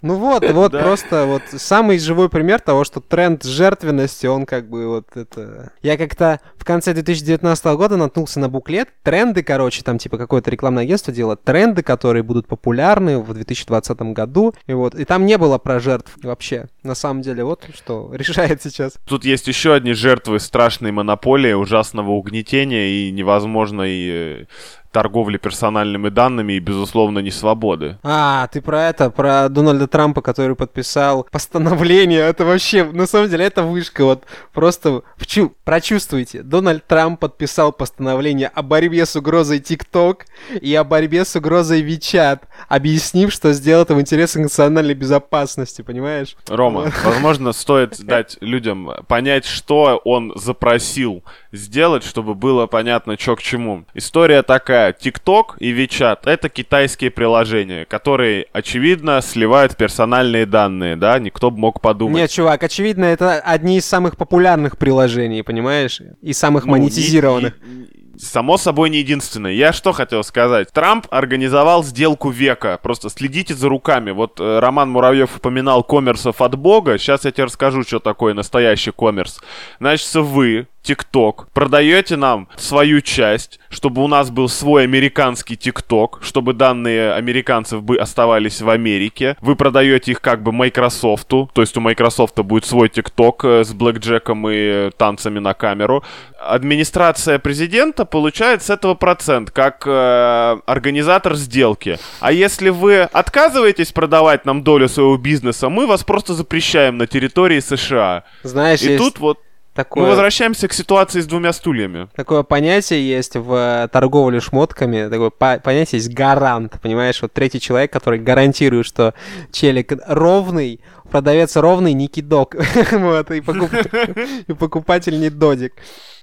Ну 0.02 0.16
вот, 0.16 0.50
вот 0.52 0.72
просто 0.72 1.26
вот 1.26 1.42
самый 1.60 2.00
живой 2.00 2.30
пример 2.30 2.60
того, 2.60 2.84
что 2.84 3.00
тренд 3.00 3.44
жертвенности, 3.44 4.26
он 4.26 4.46
как 4.46 4.70
бы 4.70 4.88
вот 4.88 5.16
это... 5.16 5.72
Я 5.82 5.98
как-то 5.98 6.40
в 6.58 6.66
конце 6.66 6.94
2019 6.94 7.66
года 7.66 7.98
наткнулся 7.98 8.40
на 8.40 8.50
буклет, 8.50 8.90
тренды, 9.04 9.44
короче, 9.44 9.84
там 9.84 9.98
типа 9.98 10.18
какое-то 10.18 10.50
рекламное 10.64 10.84
агентство 10.84 11.14
делает, 11.14 11.44
тренды, 11.44 11.84
которые 11.84 12.24
будут 12.24 12.48
популярны 12.48 13.20
в 13.20 13.34
2020 13.34 14.00
году, 14.14 14.54
и 14.66 14.72
вот, 14.72 14.96
и 14.96 15.04
там 15.04 15.26
не 15.26 15.38
было 15.38 15.58
про 15.58 15.82
жертв 15.82 16.14
вообще. 16.24 16.70
На 16.84 16.96
самом 16.96 17.22
деле, 17.22 17.44
вот 17.44 17.68
что 17.76 18.10
решает 18.14 18.62
сейчас. 18.62 18.94
Тут 19.06 19.26
есть 19.26 19.46
еще 19.48 19.74
одни 19.74 19.92
жертвы 19.92 20.40
страшной 20.40 20.92
монополии, 20.92 21.52
ужасного 21.52 22.12
угнетения 22.12 22.88
и 22.88 23.12
невозможной 23.12 24.08
э, 24.08 24.46
торговли 24.94 25.38
персональными 25.38 26.10
данными 26.10 26.54
и, 26.54 26.60
безусловно, 26.60 27.20
не 27.20 27.32
свободы. 27.32 27.98
А, 28.04 28.48
ты 28.48 28.62
про 28.62 28.90
это, 28.90 29.10
про 29.10 29.50
Дональда 29.50 29.88
Трампа, 29.88 30.22
который 30.22 30.56
подписал 30.56 31.28
постановление. 31.32 32.20
Это 32.20 32.46
вообще, 32.46 32.86
на 32.86 33.08
самом 33.08 33.30
деле, 33.30 33.44
это 33.46 33.64
вышка. 33.64 34.06
Вот 34.06 34.24
просто 34.54 35.02
вчу, 35.18 35.54
прочувствуйте. 35.64 36.44
Дональд 36.44 36.86
Трамп 36.86 37.20
подписал 37.20 37.72
постановление 37.72 38.48
о 38.48 38.62
борьбе 38.62 39.06
с 39.06 39.16
угрозой 39.16 39.60
ТикТок 39.60 40.26
и 40.62 40.74
о 40.76 40.84
борьбе 40.84 41.26
с 41.26 41.36
угрозой 41.36 41.82
WeChat, 41.82 42.42
объяснив, 42.68 43.34
что 43.34 43.52
сделал 43.52 43.84
это 43.84 43.96
в 43.96 44.02
интересах 44.02 44.44
национальной 44.44 44.94
безопасности, 44.94 45.82
понимаешь? 45.82 46.36
Рома, 46.48 46.92
возможно, 47.04 47.52
стоит 47.52 48.00
дать 48.06 48.38
людям 48.42 48.92
понять, 49.08 49.46
что 49.46 50.00
он 50.06 50.34
запросил 50.36 51.24
сделать, 51.52 52.04
чтобы 52.04 52.36
было 52.36 52.68
понятно, 52.68 53.18
что 53.18 53.36
к 53.36 53.42
чему. 53.42 53.86
История 53.96 54.44
такая. 54.44 54.83
TikTok 54.92 55.58
и 55.60 55.72
WeChat— 55.74 56.20
это 56.26 56.50
китайские 56.50 57.12
приложения, 57.12 57.86
которые, 57.86 58.48
очевидно, 58.54 59.22
сливают 59.22 59.76
персональные 59.78 60.46
данные, 60.46 60.96
да? 60.96 61.18
Никто 61.20 61.52
бы 61.52 61.60
мог 61.60 61.82
подумать. 61.82 62.16
Нет, 62.22 62.32
чувак, 62.32 62.64
очевидно, 62.64 63.06
это 63.06 63.40
одни 63.40 63.78
из 63.78 63.86
самых 63.86 64.18
популярных 64.18 64.78
приложений, 64.78 65.44
понимаешь? 65.44 66.02
И 66.22 66.34
самых 66.34 66.66
Ну, 66.66 66.76
не- 66.76 66.82
монетизированных. 66.82 67.54
не- 67.66 67.84
Само 68.16 68.58
собой 68.58 68.92
не 68.92 69.00
единственное. 69.00 69.54
Я 69.54 69.74
что 69.74 69.92
хотел 69.92 70.24
сказать? 70.24 70.72
Трамп 70.72 71.08
организовал 71.10 71.84
сделку 71.84 72.30
века. 72.30 72.80
Просто 72.82 73.10
следите 73.10 73.56
за 73.56 73.68
руками. 73.70 74.12
Вот 74.12 74.40
э, 74.40 74.60
Роман 74.60 74.92
Муравьев 74.92 75.36
упоминал 75.38 75.84
коммерсов 75.84 76.40
от 76.40 76.56
Бога. 76.56 77.00
Сейчас 77.00 77.26
я 77.26 77.32
тебе 77.32 77.46
расскажу, 77.46 77.82
что 77.82 78.00
такое 78.00 78.36
настоящий 78.36 78.92
коммерс. 78.92 79.42
Значит, 79.80 80.14
вы, 80.14 80.68
ТикТок, 80.84 81.48
продаете 81.54 82.18
нам 82.18 82.50
свою 82.58 83.02
часть, 83.02 83.60
чтобы 83.70 84.04
у 84.04 84.08
нас 84.08 84.30
был 84.30 84.50
свой 84.50 84.84
американский 84.84 85.56
ТикТок, 85.56 86.20
чтобы 86.22 86.54
данные 86.54 87.14
американцев 87.14 87.82
бы 87.82 87.98
оставались 87.98 88.62
в 88.62 88.70
Америке. 88.70 89.38
Вы 89.42 89.56
продаете 89.56 90.12
их 90.12 90.22
как 90.22 90.44
бы 90.44 90.52
Майкрософту, 90.52 91.50
то 91.54 91.62
есть 91.62 91.76
у 91.78 91.82
Microsoft 91.82 92.38
будет 92.40 92.66
свой 92.66 92.90
ТикТок 92.90 93.46
э, 93.46 93.64
с 93.64 93.74
блэкджеком 93.74 94.48
и 94.50 94.92
танцами 94.98 95.40
на 95.40 95.54
камеру. 95.54 96.04
Администрация 96.40 97.40
президента 97.40 98.04
получает 98.06 98.62
с 98.62 98.70
этого 98.70 98.96
процент, 98.96 99.52
как 99.52 99.84
э, 99.88 100.58
организатор 100.66 101.36
сделки. 101.36 101.98
А 102.20 102.32
если 102.34 102.70
вы 102.70 103.02
отказываетесь 103.02 103.94
продавать 103.94 104.46
нам 104.46 104.64
долю 104.64 104.90
своего 104.90 105.16
бизнеса, 105.16 105.70
мы 105.70 105.88
вас 105.88 106.04
просто 106.04 106.34
запрещаем 106.34 106.98
на 106.98 107.08
территории 107.08 107.62
США. 107.62 108.26
Знаешь, 108.44 108.82
И 108.82 108.88
есть 108.88 108.98
тут 108.98 109.20
вот 109.20 109.40
такое... 109.74 110.04
мы 110.04 110.10
возвращаемся 110.10 110.68
к 110.68 110.74
ситуации 110.74 111.22
с 111.22 111.26
двумя 111.26 111.54
стульями. 111.54 112.08
Такое 112.16 112.44
понятие 112.44 113.08
есть 113.08 113.36
в 113.36 113.54
э, 113.54 113.88
торговле 113.90 114.40
шмотками, 114.40 115.10
такое 115.10 115.30
по- 115.30 115.60
понятие 115.64 116.00
есть 116.00 116.14
гарант, 116.14 116.80
понимаешь, 116.82 117.22
вот 117.22 117.34
третий 117.34 117.60
человек, 117.60 117.92
который 117.92 118.20
гарантирует, 118.20 118.86
что 118.86 119.14
челик 119.52 119.94
ровный, 120.08 120.80
продавец 121.12 121.56
ровный, 121.56 121.94
не 121.94 122.08
кидок, 122.08 122.56
вот, 122.92 123.32
и, 123.32 123.40
покуп- 123.42 124.46
и 124.48 124.54
покупатель 124.54 125.20
не 125.20 125.30
додик. 125.30 125.74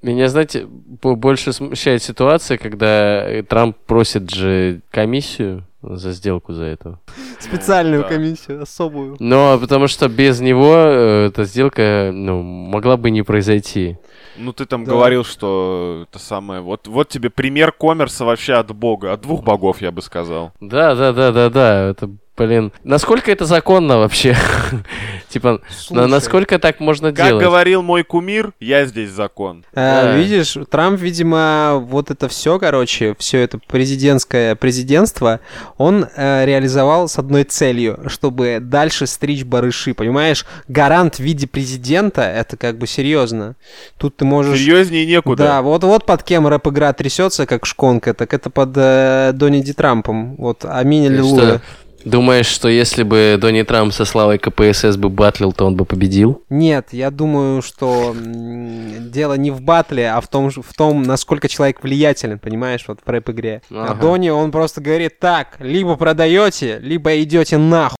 Меня, 0.02 0.28
знаете, 0.28 0.66
бо- 0.66 1.14
больше 1.14 1.52
смущает 1.52 2.02
ситуация, 2.02 2.58
когда 2.58 3.28
э, 3.28 3.42
Трамп 3.42 3.76
просит 3.86 4.30
же 4.30 4.80
комиссию 4.90 5.66
за 5.82 6.12
сделку 6.12 6.52
за 6.52 6.64
это. 6.64 6.98
Специальную 7.38 8.02
да. 8.02 8.08
комиссию, 8.08 8.62
особую. 8.62 9.16
Но 9.18 9.58
потому 9.58 9.86
что 9.86 10.08
без 10.08 10.40
него 10.40 10.74
э, 10.74 11.26
эта 11.28 11.44
сделка, 11.44 12.10
ну, 12.12 12.42
могла 12.42 12.96
бы 12.96 13.10
не 13.10 13.22
произойти. 13.22 13.96
Ну, 14.36 14.52
ты 14.52 14.66
там 14.66 14.84
Да. 14.84 14.92
говорил, 14.92 15.24
что 15.24 16.06
это 16.08 16.18
самое... 16.18 16.60
Вот, 16.60 16.86
вот 16.86 17.08
тебе 17.08 17.30
пример 17.30 17.72
коммерса 17.72 18.24
вообще 18.24 18.54
от 18.54 18.74
бога, 18.74 19.12
от 19.12 19.22
двух 19.22 19.42
богов, 19.42 19.80
я 19.80 19.90
бы 19.90 20.02
сказал. 20.02 20.52
Да, 20.60 20.94
да, 20.94 21.12
да, 21.12 21.32
да, 21.32 21.50
да. 21.50 21.88
Это, 21.90 22.10
блин. 22.46 22.72
Насколько 22.84 23.30
это 23.30 23.44
законно 23.44 23.98
вообще? 23.98 24.34
Типа, 25.28 25.52
на- 25.52 25.58
Слушай. 25.68 26.08
насколько 26.08 26.58
так 26.58 26.80
можно 26.80 27.12
Как 27.12 27.26
делать? 27.26 27.44
говорил 27.44 27.82
мой 27.82 28.02
кумир, 28.02 28.52
я 28.60 28.84
здесь 28.86 29.10
закон. 29.10 29.64
А, 29.74 30.02
Да. 30.04 30.16
Видишь, 30.16 30.56
Трамп, 30.70 30.98
видимо, 31.00 31.76
вот 31.80 32.10
это 32.10 32.28
все, 32.28 32.58
короче, 32.58 33.14
все 33.18 33.38
это 33.40 33.58
президентское 33.58 34.54
президентство, 34.54 35.40
он 35.76 36.06
э, 36.16 36.44
реализовал 36.46 37.08
с 37.08 37.18
одной 37.18 37.44
целью, 37.44 38.00
чтобы 38.08 38.58
дальше 38.60 39.06
стричь 39.06 39.44
барыши, 39.44 39.94
понимаешь? 39.94 40.46
Гарант 40.68 41.16
в 41.16 41.20
виде 41.20 41.46
президента, 41.46 42.22
это 42.22 42.56
как 42.56 42.78
бы 42.78 42.86
серьезно. 42.86 43.54
Тут 43.98 44.16
ты 44.16 44.24
можешь... 44.24 44.58
Серьезнее 44.58 45.06
некуда. 45.06 45.44
Да, 45.44 45.62
вот 45.62 45.84
вот 45.84 46.06
под 46.06 46.22
кем 46.22 46.46
рэп-игра 46.48 46.92
трясется, 46.92 47.46
как 47.46 47.66
шконка, 47.66 48.14
так 48.14 48.32
это 48.34 48.50
под 48.50 48.70
э, 48.76 49.30
Донни 49.34 49.60
Ди 49.60 49.72
Трампом. 49.74 50.36
Вот, 50.36 50.64
аминь, 50.64 51.06
Ты 51.06 51.12
аллилуйя. 51.12 51.60
Думаешь, 52.04 52.46
что 52.46 52.68
если 52.68 53.02
бы 53.02 53.36
Донни 53.40 53.62
Трамп 53.62 53.92
со 53.92 54.04
славой 54.04 54.38
КПСС 54.38 54.96
бы 54.96 55.08
батлил, 55.08 55.52
то 55.52 55.66
он 55.66 55.76
бы 55.76 55.84
победил? 55.84 56.42
Нет, 56.48 56.88
я 56.92 57.10
думаю, 57.10 57.62
что 57.62 58.14
дело 58.14 59.34
не 59.34 59.50
в 59.50 59.60
батле, 59.60 60.10
а 60.10 60.20
в 60.20 60.28
том, 60.28 60.50
в 60.50 60.74
том, 60.76 61.02
насколько 61.02 61.48
человек 61.48 61.82
влиятелен, 61.82 62.38
понимаешь, 62.38 62.84
вот 62.88 63.00
в 63.04 63.08
рэп-игре. 63.08 63.62
А 63.70 63.90
Ага. 63.90 64.00
Дони, 64.00 64.30
он 64.30 64.50
просто 64.50 64.80
говорит 64.80 65.18
так, 65.18 65.56
либо 65.58 65.96
продаете, 65.96 66.78
либо 66.78 67.20
идете 67.22 67.58
нахуй. 67.58 67.96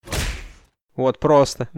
Вот 1.01 1.19
просто. 1.19 1.69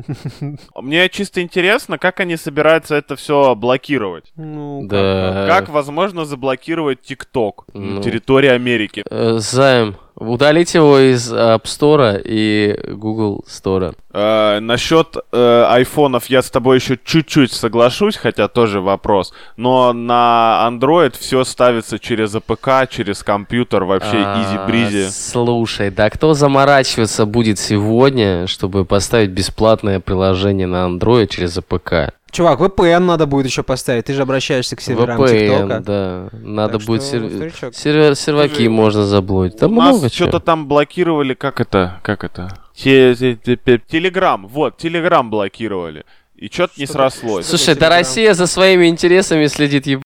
Мне 0.74 1.08
чисто 1.08 1.42
интересно, 1.42 1.96
как 1.96 2.18
они 2.18 2.36
собираются 2.36 2.96
это 2.96 3.14
все 3.14 3.54
блокировать. 3.54 4.32
Ну, 4.34 4.82
Да. 4.84 5.46
Как 5.48 5.68
возможно 5.68 6.24
заблокировать 6.24 7.02
ТикТок. 7.02 7.66
Ну. 7.72 7.96
на 7.96 8.02
территории 8.02 8.48
Америки? 8.50 9.04
Э, 9.08 9.38
Займ, 9.38 9.96
удалить 10.28 10.74
его 10.74 10.98
из 10.98 11.32
App 11.32 11.64
Store 11.64 12.20
и 12.24 12.78
Google 12.92 13.44
Store. 13.48 13.94
Э, 14.12 14.60
насчет 14.60 15.16
э, 15.32 15.64
айфонов 15.68 16.26
я 16.26 16.42
с 16.42 16.50
тобой 16.50 16.76
еще 16.76 16.98
чуть-чуть 17.02 17.52
соглашусь, 17.52 18.16
хотя 18.16 18.48
тоже 18.48 18.80
вопрос. 18.80 19.32
Но 19.56 19.92
на 19.92 20.68
Android 20.70 21.14
все 21.18 21.44
ставится 21.44 21.98
через 21.98 22.34
APK, 22.34 22.88
через 22.90 23.22
компьютер, 23.22 23.84
вообще 23.84 24.18
А, 24.24 24.42
easy-breezy. 24.42 25.08
Слушай, 25.10 25.90
да 25.90 26.10
кто 26.10 26.34
заморачиваться 26.34 27.26
будет 27.26 27.58
сегодня, 27.58 28.46
чтобы 28.46 28.84
поставить 28.84 29.30
бесплатное 29.30 30.00
приложение 30.00 30.66
на 30.66 30.86
Android 30.86 31.28
через 31.28 31.56
APK? 31.58 32.14
Чувак, 32.32 32.58
VPN 32.60 33.00
надо 33.00 33.26
будет 33.26 33.44
еще 33.46 33.62
поставить. 33.62 34.06
Ты 34.06 34.14
же 34.14 34.22
обращаешься 34.22 34.74
к 34.74 34.80
серверам 34.80 35.20
VPN, 35.20 35.38
ТикТока. 35.50 35.80
да. 35.80 36.28
Надо 36.32 36.78
Так 36.78 36.86
будет 36.86 37.02
сер- 37.02 37.28
старичок. 37.28 37.74
сервер- 37.74 38.14
серваки 38.16 38.54
Слушай, 38.54 38.68
можно 38.68 39.04
заблудить. 39.04 39.58
Там 39.58 39.72
У 39.76 39.80
нас 39.80 39.90
много 39.96 40.08
чего. 40.10 40.28
что-то 40.28 40.40
там 40.44 40.66
блокировали, 40.66 41.34
как 41.34 41.60
это, 41.60 42.00
как 42.02 42.24
это? 42.24 42.48
Те- 42.74 43.14
те- 43.14 43.36
те- 43.36 43.56
те- 43.56 43.78
Телеграм, 43.86 44.46
вот, 44.46 44.78
Телеграм 44.78 45.28
блокировали. 45.28 46.04
И 46.34 46.48
что-то 46.50 46.72
не 46.78 46.86
срослось. 46.86 47.46
Слушай, 47.46 47.74
да? 47.76 47.90
Россия 47.90 48.32
за 48.32 48.46
своими 48.46 48.86
интересами 48.88 49.46
следит 49.46 49.86
ебать, 49.86 50.02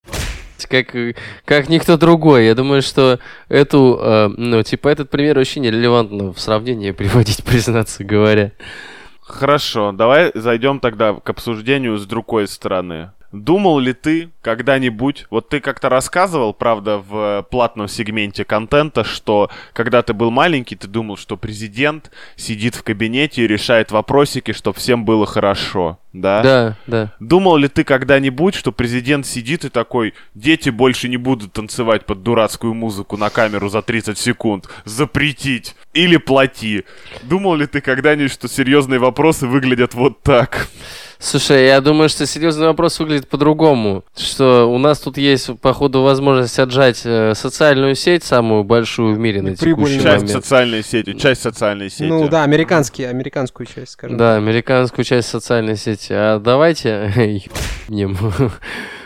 как, 0.69 0.95
как 1.45 1.69
никто 1.69 1.97
другой. 1.97 2.47
Я 2.47 2.57
думаю, 2.57 2.83
что 2.83 3.21
эту, 3.49 3.99
э, 4.03 4.29
ну, 4.37 4.63
типа, 4.65 4.89
этот 4.89 5.11
пример 5.11 5.37
вообще 5.39 5.61
нерелевантно 5.61 6.33
в 6.33 6.41
сравнении 6.41 6.91
приводить, 6.93 7.45
признаться 7.45 8.03
говоря. 8.03 8.51
Хорошо, 9.27 9.91
давай 9.91 10.31
зайдем 10.35 10.79
тогда 10.79 11.15
к 11.15 11.29
обсуждению 11.29 11.99
с 11.99 12.07
другой 12.07 12.47
стороны. 12.47 13.11
Думал 13.43 13.79
ли 13.81 13.93
ты 13.93 14.31
когда-нибудь, 14.41 15.27
вот 15.29 15.51
ты 15.51 15.61
как-то 15.61 15.89
рассказывал, 15.89 16.55
правда, 16.55 16.99
в 16.99 17.47
платном 17.51 17.87
сегменте 17.87 18.45
контента, 18.45 19.05
что 19.05 19.51
когда 19.75 20.03
ты 20.03 20.15
был 20.15 20.31
маленький, 20.31 20.75
ты 20.75 20.87
думал, 20.87 21.17
что 21.17 21.37
президент 21.37 22.11
сидит 22.37 22.75
в 22.75 22.83
кабинете 22.83 23.43
и 23.43 23.47
решает 23.47 23.91
вопросики, 23.91 24.53
чтобы 24.53 24.79
всем 24.79 25.05
было 25.05 25.27
хорошо, 25.27 25.99
да? 26.13 26.43
Да, 26.43 26.77
да. 26.87 27.13
Думал 27.21 27.57
ли 27.59 27.69
ты 27.69 27.85
когда-нибудь, 27.85 28.55
что 28.55 28.73
президент 28.73 29.27
сидит 29.27 29.67
и 29.67 29.69
такой, 29.69 30.15
дети 30.35 30.71
больше 30.71 31.09
не 31.09 31.19
будут 31.19 31.53
танцевать 31.53 32.07
под 32.07 32.23
дурацкую 32.23 32.73
музыку 32.73 33.17
на 33.19 33.29
камеру 33.29 33.69
за 33.69 33.83
30 33.83 34.17
секунд, 34.17 34.69
запретить 34.85 35.77
или 35.93 36.17
плати? 36.17 36.85
Думал 37.23 37.57
ли 37.57 37.67
ты 37.67 37.83
когда-нибудь, 37.83 38.33
что 38.33 38.49
серьезные 38.49 38.99
вопросы 38.99 39.47
выглядят 39.47 39.93
вот 39.93 40.23
так? 40.23 40.69
Слушай, 41.19 41.67
я 41.67 41.81
думаю, 41.81 42.09
что 42.09 42.27
серьезный 42.27 42.67
вопрос 42.67 42.99
выглядит 42.99 43.29
по-другому. 43.29 44.05
Что 44.17 44.71
у 44.71 44.77
нас 44.79 44.99
тут 44.99 45.17
есть, 45.17 45.59
походу, 45.61 46.03
возможность 46.03 46.59
отжать 46.59 47.01
э, 47.05 47.33
социальную 47.35 47.95
сеть, 47.95 48.23
самую 48.23 48.65
большую 48.65 49.15
в 49.15 49.19
мире 49.19 49.41
на 49.43 49.57
текущий 49.57 49.97
Часть 50.01 50.25
момент. 50.25 50.31
социальной 50.31 50.83
сети, 50.85 51.15
часть 51.15 51.43
социальной 51.43 51.89
сети. 51.91 52.05
Ну 52.05 52.29
да, 52.29 52.43
американский, 52.45 53.05
американскую 53.05 53.67
часть, 53.67 53.93
скажем. 53.93 54.19
Да, 54.19 54.37
американскую 54.37 55.05
часть 55.05 55.29
социальной 55.29 55.77
сети. 55.77 56.13
А 56.13 56.39
давайте 56.39 57.11
ебнем. 57.89 58.17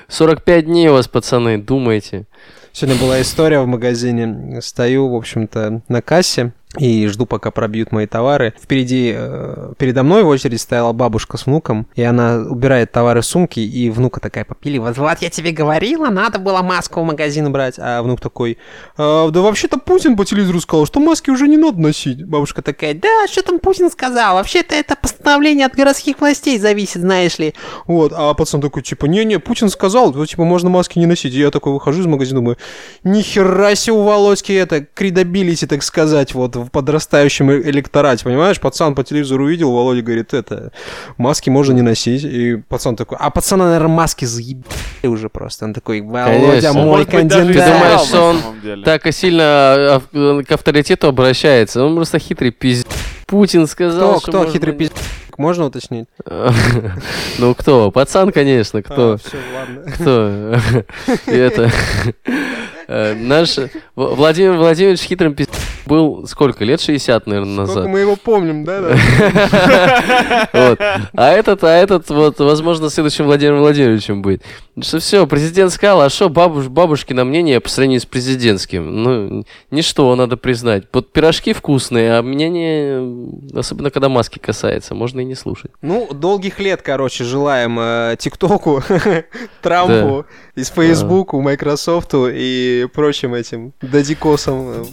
45 0.09 0.65
дней 0.67 0.89
у 0.89 0.95
вас, 0.95 1.07
пацаны, 1.07 1.59
думайте. 1.59 2.27
Сегодня 2.73 3.01
была 3.01 3.21
история 3.21 3.61
в 3.61 3.67
магазине. 3.67 4.61
Стою, 4.61 5.09
в 5.09 5.15
общем-то, 5.15 5.83
на 5.89 6.03
кассе 6.03 6.53
и 6.79 7.09
жду, 7.09 7.27
пока 7.27 7.51
пробьют 7.51 7.91
мои 7.91 8.07
товары. 8.07 8.55
Впереди, 8.61 9.13
э, 9.17 9.73
передо 9.77 10.05
мной 10.05 10.23
в 10.23 10.29
очереди 10.29 10.57
стояла 10.57 10.93
бабушка 10.93 11.37
с 11.37 11.47
внуком, 11.47 11.89
и 11.97 12.03
она 12.03 12.37
убирает 12.49 12.93
товары 12.93 13.23
в 13.23 13.27
сумки, 13.27 13.59
и 13.59 13.91
внука 13.91 14.21
такая 14.21 14.45
попилива. 14.45 14.93
Вот 14.97 15.19
я 15.21 15.31
тебе 15.31 15.51
говорила, 15.51 16.11
надо 16.11 16.39
было 16.39 16.63
маску 16.63 17.01
в 17.01 17.05
магазин 17.05 17.51
брать. 17.51 17.75
А 17.79 18.03
внук 18.03 18.21
такой, 18.21 18.59
«А, 18.97 19.31
да 19.31 19.41
вообще-то 19.41 19.79
Путин 19.79 20.17
по 20.17 20.25
телевизору 20.25 20.61
сказал, 20.61 20.87
что 20.87 21.01
маски 21.01 21.31
уже 21.31 21.49
не 21.49 21.57
надо 21.57 21.81
носить. 21.81 22.25
Бабушка 22.25 22.63
такая, 22.63 22.95
да, 22.95 23.27
что 23.29 23.43
там 23.43 23.59
Путин 23.59 23.91
сказал? 23.91 24.37
Вообще-то 24.37 24.75
это 24.77 24.95
постановление 24.95 25.67
от 25.67 25.75
городских 25.75 26.21
властей 26.21 26.59
зависит, 26.59 27.01
знаешь 27.01 27.39
ли. 27.39 27.55
Вот, 27.87 28.13
а 28.15 28.33
пацан 28.35 28.61
такой, 28.61 28.83
типа, 28.83 29.07
не-не, 29.07 29.41
Путин 29.41 29.71
сказал, 29.71 30.13
вот, 30.13 30.29
типа, 30.29 30.45
можно 30.45 30.71
маски 30.71 31.01
не 31.01 31.07
носить. 31.07 31.35
И 31.35 31.41
я 31.41 31.51
такой 31.51 31.73
выхожу 31.73 32.03
из 32.03 32.07
магазина, 32.07 32.41
думаю, 32.41 32.59
нихера 33.03 33.75
себе 33.75 33.97
у 33.97 34.03
Володьки 34.03 34.53
это, 34.53 34.85
credibility, 34.85 35.67
так 35.67 35.83
сказать, 35.83 36.33
вот, 36.35 36.60
в 36.65 36.71
подрастающем 36.71 37.51
э- 37.51 37.63
электорате, 37.71 38.25
понимаешь? 38.25 38.61
Пацан 38.61 38.95
по 38.95 39.05
телевизору 39.05 39.45
увидел, 39.45 39.73
Володя 39.73 40.03
говорит, 40.03 40.35
это, 40.35 40.73
маски 41.17 41.51
можно 41.51 41.73
не 41.73 41.83
носить. 41.83 42.25
И 42.25 42.57
пацан 42.69 42.97
такой, 42.97 43.19
а 43.21 43.31
пацана, 43.31 43.67
наверное, 43.67 43.89
маски 43.89 44.25
заебали 44.25 44.65
уже 45.05 45.29
просто. 45.29 45.65
Он 45.67 45.75
такой, 45.75 46.01
Володя, 46.01 46.47
Конечно. 46.47 46.73
мой 46.83 47.05
кандидат. 47.07 47.47
Ты 47.47 47.55
думаешь, 47.55 48.01
что 48.07 48.23
он. 48.23 48.83
Так 48.85 49.07
и 49.07 49.13
сильно 49.13 49.43
а, 49.45 50.03
а, 50.13 50.43
к 50.43 50.53
авторитету 50.53 51.09
обращается. 51.09 51.85
Он 51.85 51.95
просто 51.97 52.19
хитрый 52.19 52.51
пиздец. 52.51 52.87
Путин 53.27 53.67
сказал, 53.67 54.13
Кто, 54.13 54.21
что 54.21 54.29
кто 54.29 54.39
можно- 54.39 54.53
хитрый 54.53 54.75
пиздец? 54.75 54.99
Можно 55.39 55.67
уточнить? 55.67 56.07
Ну 57.39 57.55
кто? 57.55 57.91
Пацан, 57.91 58.31
конечно, 58.33 58.83
кто? 58.83 59.17
все, 59.17 59.39
ладно. 59.55 59.93
Кто? 59.93 60.55
И 61.33 61.37
это... 61.37 61.71
э, 62.91 63.15
Наш 63.15 63.57
Владимир 63.95 64.53
Владимирович 64.53 65.01
хитрым 65.01 65.35
пиздец 65.35 65.57
был 65.87 66.27
сколько? 66.27 66.65
Лет 66.65 66.81
60, 66.81 67.27
наверное, 67.27 67.65
Сколько 67.65 67.81
назад. 67.81 67.87
мы 67.93 68.01
его 68.01 68.17
помним, 68.17 68.65
да? 68.65 68.81
Вот. 70.53 70.79
А 71.15 71.31
этот, 71.31 71.65
а 71.65 71.69
этот 71.77 72.09
вот, 72.11 72.39
возможно, 72.39 72.91
следующим 72.91 73.25
Владимиром 73.27 73.61
Владимировичем 73.61 74.23
будет. 74.23 74.43
Что 74.81 74.99
все, 74.99 75.27
президент 75.27 75.73
сказал, 75.73 76.03
а 76.03 76.09
что 76.11 76.29
бабуш, 76.29 76.69
бабушкино 76.69 77.25
мнение 77.25 77.61
по 77.61 77.69
сравнению 77.69 78.01
с 78.01 78.07
президентским? 78.07 79.03
Ну, 79.03 79.45
ничто, 79.71 80.15
надо 80.17 80.37
признать. 80.37 80.85
Вот 80.93 81.13
пирожки 81.13 81.53
вкусные, 81.53 82.19
а 82.19 82.23
мнение, 82.23 83.29
особенно 83.55 83.91
когда 83.91 84.09
маски 84.09 84.39
касается, 84.39 84.95
можно 84.95 85.21
и 85.21 85.25
не 85.25 85.35
слушать. 85.35 85.71
Ну, 85.83 86.09
долгих 86.13 86.61
лет, 86.61 86.83
короче, 86.83 87.25
желаем 87.25 87.79
э, 87.81 88.17
ТикТоку, 88.19 88.83
Трампу, 89.63 90.27
из 90.55 90.69
Фейсбуку, 90.69 91.41
Майкрософту 91.41 92.29
и 92.31 92.80
прочим 92.89 93.35
этим 93.35 93.73
дадикосам. 93.81 94.87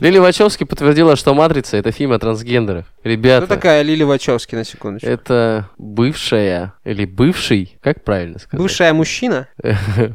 Лили 0.00 0.18
Вачовски 0.18 0.64
подтвердила, 0.64 1.14
что 1.16 1.34
«Матрица»— 1.34 1.76
это 1.78 1.92
фильм 1.92 2.12
о 2.12 2.18
трансгендерах. 2.18 2.86
Ребята, 3.04 3.46
Кто 3.46 3.54
такая 3.54 3.82
Лили 3.82 4.02
Вачовски, 4.02 4.54
на 4.54 4.64
секундочку? 4.64 5.08
это 5.08 5.68
бывшая 5.78 6.74
или 6.84 7.04
бывший, 7.04 7.76
как 7.82 8.02
правильно 8.04 8.38
сказать? 8.38 8.62
Бывшая 8.62 8.92
мужчина? 8.92 9.48
Быв- 9.62 10.14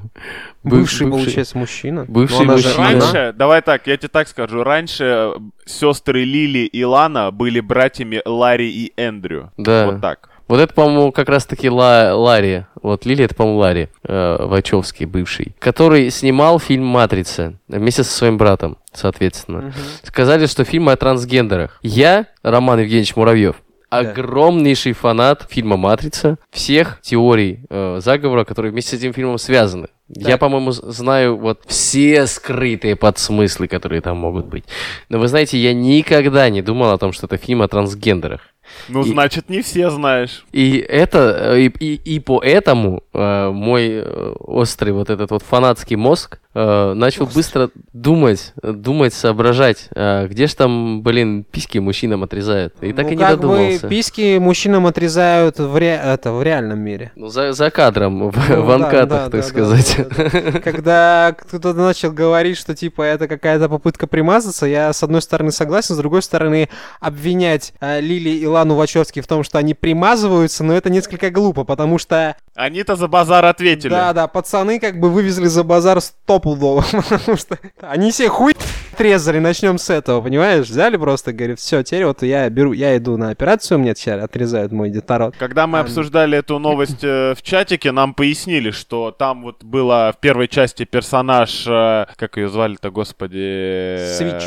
Бывший, 0.63 1.07
получается, 1.07 1.57
мужчина? 1.57 2.05
Бывший 2.07 2.45
Ну, 2.45 2.57
же 2.57 2.67
мужчина. 2.69 2.83
Раньше, 3.01 3.33
давай 3.37 3.61
так, 3.61 3.85
я 3.85 3.97
тебе 3.97 4.09
так 4.09 4.27
скажу, 4.27 4.63
раньше 4.63 5.31
сестры 5.65 6.23
Лили 6.23 6.65
и 6.65 6.83
Лана 6.83 7.29
были 7.31 7.59
братьями 7.59 8.21
Ларри 8.25 8.69
и 8.71 8.93
Эндрю. 8.97 9.51
Да. 9.57 9.85
Вот 9.85 10.01
так. 10.01 10.29
Вот 10.47 10.59
это, 10.59 10.73
по-моему, 10.73 11.11
как 11.11 11.27
раз-таки 11.29 11.69
Ла- 11.69 12.13
Ларри. 12.15 12.65
Вот 12.81 13.05
Лили, 13.05 13.25
это, 13.25 13.33
по-моему, 13.33 13.59
Ларри 13.59 13.89
э, 14.03 14.37
Вачовский 14.39 15.05
бывший, 15.07 15.55
который 15.59 16.11
снимал 16.11 16.59
фильм 16.59 16.85
«Матрица» 16.85 17.55
вместе 17.67 18.03
со 18.03 18.11
своим 18.11 18.37
братом, 18.37 18.77
соответственно. 18.93 19.73
Сказали, 20.03 20.45
что 20.45 20.63
фильм 20.63 20.89
о 20.89 20.95
трансгендерах. 20.95 21.79
Я, 21.81 22.27
Роман 22.43 22.79
Евгеньевич 22.79 23.15
Муравьев, 23.15 23.55
огромнейший 23.89 24.93
фанат 24.93 25.47
фильма 25.49 25.77
«Матрица», 25.77 26.37
всех 26.51 26.99
теорий 27.01 27.61
э, 27.69 27.99
заговора, 28.03 28.43
которые 28.45 28.71
вместе 28.71 28.95
с 28.95 28.99
этим 28.99 29.13
фильмом 29.13 29.39
связаны. 29.39 29.87
Я, 30.07 30.37
по-моему, 30.37 30.71
знаю 30.71 31.35
вот 31.37 31.63
все 31.65 32.27
скрытые 32.27 32.95
подсмыслы, 32.95 33.67
которые 33.67 34.01
там 34.01 34.17
могут 34.17 34.45
быть. 34.45 34.65
Но 35.09 35.17
вы 35.17 35.27
знаете, 35.27 35.57
я 35.57 35.73
никогда 35.73 36.47
не 36.51 36.61
думал 36.61 36.91
о 36.91 36.97
том, 36.99 37.11
что 37.11 37.25
это 37.25 37.37
фильм 37.37 37.63
о 37.63 37.67
трансгендерах. 37.67 38.41
Ну, 38.89 39.01
И- 39.01 39.09
значит, 39.09 39.49
не 39.49 39.61
все 39.61 39.89
знаешь. 39.89 40.45
И 40.51 40.77
это, 40.77 41.53
э, 41.55 41.61
и, 41.61 41.67
и, 41.79 42.15
и 42.15 42.19
поэтому 42.19 43.03
э, 43.13 43.49
мой 43.51 43.87
э, 43.89 44.33
острый 44.39 44.91
вот 44.91 45.09
этот 45.09 45.31
вот 45.31 45.43
фанатский 45.43 45.95
мозг 45.95 46.39
начал 46.59 47.25
быстро 47.27 47.69
думать, 47.93 48.53
думать, 48.63 49.13
соображать, 49.13 49.89
э, 49.93 50.27
где 50.27 50.47
же 50.47 50.55
там, 50.55 51.01
блин, 51.03 51.43
письки 51.43 51.77
мужчинам 51.79 52.23
отрезают. 52.23 52.73
И 52.81 52.93
так 52.93 53.05
Ну, 53.07 53.11
и 53.11 53.15
не 53.15 53.21
как 53.23 53.35
бы 53.39 53.41
додумался. 53.41 53.87
письки 53.87 54.37
мужчинам 54.39 54.87
отрезают 54.87 55.59
в, 55.59 55.75
ре- 55.75 55.99
это, 56.03 56.31
в 56.31 56.41
реальном 56.41 56.79
мире. 56.79 57.11
Ну, 57.15 57.27
за, 57.27 57.51
за 57.53 57.69
кадром, 57.71 58.29
в, 58.31 58.49
Ну, 58.49 58.61
в 58.63 58.67
да, 58.67 58.75
анкатах, 58.75 59.09
да, 59.09 59.23
так 59.29 59.31
да, 59.31 59.43
сказать. 59.43 59.97
да, 59.97 60.29
да, 60.31 60.51
да. 60.51 60.59
Когда 60.63 61.35
кто-то 61.37 61.73
начал 61.73 62.11
говорить, 62.11 62.57
что 62.57 62.73
типа 62.75 63.01
это 63.01 63.27
какая-то 63.27 63.67
попытка 63.69 64.07
примазаться, 64.07 64.65
я 64.65 64.93
с 64.93 65.03
одной 65.03 65.21
стороны 65.21 65.51
согласен, 65.51 65.95
с 65.95 65.97
другой 65.97 66.21
стороны 66.21 66.69
обвинять 67.01 67.73
э, 67.81 67.99
Лили 68.01 68.29
и 68.29 68.45
Лану 68.45 68.75
Вачовски 68.75 69.19
в 69.19 69.27
том, 69.27 69.43
что 69.43 69.57
они 69.57 69.73
примазываются, 69.73 70.63
но 70.63 70.73
это 70.73 70.89
несколько 70.89 71.29
глупо, 71.29 71.63
потому 71.63 71.97
что 71.97 72.35
Они-то 72.55 72.95
за 72.95 73.07
базар 73.07 73.43
ответили. 73.45 73.89
да, 73.89 74.13
да, 74.13 74.27
пацаны 74.27 74.79
как 74.79 74.99
бы 74.99 75.09
вывезли 75.09 75.47
за 75.47 75.63
базар 75.63 75.99
стопудово, 76.01 76.85
потому 77.09 77.37
что 77.37 77.59
они 77.81 78.11
себе 78.11 78.29
хуй 78.29 78.55
отрезали, 78.93 79.39
начнем 79.39 79.77
с 79.77 79.89
этого, 79.89 80.21
понимаешь? 80.21 80.67
Взяли 80.67 80.95
просто, 80.95 81.33
говорят, 81.33 81.59
все, 81.59 81.83
теперь 81.83 82.05
вот 82.05 82.23
я 82.23 82.49
беру, 82.49 82.71
я 82.71 82.95
иду 82.95 83.17
на 83.17 83.29
операцию, 83.29 83.77
мне 83.77 83.93
теперь 83.93 84.19
отрезают 84.19 84.71
мой 84.71 84.89
детород. 84.89 85.35
Когда 85.37 85.67
мы 85.67 85.79
А, 85.79 85.81
обсуждали 85.81 86.37
эту 86.37 86.59
новость 86.59 87.03
э, 87.03 87.33
в 87.35 87.41
чатике, 87.41 87.91
нам 87.91 88.13
пояснили, 88.13 88.71
что 88.71 89.11
там 89.11 89.43
вот 89.43 89.63
было 89.63 90.13
в 90.17 90.21
первой 90.21 90.47
части 90.47 90.85
персонаж, 90.85 91.65
э, 91.67 92.05
как 92.15 92.37
ее 92.37 92.47
звали-то, 92.47 92.89
господи... 92.89 93.97
Свич. 94.17 94.43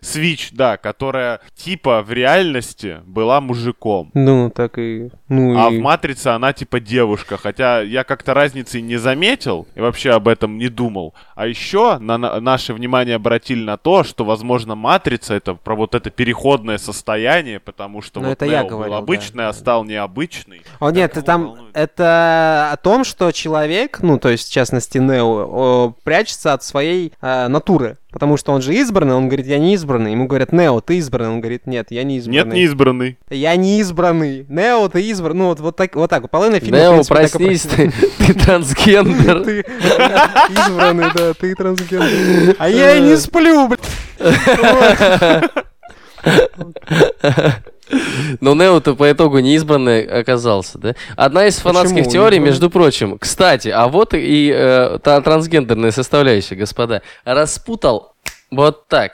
Свич, 0.00 0.50
да, 0.52 0.76
которая 0.76 1.40
типа 1.54 2.02
в 2.02 2.12
реальности 2.12 2.98
была 3.04 3.40
мужиком. 3.40 4.10
Ну, 4.14 4.50
так 4.50 4.78
и... 4.78 5.10
Ну, 5.28 5.58
А 5.58 5.70
и... 5.70 5.78
в 5.78 5.80
«Матрице» 5.82 6.28
она 6.28 6.52
типа 6.52 6.80
девушка, 6.80 7.36
хотя 7.36 7.80
я 7.80 8.04
как-то 8.04 8.34
разницы 8.34 8.80
не 8.80 8.96
заметил 8.96 9.66
и 9.74 9.80
вообще 9.80 10.10
об 10.12 10.28
этом 10.28 10.58
не 10.58 10.68
думал. 10.68 11.14
А 11.34 11.46
еще 11.46 11.98
на, 11.98 12.18
на- 12.18 12.40
наше 12.40 12.74
внимание 12.74 13.16
обратили 13.16 13.62
на 13.62 13.76
то, 13.76 14.02
что, 14.04 14.24
возможно, 14.24 14.74
«Матрица»— 14.74 15.34
это 15.34 15.54
про 15.54 15.74
вот 15.76 15.94
это 15.94 16.10
переходное 16.10 16.78
состояние, 16.78 17.60
потому 17.60 18.02
что 18.02 18.20
Ну, 18.20 18.26
вот 18.28 18.32
это 18.32 18.46
я 18.46 18.60
Нео 18.60 18.68
был 18.68 18.76
говорил, 18.76 18.94
да, 18.94 18.98
обычный, 18.98 19.44
а 19.44 19.52
да. 19.52 19.52
стал 19.52 19.84
необычный. 19.84 20.62
О, 20.80 20.90
нет, 20.90 21.12
Кого 21.14 21.26
там 21.26 21.44
волнует? 21.46 21.76
это 21.76 22.70
о 22.72 22.76
том, 22.76 23.04
что 23.04 23.30
человек, 23.32 24.00
ну, 24.02 24.18
то 24.18 24.28
есть, 24.28 24.48
в 24.48 24.52
частности, 24.52 24.98
Нео, 24.98 25.46
о, 25.48 25.94
прячется 26.02 26.52
от 26.52 26.62
своей 26.64 27.12
э, 27.20 27.48
натуры. 27.48 27.98
Потому 28.12 28.36
что 28.36 28.52
он 28.52 28.60
же 28.60 28.74
избранный, 28.74 29.14
он 29.14 29.28
говорит, 29.28 29.46
я 29.46 29.58
не 29.58 29.74
избранный. 29.74 30.12
Ему 30.12 30.26
говорят, 30.26 30.52
Нео, 30.52 30.80
ты 30.80 30.98
избранный. 30.98 31.30
Он 31.30 31.40
говорит, 31.40 31.66
нет, 31.66 31.88
я 31.90 32.02
не 32.02 32.16
избранный. 32.18 32.44
Нет, 32.44 32.52
не 32.54 32.62
избранный. 32.62 33.18
Я 33.30 33.56
не 33.56 33.80
избранный. 33.80 34.46
Нео, 34.48 34.88
ты 34.88 35.02
избранный. 35.02 35.38
Ну, 35.40 35.46
вот, 35.48 35.60
вот, 35.60 35.76
так, 35.76 35.94
вот 35.94 36.10
так. 36.10 36.28
Половина 36.30 36.60
фильма, 36.60 36.78
Нео, 36.78 36.92
принципе, 36.92 37.14
так 37.14 37.26
и 37.26 37.30
проснись, 37.30 37.62
про- 37.62 37.76
ты, 37.76 37.92
ты 38.26 38.34
трансгендер. 38.34 39.44
Ты 39.44 39.64
избранный, 40.50 41.06
да, 41.14 41.34
ты 41.34 41.54
трансгендер. 41.54 42.56
А 42.58 42.68
я 42.68 42.96
и 42.96 43.00
не 43.00 43.16
сплю, 43.16 43.68
блядь. 43.68 43.80
Но 48.40 48.54
Нео-то 48.54 48.94
по 48.94 49.10
итогу 49.10 49.38
не 49.40 49.54
избранный 49.56 50.04
оказался, 50.04 50.78
да? 50.78 50.94
Одна 51.16 51.46
из 51.46 51.58
фанатских 51.58 51.98
Почему? 52.04 52.12
теорий, 52.12 52.38
между 52.38 52.70
прочим, 52.70 53.18
кстати, 53.18 53.68
а 53.68 53.88
вот 53.88 54.14
и 54.14 54.52
э, 54.54 54.98
та 55.02 55.20
трансгендерная 55.20 55.90
составляющая, 55.90 56.54
господа, 56.56 57.02
распутал 57.24 58.14
вот 58.50 58.86
так. 58.88 59.12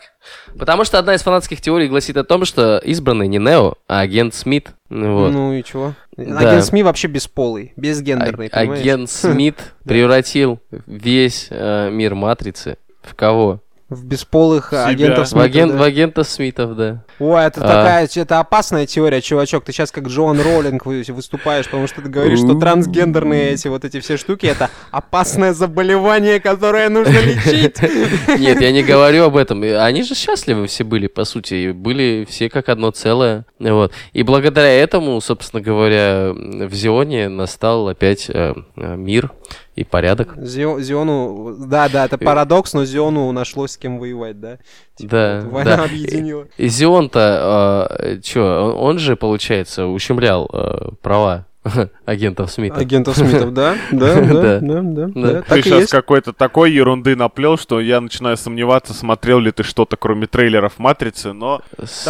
Потому 0.59 0.85
что 0.85 0.99
одна 0.99 1.15
из 1.15 1.23
фанатских 1.23 1.61
теорий 1.61 1.89
гласит 1.89 2.17
о 2.17 2.25
том, 2.25 2.45
что 2.45 2.79
избранный 2.79 3.29
не 3.29 3.39
Нео, 3.39 3.75
а 3.87 4.01
агент 4.01 4.35
Смит. 4.35 4.71
Ну 4.89 5.19
Вот. 5.19 5.33
Ну 5.33 5.53
и 5.53 5.63
чего? 5.63 5.95
Да. 6.17 6.39
Агент 6.39 6.65
СМИ 6.65 6.83
вообще 6.83 7.09
бесполый, 7.09 7.73
безгендерный, 7.77 8.47
А- 8.49 8.61
понимаешь? 8.61 8.81
агент 8.81 9.11
Смит 9.11 9.57
превратил 9.85 10.61
весь 10.87 11.49
э, 11.51 11.91
мир 11.91 12.15
Матрицы 12.15 12.79
в 13.03 13.15
кого? 13.15 13.61
В 13.89 14.05
бесполых 14.05 14.71
Себя. 14.71 14.87
агентов 14.87 15.27
В, 15.27 15.31
Смита, 15.31 15.45
аген- 15.47 15.71
да. 15.71 15.77
в 15.77 15.83
агента 15.83 16.25
Смитов, 16.25 16.75
да. 16.77 17.05
Ой, 17.21 17.45
это 17.45 17.61
А. 17.61 17.69
такая, 17.69 18.09
это 18.17 18.41
опасная 18.41 18.85
теория, 18.85 19.21
чувачок. 19.21 19.63
Ты 19.65 19.71
сейчас 19.71 19.93
как 19.93 20.09
Джоан 20.09 20.41
Роллинг 20.41 20.85
вы- 20.87 21.05
выступаешь, 21.07 21.67
потому 21.67 21.87
что 21.87 22.03
ты 22.03 22.09
говоришь, 22.09 22.41
что 22.41 22.59
трансгендерные 22.59 23.53
эти 23.53 23.69
вот 23.69 23.85
эти 23.85 24.01
все 24.01 24.17
штуки 24.17 24.47
это 24.47 24.71
опасное 24.91 25.53
заболевание, 25.53 26.41
которое 26.41 26.89
нужно 26.89 27.17
лечить. 27.21 27.77
Нет, 28.41 28.61
я 28.61 28.73
не 28.73 28.83
говорю 28.83 29.23
об 29.27 29.37
этом. 29.37 29.63
Они 29.63 30.03
же 30.03 30.17
счастливы 30.17 30.67
все 30.67 30.83
были, 30.83 31.07
по 31.07 31.25
сути. 31.25 31.55
и 31.55 31.71
Были 31.71 32.27
все 32.29 32.49
как 32.51 32.69
одно 32.69 32.91
целое. 32.91 33.45
Вот. 33.61 33.93
И 34.13 34.25
благодаря 34.25 34.73
этому, 34.83 35.21
собственно 35.21 35.63
говоря, 35.63 36.33
в 36.35 36.75
Зионе 36.75 37.29
настал 37.29 37.87
опять 37.87 38.29
э, 38.31 38.53
э, 38.77 38.97
мир 38.97 39.31
и 39.77 39.85
порядок. 39.85 40.37
Зио- 40.39 40.81
Зиону, 40.81 41.55
да, 41.59 41.89
да, 41.89 42.07
это 42.07 42.19
парадокс, 42.19 42.73
но 42.75 42.85
Зиону 42.85 43.31
нашлось 43.33 43.73
с 43.73 43.77
кем 43.77 43.99
воевать, 43.99 44.41
да? 44.41 44.59
Типа, 44.97 45.11
Да, 45.11 45.41
вот 45.45 45.53
Война 45.53 45.77
да. 45.77 45.85
объединила. 45.89 46.47
И 46.57 46.69
Зион-то, 46.69 47.97
э, 48.01 48.21
чё, 48.23 48.43
он, 48.45 48.91
он 48.93 48.99
же, 48.99 49.17
получается, 49.17 49.87
ущемлял 49.87 50.49
э, 50.53 50.89
права 51.03 51.47
агентов 52.07 52.51
Смита. 52.51 52.77
Агентов 52.77 53.17
Смитов, 53.17 53.53
да? 53.55 53.75
Да, 53.93 54.15
да, 54.21 54.61
Да. 54.61 54.61
да, 54.61 55.07
да. 55.15 55.43
Ты 55.43 55.49
Так 55.49 55.59
и 55.59 55.63
сейчас 55.63 55.91
какой-то 55.91 56.33
такой 56.33 56.73
ерунды 56.73 57.15
наплел, 57.17 57.59
что 57.59 57.81
я 57.81 58.01
начинаю 58.01 58.37
сомневаться, 58.37 58.95
смотрел 58.95 59.41
ли 59.41 59.51
ты 59.53 59.63
что-то, 59.63 59.97
кроме 59.97 60.27
трейлеров 60.27 60.79
«Матрицы», 60.79 61.33
но 61.33 61.61
С- 61.83 62.05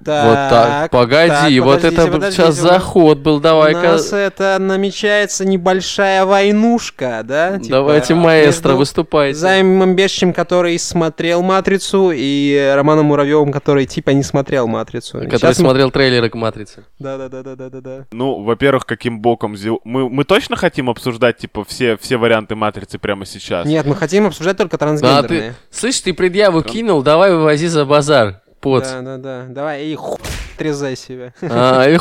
допустим. 0.00 0.28
Вот 0.30 0.48
так, 0.50 0.90
погоди, 0.90 1.28
так, 1.28 1.64
вот 1.64 1.84
это 1.84 2.06
подождите, 2.06 2.32
сейчас 2.32 2.60
у 2.60 2.64
нас- 2.64 2.72
заход 2.72 3.18
был, 3.18 3.36
У 3.36 3.40
давай-ка. 3.40 3.82
нас 3.82 4.12
это 4.12 4.56
намечается 4.58 5.44
небольшая 5.44 6.24
войнушка, 6.24 7.22
да? 7.24 7.58
Типа, 7.58 7.76
Давайте, 7.76 8.14
маэстро, 8.14 8.74
выступайте. 8.74 9.38
Займом 9.38 9.94
Бешчем, 9.94 10.32
который 10.32 10.78
смотрел 10.78 11.42
«Матрицу», 11.42 12.10
и 12.14 12.72
Романом 12.74 13.06
Муравьевым, 13.06 13.52
который 13.52 13.86
типа 13.86 14.10
не 14.10 14.22
смотрел 14.22 14.66
«Матрицу». 14.66 15.18
Который 15.18 15.38
Сейчас 15.38 15.58
мы- 15.58 15.64
смотрел 15.66 15.90
трейлеры 15.90 16.28
к 16.30 16.34
Матрице. 16.34 16.84
Да-да-да-да-да-да. 16.98 18.06
Ну, 18.12 18.42
во-первых, 18.42 18.86
каким 18.86 19.20
боком... 19.20 19.56
Мы, 19.84 20.08
мы 20.08 20.24
точно 20.24 20.56
хотим 20.56 20.88
обсуждать, 20.90 21.38
типа, 21.38 21.64
все, 21.64 21.96
все 21.96 22.16
варианты 22.16 22.54
«Матрицы» 22.54 22.98
прямо 22.98 23.26
сейчас? 23.26 23.66
Нет, 23.66 23.86
мы 23.86 23.94
хотим 23.96 24.26
обсуждать 24.26 24.56
только 24.56 24.78
трансгендерные. 24.78 25.50
ты, 25.50 25.54
слышь, 25.76 26.00
ты 26.00 26.12
предъяву 26.14 26.62
кинул, 26.62 27.02
давай 27.02 27.32
вывози 27.32 27.66
за 27.66 27.84
базар. 27.84 28.40
Поц. 28.60 28.90
Да-да-да. 28.90 29.46
Давай, 29.48 29.84
и 29.86 29.94
ху... 29.94 30.18
отрезай 30.56 30.96
себя. 30.96 31.32
А, 31.42 31.86
и 31.88 31.96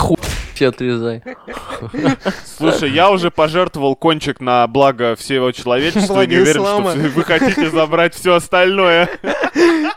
тебе 0.56 0.70
отрезай. 0.70 1.24
Слушай, 2.58 2.92
я 2.92 3.10
уже 3.12 3.32
пожертвовал 3.32 3.96
кончик 3.96 4.42
на 4.42 4.68
благо 4.68 5.16
всего 5.16 5.52
человечества 5.54 6.24
и 6.24 6.28
Благо 6.28 6.32
не 6.32 6.38
уверен, 6.42 6.62
ислама. 6.62 6.92
что 6.92 7.00
вы 7.00 7.24
хотите 7.24 7.70
забрать 7.70 8.14
все 8.14 8.36
остальное. 8.36 9.10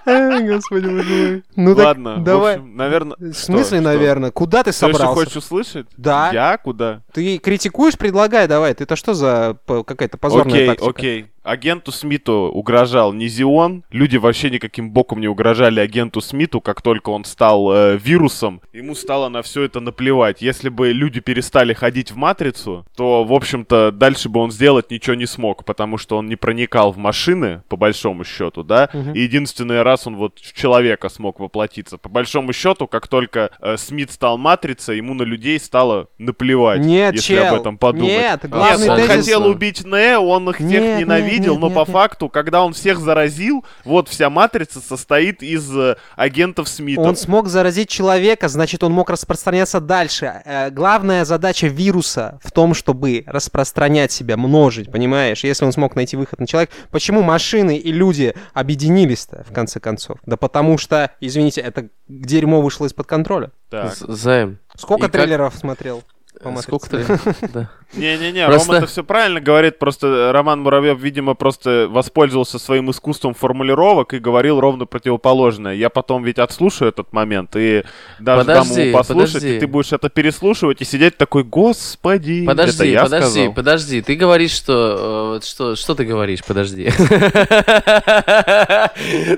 Господи, 0.06 0.86
боже 0.86 1.14
мой. 1.14 1.42
Ну 1.56 1.74
так, 1.74 1.84
Ладно, 1.86 2.14
в 2.16 2.24
давай. 2.24 2.54
общем, 2.54 2.76
наверное... 2.76 3.16
В 3.18 3.32
смысле, 3.34 3.80
наверное? 3.80 4.30
Куда 4.30 4.62
ты 4.62 4.70
Ты 4.70 4.76
что, 4.76 4.92
собрался? 4.92 5.14
хочешь 5.14 5.36
услышать? 5.36 5.86
Да. 5.96 6.30
Я 6.32 6.58
куда? 6.58 7.02
Ты 7.12 7.38
критикуешь, 7.38 7.98
предлагай, 7.98 8.46
давай. 8.46 8.74
Ты-то 8.74 8.96
что 8.96 9.14
за 9.14 9.56
какая-то 9.66 10.16
позорная 10.18 10.54
окей, 10.54 10.66
тактика? 10.68 10.90
окей. 10.90 11.26
Агенту 11.42 11.90
Смиту 11.90 12.50
угрожал 12.52 13.12
не 13.12 13.26
Зион. 13.28 13.84
Люди 13.90 14.16
вообще 14.16 14.50
никаким 14.50 14.90
боком 14.90 15.20
не 15.20 15.28
угрожали 15.28 15.80
агенту 15.80 16.20
Смиту, 16.20 16.60
как 16.60 16.82
только 16.82 17.10
он 17.10 17.24
стал 17.24 17.72
э, 17.72 17.96
вирусом. 17.96 18.60
Ему 18.72 18.94
стало 18.94 19.28
на 19.28 19.42
все 19.42 19.62
это 19.62 19.80
наплевать. 19.80 20.40
Если 20.40 20.68
бы 20.68 20.92
люди 20.92 21.20
перестали 21.20 21.72
ходить 21.72 22.12
в 22.12 22.16
Матрицу, 22.16 22.86
то, 22.96 23.24
в 23.24 23.32
общем-то, 23.32 23.90
дальше 23.90 24.28
бы 24.28 24.40
он 24.40 24.52
сделать 24.52 24.90
ничего 24.90 25.14
не 25.14 25.26
смог, 25.26 25.64
потому 25.64 25.98
что 25.98 26.16
он 26.16 26.28
не 26.28 26.36
проникал 26.36 26.92
в 26.92 26.96
машины, 26.96 27.62
по 27.68 27.76
большому 27.76 28.24
счету, 28.24 28.62
да. 28.62 28.88
Мгм. 28.92 29.14
И 29.14 29.20
единственный 29.20 29.82
раз 29.82 30.06
он 30.06 30.16
вот 30.16 30.38
в 30.38 30.52
человека 30.52 31.08
смог 31.08 31.40
воплотиться. 31.40 31.98
По 31.98 32.08
большому 32.08 32.52
счету, 32.52 32.86
как 32.86 33.08
только 33.08 33.50
э, 33.60 33.76
Смит 33.76 34.12
стал 34.12 34.38
Матрицей, 34.38 34.98
ему 34.98 35.14
на 35.14 35.22
людей 35.22 35.58
стало 35.58 36.06
наплевать, 36.18 36.80
Нет, 36.80 37.14
если 37.14 37.34
чел, 37.34 37.46
об 37.54 37.60
этом 37.60 37.78
подумать. 37.78 38.08
нет, 38.12 38.42
Нет, 38.44 38.52
главный 38.52 38.88
он 38.90 38.98
тезис- 38.98 39.06
хотел 39.08 39.46
убить 39.46 39.84
Нео, 39.84 40.20
он 40.28 40.48
их 40.50 40.56
всех 40.56 40.70
Нет, 40.70 41.00
ненавидел, 41.00 41.31
нет, 41.38 41.50
нет, 41.50 41.60
но 41.60 41.66
нет, 41.68 41.74
по 41.74 41.80
нет. 41.80 41.88
факту, 41.88 42.28
когда 42.28 42.64
он 42.64 42.72
всех 42.72 42.98
заразил, 43.00 43.64
вот 43.84 44.08
вся 44.08 44.30
матрица 44.30 44.80
состоит 44.80 45.42
из 45.42 45.74
э, 45.76 45.96
агентов 46.16 46.68
Смита. 46.68 47.00
Он 47.00 47.16
смог 47.16 47.48
заразить 47.48 47.88
человека, 47.88 48.48
значит, 48.48 48.82
он 48.82 48.92
мог 48.92 49.10
распространяться 49.10 49.80
дальше. 49.80 50.42
Э, 50.44 50.70
главная 50.70 51.24
задача 51.24 51.66
вируса 51.66 52.38
в 52.42 52.50
том, 52.50 52.74
чтобы 52.74 53.24
распространять 53.26 54.12
себя, 54.12 54.36
множить, 54.36 54.90
понимаешь? 54.90 55.44
Если 55.44 55.64
он 55.64 55.72
смог 55.72 55.96
найти 55.96 56.16
выход 56.16 56.40
на 56.40 56.46
человека, 56.46 56.72
почему 56.90 57.22
машины 57.22 57.76
и 57.76 57.92
люди 57.92 58.34
объединились-то, 58.54 59.44
в 59.48 59.52
конце 59.52 59.80
концов? 59.80 60.18
Да 60.26 60.36
потому 60.36 60.78
что, 60.78 61.10
извините, 61.20 61.60
это 61.60 61.88
дерьмо 62.08 62.60
вышло 62.60 62.86
из-под 62.86 63.06
контроля. 63.06 63.50
Так. 63.70 63.94
Займ. 63.94 64.58
Сколько 64.76 65.06
И 65.06 65.10
как- 65.10 65.12
трейлеров 65.12 65.54
смотрел? 65.54 66.02
По 66.42 66.50
«Матрице»? 66.50 66.68
Сколько 66.68 66.88
ты? 66.88 67.04
Да. 67.52 67.68
Не-не-не, 67.94 68.46
Просто- 68.46 68.68
Рома-то 68.72 68.86
все 68.86 69.04
правильно 69.04 69.38
говорит, 69.38 69.78
просто 69.78 70.32
Роман 70.32 70.60
Муравьев, 70.62 70.98
видимо, 70.98 71.34
просто 71.34 71.88
воспользовался 71.90 72.58
своим 72.58 72.90
искусством 72.90 73.34
формулировок 73.34 74.14
и 74.14 74.18
говорил 74.18 74.60
ровно 74.60 74.86
противоположное. 74.86 75.74
Я 75.74 75.90
потом 75.90 76.24
ведь 76.24 76.38
отслушаю 76.38 76.88
этот 76.88 77.12
момент 77.12 77.54
и 77.54 77.84
даже 78.18 78.46
дам 78.46 78.66
ему 78.66 78.92
послушать, 78.96 79.44
и 79.44 79.60
ты 79.60 79.66
будешь 79.66 79.92
это 79.92 80.08
переслушивать 80.08 80.80
и 80.80 80.86
сидеть 80.86 81.18
такой, 81.18 81.44
господи, 81.44 82.44
это 82.44 82.46
Подожди, 82.46 82.90
я 82.90 83.02
подожди, 83.02 83.30
сказал». 83.30 83.52
подожди. 83.52 84.00
Ты 84.00 84.14
говоришь, 84.14 84.52
что... 84.52 85.38
э, 85.42 85.44
что, 85.44 85.76
что 85.76 85.94
ты 85.94 86.06
говоришь? 86.06 86.42
Подожди. 86.44 86.90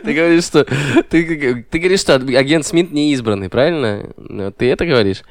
Ты 0.05 0.13
говоришь, 0.15 0.45
что... 0.45 0.65
Ты, 1.11 1.65
ты 1.69 1.79
говоришь, 1.79 2.01
что 2.01 2.15
агент 2.15 2.65
Смит 2.67 2.93
не 2.93 3.13
избранный, 3.13 3.49
правильно? 3.49 4.11
Ты 4.57 4.71
это 4.71 4.87
говоришь? 4.87 5.23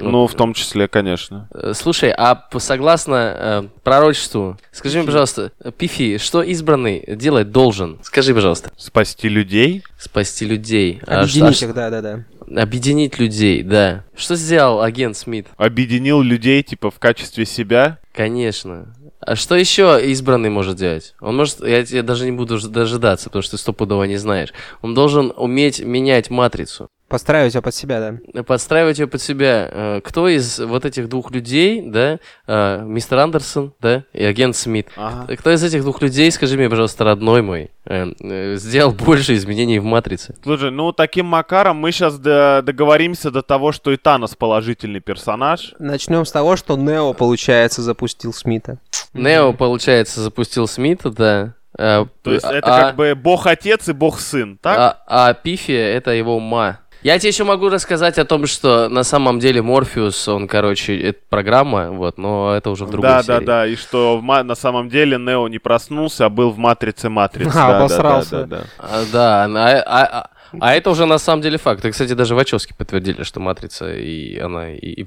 Ну, 0.00 0.26
в 0.26 0.34
том 0.34 0.54
числе, 0.54 0.88
конечно. 0.88 1.48
Э, 1.52 1.72
Слушай, 1.74 2.12
а 2.16 2.46
согласно 2.58 3.14
э, 3.14 3.62
пророчеству, 3.82 4.56
скажи 4.72 4.98
мне, 4.98 5.06
пожалуйста, 5.06 5.52
Пифи, 5.76 6.18
что 6.18 6.42
избранный 6.42 7.04
делать 7.16 7.50
должен? 7.50 7.98
Скажи, 8.02 8.34
пожалуйста. 8.34 8.70
Спасти 8.76 9.28
людей? 9.28 9.82
Спасти 9.98 10.44
людей. 10.44 11.00
А 11.06 11.20
Объединить 11.22 11.58
ш- 11.58 11.66
а 11.66 11.68
их, 11.68 11.74
да-да-да. 11.74 12.24
Объединить 12.62 13.18
людей, 13.18 13.62
да. 13.62 14.04
Что 14.16 14.36
сделал 14.36 14.80
агент 14.82 15.16
Смит? 15.16 15.46
Объединил 15.56 16.22
людей, 16.22 16.62
типа, 16.62 16.90
в 16.90 16.98
качестве 16.98 17.44
себя? 17.44 17.98
Конечно. 18.14 18.94
А 19.20 19.36
что 19.36 19.56
еще 19.56 20.00
избранный 20.06 20.48
может 20.48 20.76
делать? 20.76 21.14
Он 21.20 21.36
может, 21.36 21.60
я 21.60 21.84
тебе 21.84 22.02
даже 22.02 22.24
не 22.24 22.32
буду 22.32 22.58
дожидаться, 22.68 23.26
потому 23.26 23.42
что 23.42 23.52
ты 23.52 23.58
стопудово 23.58 24.04
не 24.04 24.16
знаешь. 24.16 24.52
Он 24.80 24.94
должен 24.94 25.32
уметь 25.36 25.80
менять 25.80 26.30
матрицу. 26.30 26.88
Подстраивать 27.08 27.54
ее 27.54 27.62
под 27.62 27.74
себя, 27.74 28.12
да. 28.34 28.42
подстраивать 28.42 28.98
ее 28.98 29.06
под 29.06 29.22
себя. 29.22 29.68
Э, 29.70 30.00
Кто 30.04 30.28
из 30.28 30.58
вот 30.58 30.84
этих 30.84 31.08
двух 31.08 31.30
людей, 31.30 31.82
да, 31.86 32.18
э, 32.46 32.82
мистер 32.84 33.18
Андерсон, 33.18 33.72
да, 33.80 34.04
и 34.12 34.22
агент 34.24 34.54
Смит, 34.56 34.88
Ага. 34.96 35.34
кто 35.36 35.50
из 35.50 35.62
этих 35.64 35.82
двух 35.82 36.02
людей, 36.02 36.30
скажи 36.30 36.56
мне, 36.58 36.68
пожалуйста, 36.68 37.04
родной 37.04 37.40
мой, 37.42 37.70
э, 37.86 38.12
э, 38.20 38.56
сделал 38.56 38.92
больше 38.92 39.34
изменений 39.36 39.78
в 39.78 39.84
матрице? 39.84 40.36
Слушай, 40.42 40.70
ну 40.70 40.92
таким 40.92 41.24
макаром 41.26 41.78
мы 41.78 41.92
сейчас 41.92 42.18
договоримся 42.18 43.30
до 43.30 43.42
того, 43.42 43.72
что 43.72 43.90
и 43.92 43.96
Танос 43.96 44.34
положительный 44.36 45.00
персонаж. 45.00 45.74
Начнем 45.78 46.24
с 46.26 46.32
того, 46.32 46.56
что 46.56 46.76
Нео, 46.76 47.14
получается, 47.14 47.80
запустил 47.82 48.32
Смита. 48.34 48.78
Нео, 49.14 49.52
получается, 49.52 50.20
запустил 50.20 50.66
Смита, 50.68 51.10
да. 51.10 51.54
э, 51.78 52.04
То 52.22 52.32
есть 52.32 52.44
это 52.44 52.76
а- 52.76 52.80
как 52.88 52.96
бы 52.96 53.14
бог-отец 53.14 53.88
и 53.88 53.92
бог-сын, 53.92 54.58
так? 54.60 54.76
А, 55.06 55.28
а 55.30 55.32
Пифия 55.34 55.94
это 55.96 56.10
его 56.10 56.38
ма. 56.40 56.80
Я 57.02 57.18
тебе 57.18 57.28
еще 57.28 57.44
могу 57.44 57.68
рассказать 57.68 58.18
о 58.18 58.24
том, 58.24 58.46
что 58.46 58.88
на 58.88 59.04
самом 59.04 59.38
деле 59.38 59.62
Морфеус, 59.62 60.26
он, 60.28 60.48
короче, 60.48 60.98
это 60.98 61.20
программа, 61.28 61.90
вот, 61.90 62.18
но 62.18 62.54
это 62.54 62.70
уже 62.70 62.86
в 62.86 62.90
другой 62.90 63.10
да, 63.10 63.22
серии. 63.22 63.38
да, 63.38 63.60
да, 63.60 63.66
и 63.66 63.76
что 63.76 64.18
в 64.18 64.22
на 64.22 64.54
самом 64.56 64.88
деле 64.88 65.16
Нео 65.16 65.46
не 65.48 65.58
проснулся, 65.58 66.26
а 66.26 66.28
был 66.28 66.50
в 66.50 66.58
матрице 66.58 67.08
матрицы. 67.08 67.48
А, 67.58 67.66
Да, 67.66 67.68
да, 67.68 67.78
обосрался. 67.78 68.30
Да, 68.30 68.46
да, 68.46 68.56
да. 68.56 68.64
А, 68.78 69.04
да, 69.12 69.44
а, 69.86 70.04
а- 70.04 70.30
а- 70.60 70.74
это 70.74 70.90
уже 70.90 71.06
на 71.06 71.18
самом 71.18 71.42
деле 71.42 71.58
факт. 71.58 71.84
И, 71.84 71.90
кстати, 71.90 72.12
даже 72.12 72.34
Вачовски 72.34 72.74
подтвердили, 72.76 73.22
что 73.22 73.40
Матрица, 73.40 73.92
и 73.94 74.38
она, 74.38 74.72
и, 74.72 75.02
и, 75.02 75.06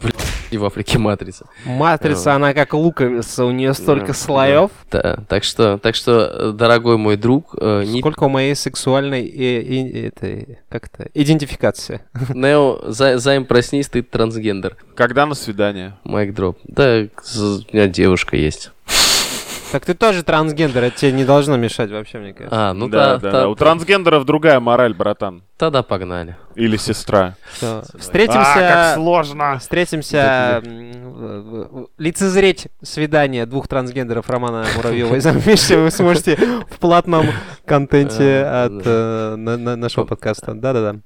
и 0.52 0.58
в 0.58 0.66
Африке 0.66 0.98
Матрица. 0.98 1.46
Матрица, 1.66 2.34
она 2.36 2.54
как 2.54 2.74
луковица, 2.74 3.46
у 3.46 3.52
нее 3.52 3.74
столько 3.74 4.14
слоев. 4.14 4.72
Да, 4.92 5.20
так 5.28 5.44
что, 5.44 5.78
так 5.78 5.96
что, 5.96 6.52
дорогой 6.54 6.98
мой 6.98 7.18
друг, 7.18 7.56
э, 7.60 7.86
Сколько 8.00 8.26
у 8.26 8.30
моей 8.30 8.56
сексуальной 8.56 9.24
и- 9.26 10.08
этой, 10.08 10.60
как 10.70 10.90
то 10.90 11.08
идентификации. 11.14 12.02
Нео, 12.34 12.80
за- 12.92 13.18
займ, 13.18 13.46
проснись, 13.46 13.88
ты 13.88 14.02
трансгендер. 14.04 14.78
Когда 14.96 15.26
на 15.26 15.36
свидание? 15.36 15.98
Майк 16.04 16.34
дроп. 16.34 16.58
Да, 16.64 16.84
у 17.04 17.76
меня 17.76 17.88
девушка 17.88 18.36
есть. 18.36 18.72
Так 19.72 19.86
ты 19.86 19.94
тоже 19.94 20.24
трансгендер, 20.24 20.84
это 20.84 20.98
тебе 20.98 21.12
не 21.14 21.24
должно 21.26 21.56
мешать 21.58 21.92
вообще, 21.92 22.18
мне 22.20 22.34
кажется. 22.34 22.70
А, 22.70 22.74
ну 22.74 22.90
да, 22.90 23.14
да, 23.14 23.18
да, 23.20 23.32
та- 23.32 23.40
да. 23.42 23.48
У 23.50 23.56
трансгендеров 23.56 24.26
другая 24.26 24.60
мораль, 24.60 24.94
братан. 24.94 25.44
тогда 25.58 25.82
погнали. 25.84 26.36
Или 26.56 26.76
сестра. 26.78 27.36
Всё. 27.54 27.84
А, 27.94 27.98
Встретимся... 27.98 28.54
как 28.56 28.96
сложно. 28.96 29.58
Встретимся 29.60 30.62
лицезреть 31.98 32.68
свидание 32.82 33.46
двух 33.46 33.68
трансгендеров 33.68 34.30
Романа 34.30 34.66
Муравьева 34.76 35.16
и 35.16 35.20
Замещи 35.20 35.74
вы 35.74 35.92
сможете 35.92 36.36
в 36.36 36.80
платном 36.80 37.28
контенте 37.66 38.44
А, 38.46 38.66
от 38.66 38.82
э, 38.86 39.36
на- 39.38 39.58
на- 39.58 39.76
нашего 39.76 40.06
подкаста. 40.06 40.54
Да-да-да. 40.54 41.00